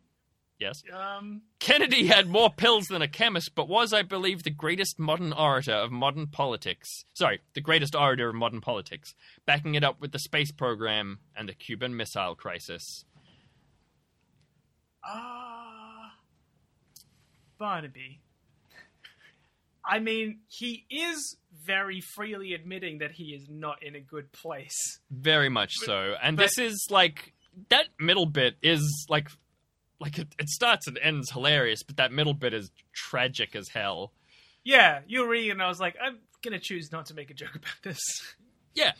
[0.60, 0.82] Yes.
[0.94, 1.42] Um.
[1.60, 5.74] Kennedy had more pills than a chemist, but was, I believe, the greatest modern orator
[5.74, 7.04] of modern politics.
[7.14, 9.14] Sorry, the greatest orator of modern politics,
[9.46, 13.04] backing it up with the space program and the Cuban Missile Crisis.
[15.04, 16.14] Ah.
[17.58, 18.22] Barnaby.
[19.88, 25.00] I mean, he is very freely admitting that he is not in a good place.
[25.12, 26.16] Very much so.
[26.22, 27.34] And but- this is like
[27.70, 29.30] that middle bit is like
[30.00, 34.12] like it, it starts and ends hilarious, but that middle bit is tragic as hell.
[34.64, 37.34] Yeah, you were reading, and I was like, I'm gonna choose not to make a
[37.34, 38.00] joke about this.
[38.74, 38.92] Yeah.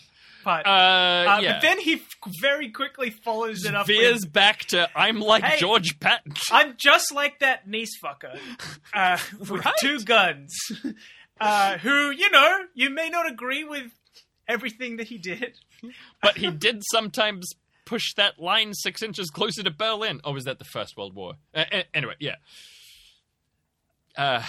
[0.46, 1.54] But, Uh, uh, yeah.
[1.54, 2.02] but then he f-
[2.40, 5.60] very quickly follows it up veers with, back to I'm like Hey.
[5.60, 6.34] George Patton.
[6.52, 8.38] I'm just like that niece fucker
[8.94, 9.74] uh, with Right.
[9.80, 10.56] two guns,
[11.42, 13.92] uh, who you know you may not agree with
[14.48, 15.58] everything that he did.
[16.22, 17.52] but he did sometimes
[17.86, 20.20] push that line six inches closer to Berlin.
[20.24, 21.36] Or was that the First World War?
[21.54, 21.64] Uh,
[21.94, 22.36] anyway, yeah.
[24.18, 24.44] Uh,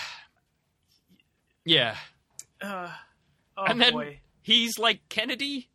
[1.65, 1.97] yeah.
[2.61, 2.91] Uh,
[3.57, 4.21] oh and then boy.
[4.43, 5.69] he's like Kennedy,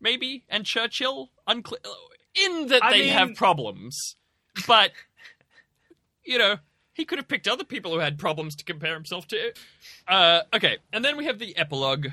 [0.00, 1.30] maybe, and Churchill.
[1.46, 1.80] Unclear.
[2.34, 4.16] In that I they mean- have problems,
[4.66, 4.92] but
[6.24, 6.56] you know
[6.94, 9.52] he could have picked other people who had problems to compare himself to.
[10.08, 12.06] Uh, okay, and then we have the epilogue,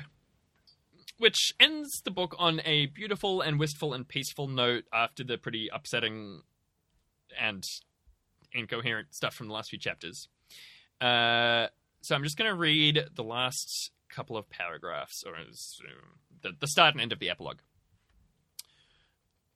[1.20, 5.68] which ends the book on a beautiful and wistful and peaceful note after the pretty
[5.72, 6.40] upsetting
[7.38, 7.62] and
[8.52, 10.28] incoherent stuff from the last few chapters.
[11.00, 11.68] Uh,
[12.02, 15.44] So I'm just going to read the last couple of paragraphs, or uh,
[16.42, 17.60] the, the start and end of the epilogue.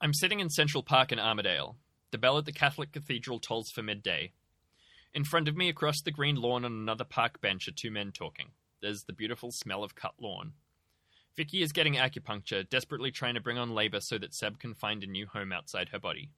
[0.01, 1.77] I'm sitting in Central Park in Armidale.
[2.11, 4.33] The bell at the Catholic Cathedral tolls for midday.
[5.15, 8.13] In front of me, across the green lawn on another park bench, are two men
[8.13, 8.49] talking.
[8.83, 10.53] There's the beautiful smell of cut lawn.
[11.37, 15.03] Vikki is getting acupuncture, desperately trying to bring on labor so that Seb can find
[15.03, 16.31] a new home outside her body.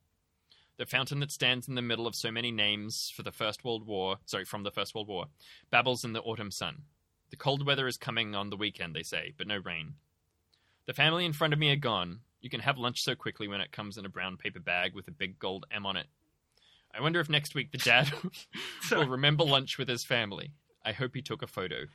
[0.78, 3.86] The fountain that stands in the middle of so many names for the First World
[3.86, 5.26] War, sorry, from the First World War,
[5.70, 6.82] babbles in the autumn sun.
[7.30, 9.94] The cold weather is coming on the weekend, they say, but no rain.
[10.86, 12.20] The family in front of me are gone.
[12.40, 15.08] You can have lunch so quickly when it comes in a brown paper bag with
[15.08, 16.06] a big gold M on it.
[16.94, 18.10] I wonder if next week the dad
[18.90, 20.52] will remember lunch with his family.
[20.84, 21.86] I hope he took a photo.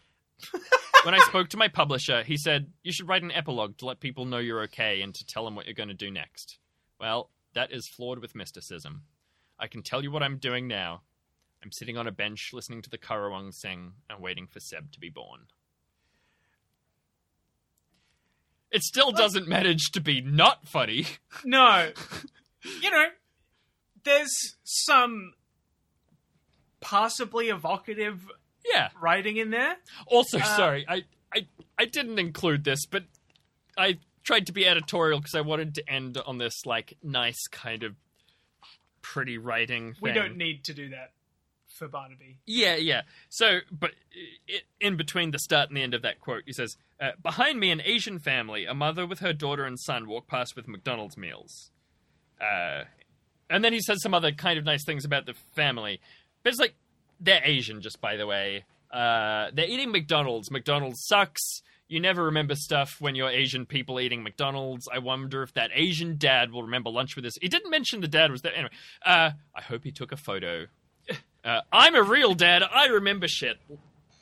[1.03, 3.99] When I spoke to my publisher, he said, You should write an epilogue to let
[3.99, 6.57] people know you're okay and to tell them what you're going to do next.
[6.99, 9.03] Well, that is flawed with mysticism.
[9.59, 11.01] I can tell you what I'm doing now.
[11.63, 14.99] I'm sitting on a bench listening to the Currawong sing and waiting for Seb to
[14.99, 15.41] be born.
[18.71, 21.05] It still doesn't manage to be not funny.
[21.43, 21.91] No.
[22.81, 23.07] you know,
[24.03, 25.33] there's some
[26.79, 28.25] possibly evocative
[28.65, 28.89] Yeah.
[28.99, 29.77] writing in there.
[30.07, 31.47] Also, Uh, sorry, I, I
[31.77, 33.03] I didn't include this, but
[33.77, 37.83] I tried to be editorial because I wanted to end on this like nice kind
[37.83, 37.95] of
[39.01, 39.95] pretty writing.
[40.01, 41.13] We don't need to do that
[41.67, 42.37] for Barnaby.
[42.45, 43.01] Yeah, yeah.
[43.29, 46.77] So, but i in between the start and the end of that quote, he says,
[46.99, 50.55] uh, "Behind me, an Asian family, a mother with her daughter and son, walk past
[50.55, 51.71] with McDonald's meals."
[52.39, 52.83] Uh,
[53.49, 55.99] and then he says some other kind of nice things about the family,
[56.43, 56.75] but it's like
[57.21, 58.65] they're Asian, just by the way.
[58.91, 60.51] Uh, they're eating McDonald's.
[60.51, 61.61] McDonald's sucks.
[61.87, 64.87] You never remember stuff when you're Asian people eating McDonald's.
[64.91, 67.33] I wonder if that Asian dad will remember lunch with us.
[67.41, 68.53] He didn't mention the dad was there.
[68.53, 68.71] Anyway,
[69.05, 70.67] uh, I hope he took a photo.
[71.43, 72.61] Uh, I'm a real dad.
[72.61, 73.57] I remember shit.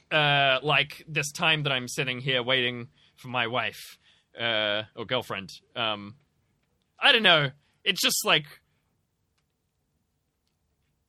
[0.09, 3.97] Uh, like this time that I'm sitting here waiting for my wife
[4.39, 5.51] uh, or girlfriend.
[5.75, 6.15] Um,
[6.97, 7.49] I don't know.
[7.83, 8.45] It's just like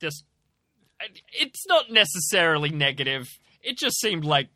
[0.01, 0.23] this.
[1.33, 3.27] It's not necessarily negative.
[3.61, 4.49] It just seemed like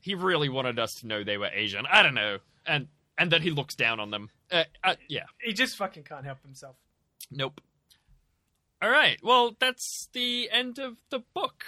[0.00, 1.84] he really wanted us to know they were Asian.
[1.90, 4.30] I don't know, and and that he looks down on them.
[4.50, 5.24] Uh, uh, yeah.
[5.42, 6.76] He just fucking can't help himself.
[7.30, 7.60] Nope.
[8.80, 9.18] All right.
[9.22, 11.64] Well, that's the end of the book.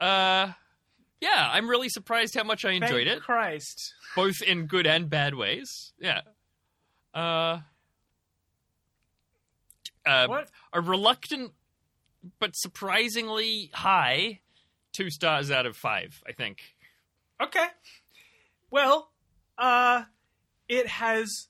[0.00, 0.52] Uh,
[1.20, 3.94] yeah, I'm really surprised how much I enjoyed Thank it, Christ.
[4.16, 5.92] both in good and bad ways.
[6.00, 6.22] Yeah.
[7.14, 7.60] Uh,
[10.04, 10.48] uh, What?
[10.72, 11.52] a reluctant
[12.38, 14.40] but surprisingly high
[14.92, 16.22] two stars out of five.
[16.26, 16.60] I think.
[17.42, 17.66] Okay.
[18.70, 19.10] Well,
[19.58, 20.04] uh,
[20.68, 21.48] it has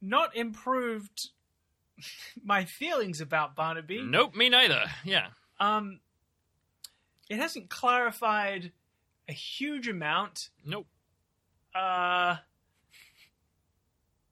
[0.00, 1.30] not improved
[2.42, 4.02] my feelings about Barnaby.
[4.02, 4.84] Nope, me neither.
[5.04, 5.28] Yeah.
[5.58, 6.00] Um,
[7.28, 8.72] it hasn't clarified
[9.28, 10.48] a huge amount.
[10.64, 10.86] Nope.
[11.74, 12.36] Uh,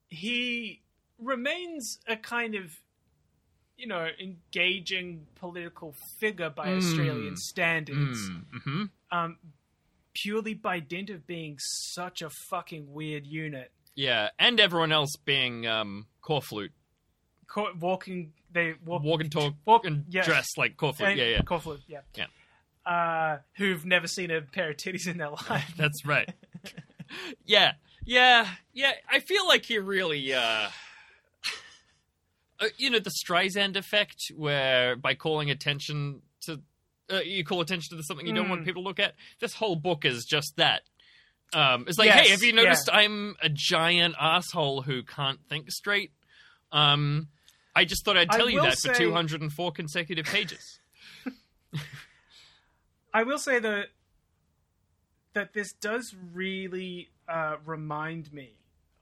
[0.09, 0.83] he
[1.19, 2.81] remains a kind of,
[3.79, 6.79] you know, engaging political figure by Mm.
[6.79, 8.29] Australian standards.
[8.29, 8.85] Mm-hmm.
[9.11, 9.39] Um,
[10.15, 13.71] purely by dint of being such a fucking weird unit.
[13.95, 16.71] Yeah, and everyone else being um, Corflute.
[17.47, 20.23] Co- walking, they walk, walk and talk walk- and yeah.
[20.25, 21.11] dress like Corflute.
[21.11, 22.27] and- Yeah, yeah, Corflute, yeah, Yeah.
[22.85, 25.73] Uh, who've never seen a pair of titties in their life.
[25.77, 26.33] that's right.
[27.47, 27.73] yeah,
[28.05, 28.93] yeah, yeah.
[29.11, 30.69] I feel like you really, uh,
[32.77, 36.61] you know, the Streisand effect, where by calling attention to,
[37.11, 38.65] uh, you call attention to something you don't want Mm.
[38.65, 39.15] people to look at.
[39.41, 40.83] This whole book is just that.
[41.55, 42.63] Um, it's like, Yes, hey, have you yeah.
[42.63, 46.13] noticed I'm a giant asshole who can't think straight?
[46.73, 47.29] Um,
[47.75, 50.81] I just thought I'd I tell you that for 204 consecutive pages.
[53.15, 53.89] I will say that
[55.35, 58.57] that this does really uh, remind me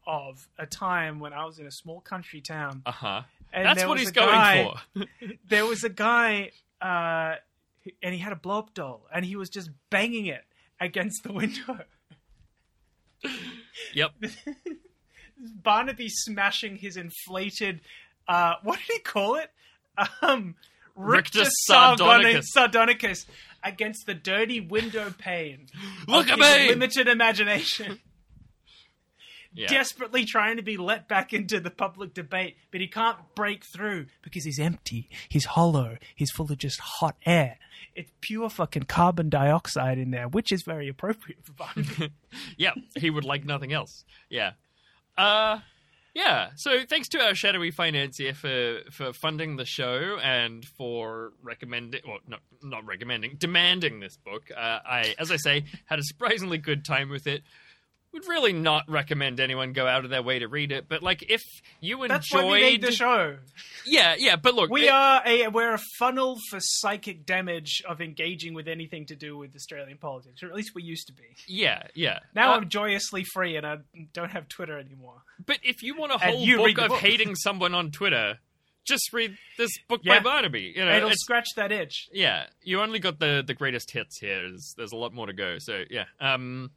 [0.06, 2.82] of a time when I was in a small country town.
[2.86, 3.22] Uh huh.
[3.52, 5.04] And That's what he's a going guy- for.
[5.48, 6.50] There was a guy,
[6.80, 7.36] uh,
[8.02, 10.44] and he had a blow up doll, and he was just banging it
[10.80, 11.78] against the window.
[13.94, 14.12] Yep.
[15.62, 17.80] Barnaby smashing his inflated,
[18.28, 19.50] uh, what did he call it?
[20.22, 20.54] Um,
[20.94, 22.44] Rictus Sardonicus.
[22.54, 22.54] Sardonicus.
[22.56, 23.26] Sardonicus
[23.62, 25.66] against the dirty window pane.
[26.06, 26.68] Look at me!
[26.68, 28.00] Limited imagination.
[29.56, 29.68] Yeah.
[29.68, 34.06] Desperately trying to be let back into the public debate, but he can't break through
[34.22, 35.08] because he's empty.
[35.28, 35.96] He's hollow.
[36.14, 37.58] He's full of just hot air.
[37.94, 42.12] It's pure fucking carbon dioxide in there, which is very appropriate for Barnaby.
[42.58, 44.04] yeah, he would like nothing else.
[44.28, 44.52] Yeah.
[45.16, 45.60] Uh
[46.14, 46.50] Yeah.
[46.56, 52.18] So thanks to our shadowy financier for for funding the show and for recommending, well,
[52.28, 54.50] not not recommending, demanding this book.
[54.54, 57.42] Uh, I, as I say, had a surprisingly good time with it.
[58.16, 61.22] Would really not recommend anyone go out of their way to read it, but like
[61.28, 61.42] if
[61.80, 63.36] you enjoyed, That's why we made the show.
[63.84, 64.36] yeah, yeah.
[64.36, 68.68] But look, We it- are a we're a funnel for psychic damage of engaging with
[68.68, 71.24] anything to do with Australian politics, or at least we used to be.
[71.46, 72.20] yeah, yeah.
[72.34, 73.78] Now Uh, I'm joyously free and I
[74.14, 75.22] don't have Twitter anymore.
[75.44, 77.00] But if you want a whole book of book.
[77.00, 78.38] hating someone on Twitter,
[78.88, 80.20] just read this book Yeah.
[80.20, 80.72] by Barnaby.
[80.74, 82.08] You know, It'll scratch that itch.
[82.12, 84.40] yeah, you only got the the greatest hits here.
[84.48, 85.58] There's, there's a lot more to go.
[85.58, 86.04] So yeah.
[86.18, 86.70] Um.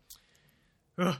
[0.97, 1.15] Ugh.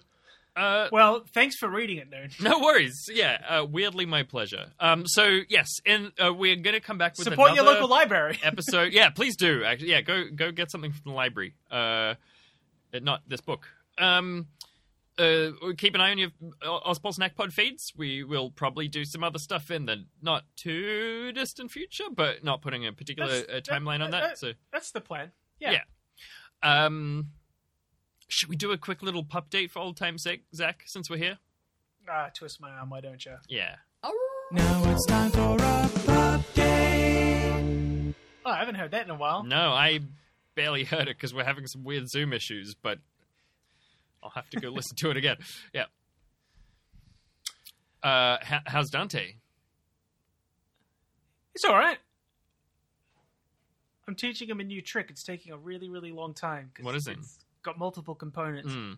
[0.60, 0.90] Uh.
[0.92, 2.30] Well, thanks for reading it, Noon.
[2.42, 3.10] No worries.
[3.12, 3.38] Yeah.
[3.48, 4.72] Uh, weirdly, my pleasure.
[4.80, 5.06] Um.
[5.08, 8.40] So yes, and uh, we're gonna come back with Support your local library.
[8.44, 8.92] episode.
[8.94, 9.64] yeah, please do.
[9.64, 11.54] Actually, yeah, go go get something from the library.
[11.72, 12.16] Uh,
[13.02, 13.68] not this book.
[13.98, 14.48] Um.
[15.18, 16.30] Uh, keep an eye on your
[16.64, 17.92] Ozpol Snack Pod feeds.
[17.98, 22.62] We will probably do some other stuff in the not too distant future, but not
[22.62, 24.38] putting a particular uh, timeline on that.
[24.38, 25.34] So, That's the plan.
[25.60, 25.72] Yeah.
[26.64, 26.86] Yeah.
[26.86, 27.32] um,
[28.30, 30.84] should we do a quick little pup date for old time's sake, Zach?
[30.86, 31.40] Since we're here,
[32.10, 33.36] Ah, twist my arm, why don't you?
[33.50, 33.76] yeah.
[34.52, 35.90] Now it's time for a
[36.40, 38.16] update.
[38.46, 39.44] Oh, I haven't heard that in a while.
[39.44, 40.00] No, I
[40.56, 42.98] barely heard it because we're having some weird Zoom issues, but
[44.24, 45.38] I'll have to go listen to it again.
[45.74, 45.86] Yeah.
[48.02, 49.36] Uh, h- how's Dante?
[51.54, 51.98] It's all right.
[54.08, 55.12] I'm teaching him a new trick.
[55.12, 56.72] It's taking a really, really long time.
[56.74, 57.18] 'cause What is it?
[57.20, 57.38] It's
[57.70, 58.72] got multiple components.
[58.74, 58.98] Mm.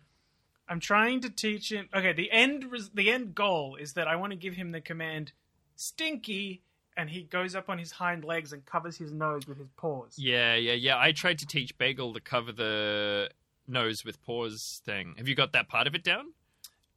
[0.68, 1.88] I'm trying to teach him.
[1.94, 4.80] Okay, the end res- the end goal is that I want to give him the
[4.80, 5.32] command
[5.76, 6.62] "stinky,"
[6.96, 10.14] and he goes up on his hind legs and covers his nose with his paws.
[10.16, 10.98] Yeah, yeah, yeah.
[10.98, 13.30] I tried to teach Bagel to cover the
[13.68, 15.14] nose with paws thing.
[15.18, 16.32] Have you got that part of it down?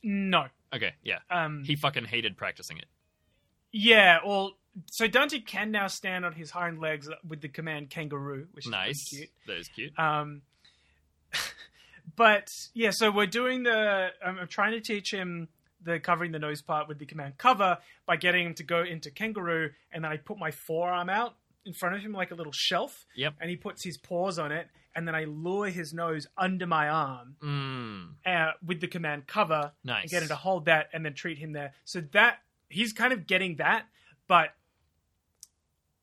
[0.04, 0.46] No.
[0.74, 1.20] Okay, yeah.
[1.30, 1.64] Um.
[1.66, 2.86] He fucking hated practicing it.
[3.72, 4.20] yeah.
[4.26, 4.52] Well,
[4.88, 8.72] so Dante can now stand on his hind legs with the command "kangaroo," which is
[8.72, 9.10] Nice.
[9.10, 9.30] cute.
[9.48, 9.98] That is cute.
[10.00, 10.42] Um,
[12.16, 14.10] but yeah, so we're doing the.
[14.26, 15.48] I'm, I'm trying to teach him
[15.84, 17.78] the covering the nose part with the command cover
[18.08, 21.36] by getting him to go into kangaroo, and then I put my forearm out
[21.66, 23.36] in front of him like a little shelf, Yep.
[23.42, 26.88] and he puts his paws on it, and then I lure his nose under my
[26.90, 28.10] arm Mm.
[28.26, 30.04] uh, with the command cover, Nice.
[30.04, 31.74] and get him to hold that, and then treat him there.
[31.84, 32.40] So that
[32.70, 33.86] he's kind of getting that,
[34.28, 34.54] but.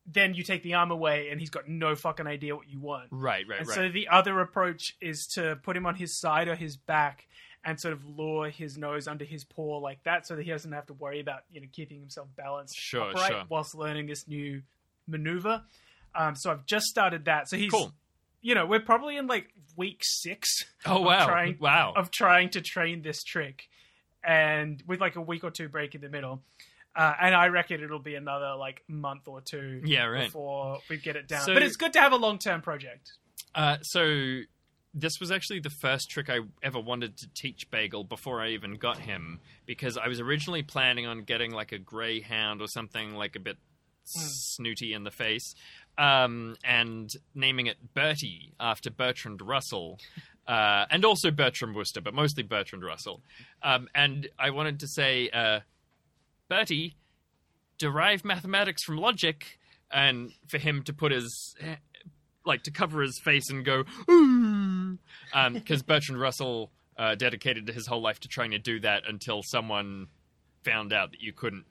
[0.05, 3.07] Then you take the arm away, and he's got no fucking idea what you want.
[3.11, 3.75] Right, right, And right.
[3.75, 7.27] so the other approach is to put him on his side or his back
[7.63, 10.73] and sort of lure his nose under his paw like that so that he doesn't
[10.73, 13.43] have to worry about, you know, keeping himself balanced Sure, upright sure.
[13.47, 14.61] whilst learning this new
[15.07, 15.63] maneuver.
[16.13, 17.47] Um, so I've just started that.
[17.47, 17.93] So he's Cool.
[18.41, 19.47] you know, we're probably in like
[19.77, 21.25] week six Oh of wow!
[21.25, 21.93] trying- wow.
[21.95, 23.69] of trying to train this trick
[24.23, 26.41] and with like a week or two break in the middle.
[26.95, 30.25] Uh, and I reckon it'll be another like month or two Yeah, right.
[30.25, 31.41] before we get it down.
[31.45, 33.11] So- but it's good to have a long term project.
[33.55, 34.41] Uh, so
[34.93, 38.75] this was actually the first trick I ever wanted to teach Bagel before I even
[38.75, 43.35] got him because I was originally planning on getting like a greyhound or something like
[43.35, 43.57] a bit
[44.05, 45.55] snooty in the face,
[45.97, 49.99] um, and naming it Bertie after Bertrand Russell.
[50.45, 53.21] Uh, and also Bertram Wooster, but mostly Bertrand Russell.
[53.61, 55.61] Um, and I wanted to say, uh,
[56.53, 56.95] Bertie,
[57.79, 59.57] derive mathematics from logic,
[59.91, 61.55] and for him to put his
[62.45, 63.83] like to cover his face and go
[65.51, 70.07] because Bertrand Russell uh, dedicated his whole life to trying to do that until someone
[70.63, 71.65] found out that you couldn't.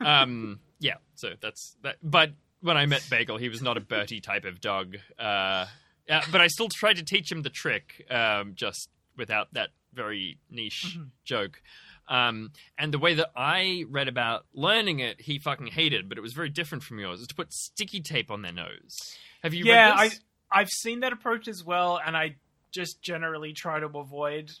[0.00, 1.96] Um, yeah, so that's that.
[2.02, 4.96] But when I met Bagel, he was not a Bertie type of dog.
[5.16, 5.66] Uh,
[6.08, 10.38] yeah, but I still tried to teach him the trick, um, just without that very
[10.50, 11.62] niche joke.
[12.08, 16.20] Um, and the way that I read about learning it, he fucking hated, but it
[16.20, 17.20] was very different from yours.
[17.20, 19.16] Is to put sticky tape on their nose.
[19.42, 20.20] Have you yeah, read this?
[20.50, 22.36] I I've seen that approach as well, and I
[22.70, 24.52] just generally try to avoid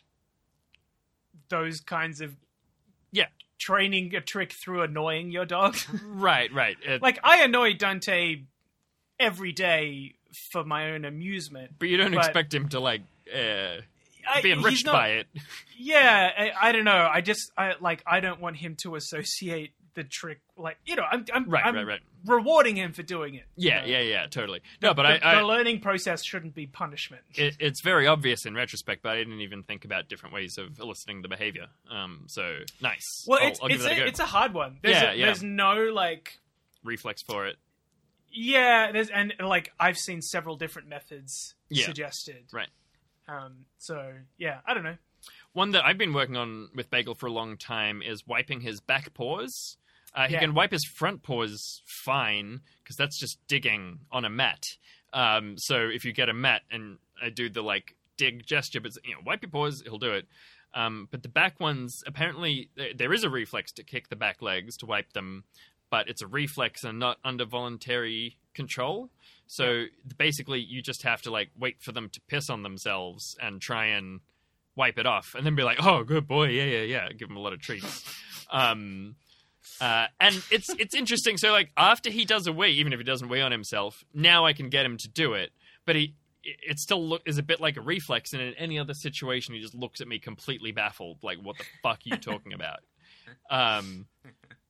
[1.48, 2.34] those kinds of
[3.12, 3.26] Yeah.
[3.58, 5.76] training a trick through annoying your dog.
[6.04, 6.76] Right, right.
[6.84, 8.42] It- like I annoy Dante
[9.20, 10.14] every day
[10.50, 11.72] for my own amusement.
[11.78, 13.02] but you don't expect him to like
[13.34, 13.76] uh,
[14.28, 15.26] I, be enriched not- by it.
[15.78, 17.08] Yeah, I, I don't know.
[17.12, 21.04] I just I like I don't want him to associate the trick like you know
[21.10, 22.00] I'm I'm, Right, I'm right, right.
[22.26, 23.44] rewarding him for doing it.
[23.56, 23.86] you Yeah, know?
[23.86, 24.60] yeah, yeah, totally.
[24.82, 27.22] No, but the, I, I the learning process shouldn't be punishment.
[27.34, 30.78] it, it's very obvious in retrospect, but I didn't even think about different ways of
[30.80, 31.68] eliciting the behavior.
[31.90, 33.24] Um, so nice.
[33.26, 34.78] well, I'll, it's I'll it's a, a it's a hard one.
[34.82, 35.26] There's Yeah, a, yeah.
[35.26, 36.40] there's no like
[36.84, 37.56] reflex for it.
[38.30, 41.86] Yeah, there's and like I've seen several different methods Yeah.
[41.86, 42.44] suggested.
[42.52, 42.68] Right.
[43.28, 43.64] Um.
[43.78, 44.96] So yeah, I don't know.
[45.52, 48.80] One that I've been working on with Bagel for a long time is wiping his
[48.80, 49.76] back paws.
[50.14, 50.40] Uh, he Yeah.
[50.40, 54.64] can wipe his front paws fine because that's just digging on a mat.
[55.12, 58.92] Um, so if you get a mat and I do the like dig gesture, but
[59.04, 60.26] you know, wipe your paws, he'll do it.
[60.74, 64.76] Um, but the back ones, apparently, there is a reflex to kick the back legs
[64.78, 65.44] to wipe them,
[65.90, 69.10] but it's a reflex and not under voluntary control.
[69.46, 69.84] So
[70.18, 73.86] basically, you just have to like wait for them to piss on themselves and try
[73.86, 74.20] and
[74.74, 77.36] wipe it off, and then be like, "Oh, good boy, yeah, yeah, yeah." Give them
[77.36, 78.02] a lot of treats.
[78.50, 79.14] um,
[79.80, 81.36] uh, and it's it's interesting.
[81.36, 84.44] So like after he does a wee, even if he doesn't wee on himself, now
[84.46, 85.50] I can get him to do it.
[85.84, 88.94] But he it still look is a bit like a reflex, and in any other
[88.94, 92.52] situation, he just looks at me completely baffled, like, "What the fuck are you talking
[92.52, 92.80] about?"
[93.50, 94.06] Um,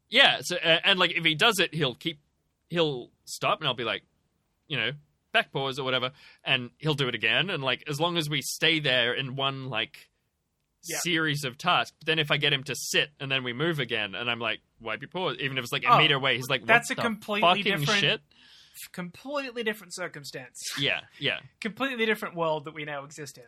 [0.09, 0.39] yeah.
[0.41, 2.21] So uh, and like if he does it, he'll keep
[2.69, 4.03] he'll stop, and I'll be like,
[4.69, 4.91] you know,
[5.33, 6.13] back pause or whatever,
[6.45, 7.51] and he'll do it again.
[7.51, 10.09] And like as long as we stay there in one like
[10.85, 10.99] Yeah.
[11.01, 13.79] series of tasks, but then if I get him to sit and then we move
[13.81, 16.37] again, and I'm like, wipe your paws, even if it's like a Oh, meter away,
[16.37, 18.21] he's like, that's a completely fucking different- shit.
[18.93, 20.63] Completely different circumstance.
[20.79, 21.39] Yeah, yeah.
[21.61, 23.45] Completely different world that we now exist in.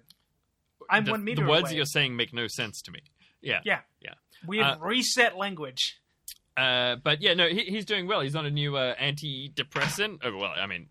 [0.91, 1.77] I'm the, one meter The words away.
[1.77, 3.01] you're saying make no sense to me.
[3.43, 3.61] Yeah.
[3.65, 3.81] Yeah.
[4.01, 4.15] Yeah.
[4.47, 5.99] We have Uh, reset language.
[6.59, 8.21] Uh, but yeah, no, he, he's doing well.
[8.21, 10.19] He's on a new uh, antidepressant.
[10.25, 10.89] Oh, well, I mean,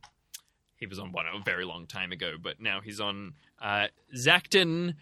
[0.77, 4.93] he was on one a very long time ago, but now he's on uh, Zactin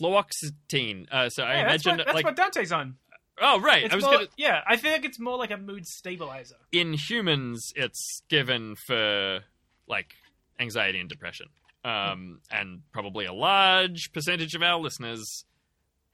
[0.00, 1.06] fluoxetine.
[1.10, 2.96] Uh, so I Yeah, that's imagine what, that's like what Dante's on.
[3.40, 5.56] oh right, It's I was more, gonna Yeah, I feel like it's more like a
[5.56, 6.56] mood stabilizer.
[6.70, 9.40] in humans it's given for
[9.88, 10.14] like
[10.60, 11.46] anxiety and depression.
[11.84, 15.44] Um, and probably a large percentage of our listeners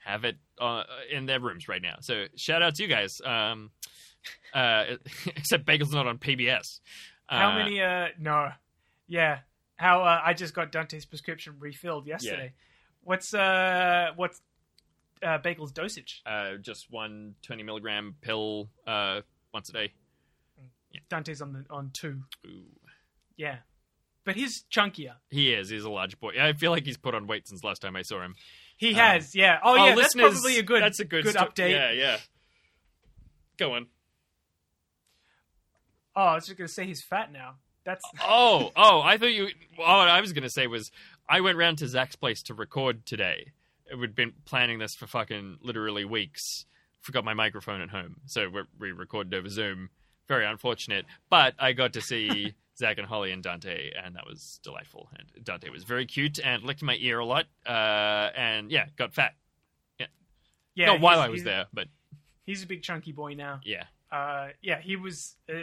[0.09, 1.97] have it uh, in their rooms right now.
[2.01, 3.20] So shout out to you guys.
[3.24, 3.70] Um,
[4.55, 4.85] uh,
[5.26, 6.80] except Bagel's not on PBS.
[7.26, 7.80] How Uh, many?
[7.80, 8.48] Uh, no,
[9.06, 9.40] yeah.
[9.76, 12.52] How uh, I just got Dante's prescription refilled yesterday.
[13.02, 14.40] What's uh what's
[15.22, 16.22] uh, Bagel's dosage?
[16.26, 19.20] Uh, just one 20 milligram pill uh,
[19.55, 19.93] once a day.
[21.09, 22.22] Dante's on the on two.
[22.47, 22.64] Ooh.
[23.36, 23.59] Yeah,
[24.24, 25.14] but he's chunkier.
[25.30, 25.68] He is.
[25.68, 26.32] He's a large boy.
[26.40, 28.35] I feel like he's put on weight since last time I saw him.
[28.78, 29.34] He Um, has.
[29.34, 29.59] Yeah.
[29.62, 29.94] Oh, yeah.
[29.94, 30.82] That's probably a good.
[30.82, 31.70] That's a good, good sto- update.
[31.72, 32.16] Yeah, yeah.
[33.59, 33.86] Go on.
[36.16, 37.56] Oh, I was just gonna say he's fat now.
[37.84, 39.00] That's Oh, oh!
[39.02, 39.48] I thought you.
[39.78, 40.90] All I was gonna say was
[41.28, 43.52] I went round to Zach's place to record today.
[43.96, 46.64] We'd been planning this for fucking literally weeks.
[47.00, 49.90] Forgot my microphone at home, so we we recorded over Zoom.
[50.26, 54.60] Very unfortunate, but I got to see Zach and Holly and Dante, and that was
[54.62, 55.09] delightful.
[55.18, 57.46] And Dante was very cute and licked my ear a lot.
[57.66, 59.34] Uh, and yeah, got fat.
[59.98, 60.06] yeah.
[60.74, 60.86] yeah.
[60.86, 61.88] Not while I was there, but
[62.46, 63.60] He's a big chunky boy now.
[63.64, 63.84] yeah.
[64.10, 64.80] Uh, yeah.
[64.80, 65.36] He was.
[65.48, 65.60] Uh,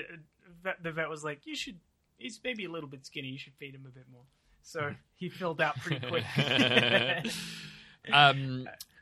[0.61, 1.79] vet, the vet was like, "You should.
[2.17, 3.29] He's maybe a little bit skinny.
[3.29, 4.21] You should feed him a bit more."
[4.61, 6.25] So he filled out pretty quick.
[8.13, 8.67] um,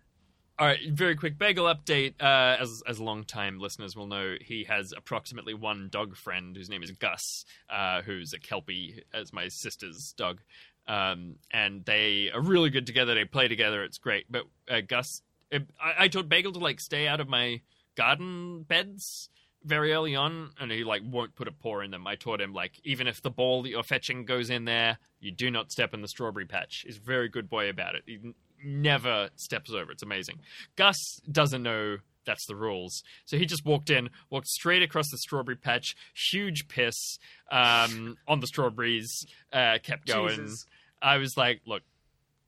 [0.63, 2.13] all right, very quick bagel update.
[2.21, 6.69] Uh, as as long time listeners will know, he has approximately one dog friend whose
[6.69, 10.39] name is Gus, uh, who's a kelpie, as my sister's dog.
[10.87, 13.13] Um, and they are really good together.
[13.13, 13.83] They play together.
[13.83, 14.25] It's great.
[14.31, 15.21] But uh, Gus,
[15.51, 15.59] I,
[15.99, 17.59] I told Bagel to like stay out of my
[17.97, 19.29] garden beds
[19.65, 22.07] very early on, and he like won't put a paw in them.
[22.07, 25.31] I taught him like even if the ball that you're fetching goes in there, you
[25.31, 26.85] do not step in the strawberry patch.
[26.85, 28.03] He's a very good boy about it.
[28.05, 28.19] He
[28.63, 29.91] never steps over.
[29.91, 30.39] It's amazing.
[30.75, 30.97] Gus
[31.31, 35.57] doesn't know that's the rules, so he just walked in, walked straight across the strawberry
[35.57, 35.95] patch,
[36.31, 37.17] huge piss
[37.51, 40.37] um, on the strawberries, uh, kept going.
[40.37, 40.65] Jesus.
[41.01, 41.83] I was like, look.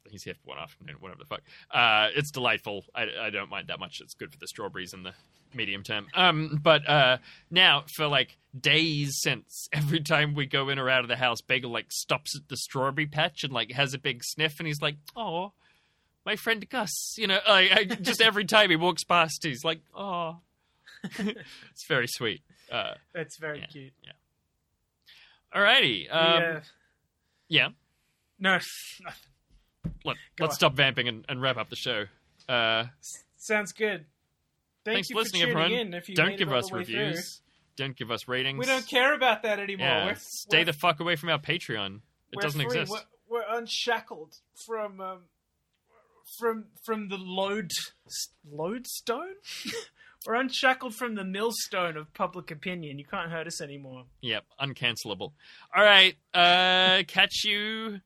[0.07, 1.41] He's here for one afternoon, whatever the fuck.
[1.71, 2.85] Uh, it's delightful.
[2.93, 3.99] I, I don't mind that much.
[4.01, 5.13] It's good for the strawberries in the
[5.55, 6.07] medium term.
[6.13, 7.17] Um, but uh,
[7.49, 11.41] now for like days since every time we go in or out of the house,
[11.41, 14.81] Bagel like stops at the strawberry patch and like has a big sniff, and he's
[14.81, 15.53] like, "Oh,
[16.25, 17.39] my friend Gus," you know.
[17.47, 20.37] Like, I, just every time he walks past, he's like, "Oh."
[21.19, 22.41] it's very sweet.
[22.71, 23.65] Uh, That's very Yeah.
[23.67, 23.93] cute.
[25.55, 26.07] alrighty.
[26.13, 26.59] Um, yeah.
[27.47, 27.67] yeah.
[28.39, 28.51] No,
[29.03, 29.93] nothing.
[30.03, 30.57] Let, Go let's on.
[30.57, 32.05] stop vamping and, and wrap up the show.
[32.49, 32.85] Uh,
[33.37, 34.05] Sounds good.
[34.83, 35.87] Thank thanks you for listening, tuning everyone.
[35.87, 35.93] in.
[35.93, 37.41] If you Don't give us reviews.
[37.75, 38.57] Don't give us ratings.
[38.57, 39.87] We don't care about that anymore.
[39.87, 41.99] Yeah, We're, stay we're, the fuck away from our Patreon.
[42.31, 42.65] It doesn't free.
[42.81, 42.91] exist.
[43.29, 45.19] We're, we're unshackled from um,
[46.39, 47.71] from from the load
[48.49, 49.35] lodestone.
[50.25, 52.97] we're unshackled from the millstone of public opinion.
[52.99, 54.05] You can't hurt us anymore.
[54.21, 55.33] Yep, uncancelable.
[55.75, 57.99] All right, uh, catch you.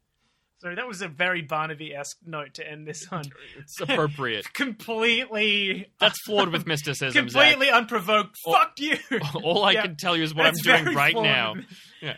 [0.62, 3.24] Sorry, that was a very Barnaby-esque note to end this on.
[3.58, 4.54] It's appropriate.
[4.54, 7.44] completely, That's flawed with mysticism, Zach.
[7.54, 8.36] completely unprovoked.
[8.46, 8.52] Oh.
[8.52, 8.98] Fuck you.
[9.42, 11.56] All I Yeah, can tell you is what I'm doing right flawed now.
[12.02, 12.18] Yeah.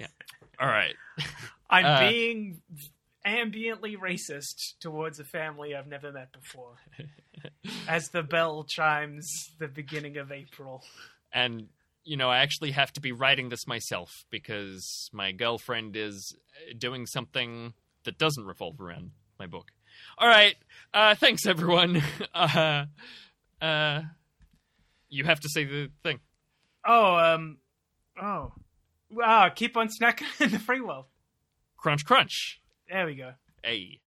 [0.00, 0.06] Yeah.
[0.58, 0.96] All right.
[1.70, 2.62] I'm Uh, being
[3.26, 6.76] ambiently racist towards a family I've never met before.
[7.88, 10.82] As the bell chimes the beginning of April.
[11.32, 11.68] and
[12.04, 16.36] you know i actually have to be writing this myself because my girlfriend is
[16.78, 17.74] doing something
[18.04, 19.72] that doesn't revolve around my book
[20.18, 20.54] all right
[20.94, 22.00] uh thanks everyone
[22.34, 22.84] uh
[23.60, 24.02] uh
[25.08, 26.20] you have to say the thing
[26.88, 27.58] Oh, um,
[28.22, 28.52] oh,
[29.20, 31.06] ah, keep on snacking in the free world.
[31.76, 33.32] crunch crunch There we go.
[33.64, 33.98] hey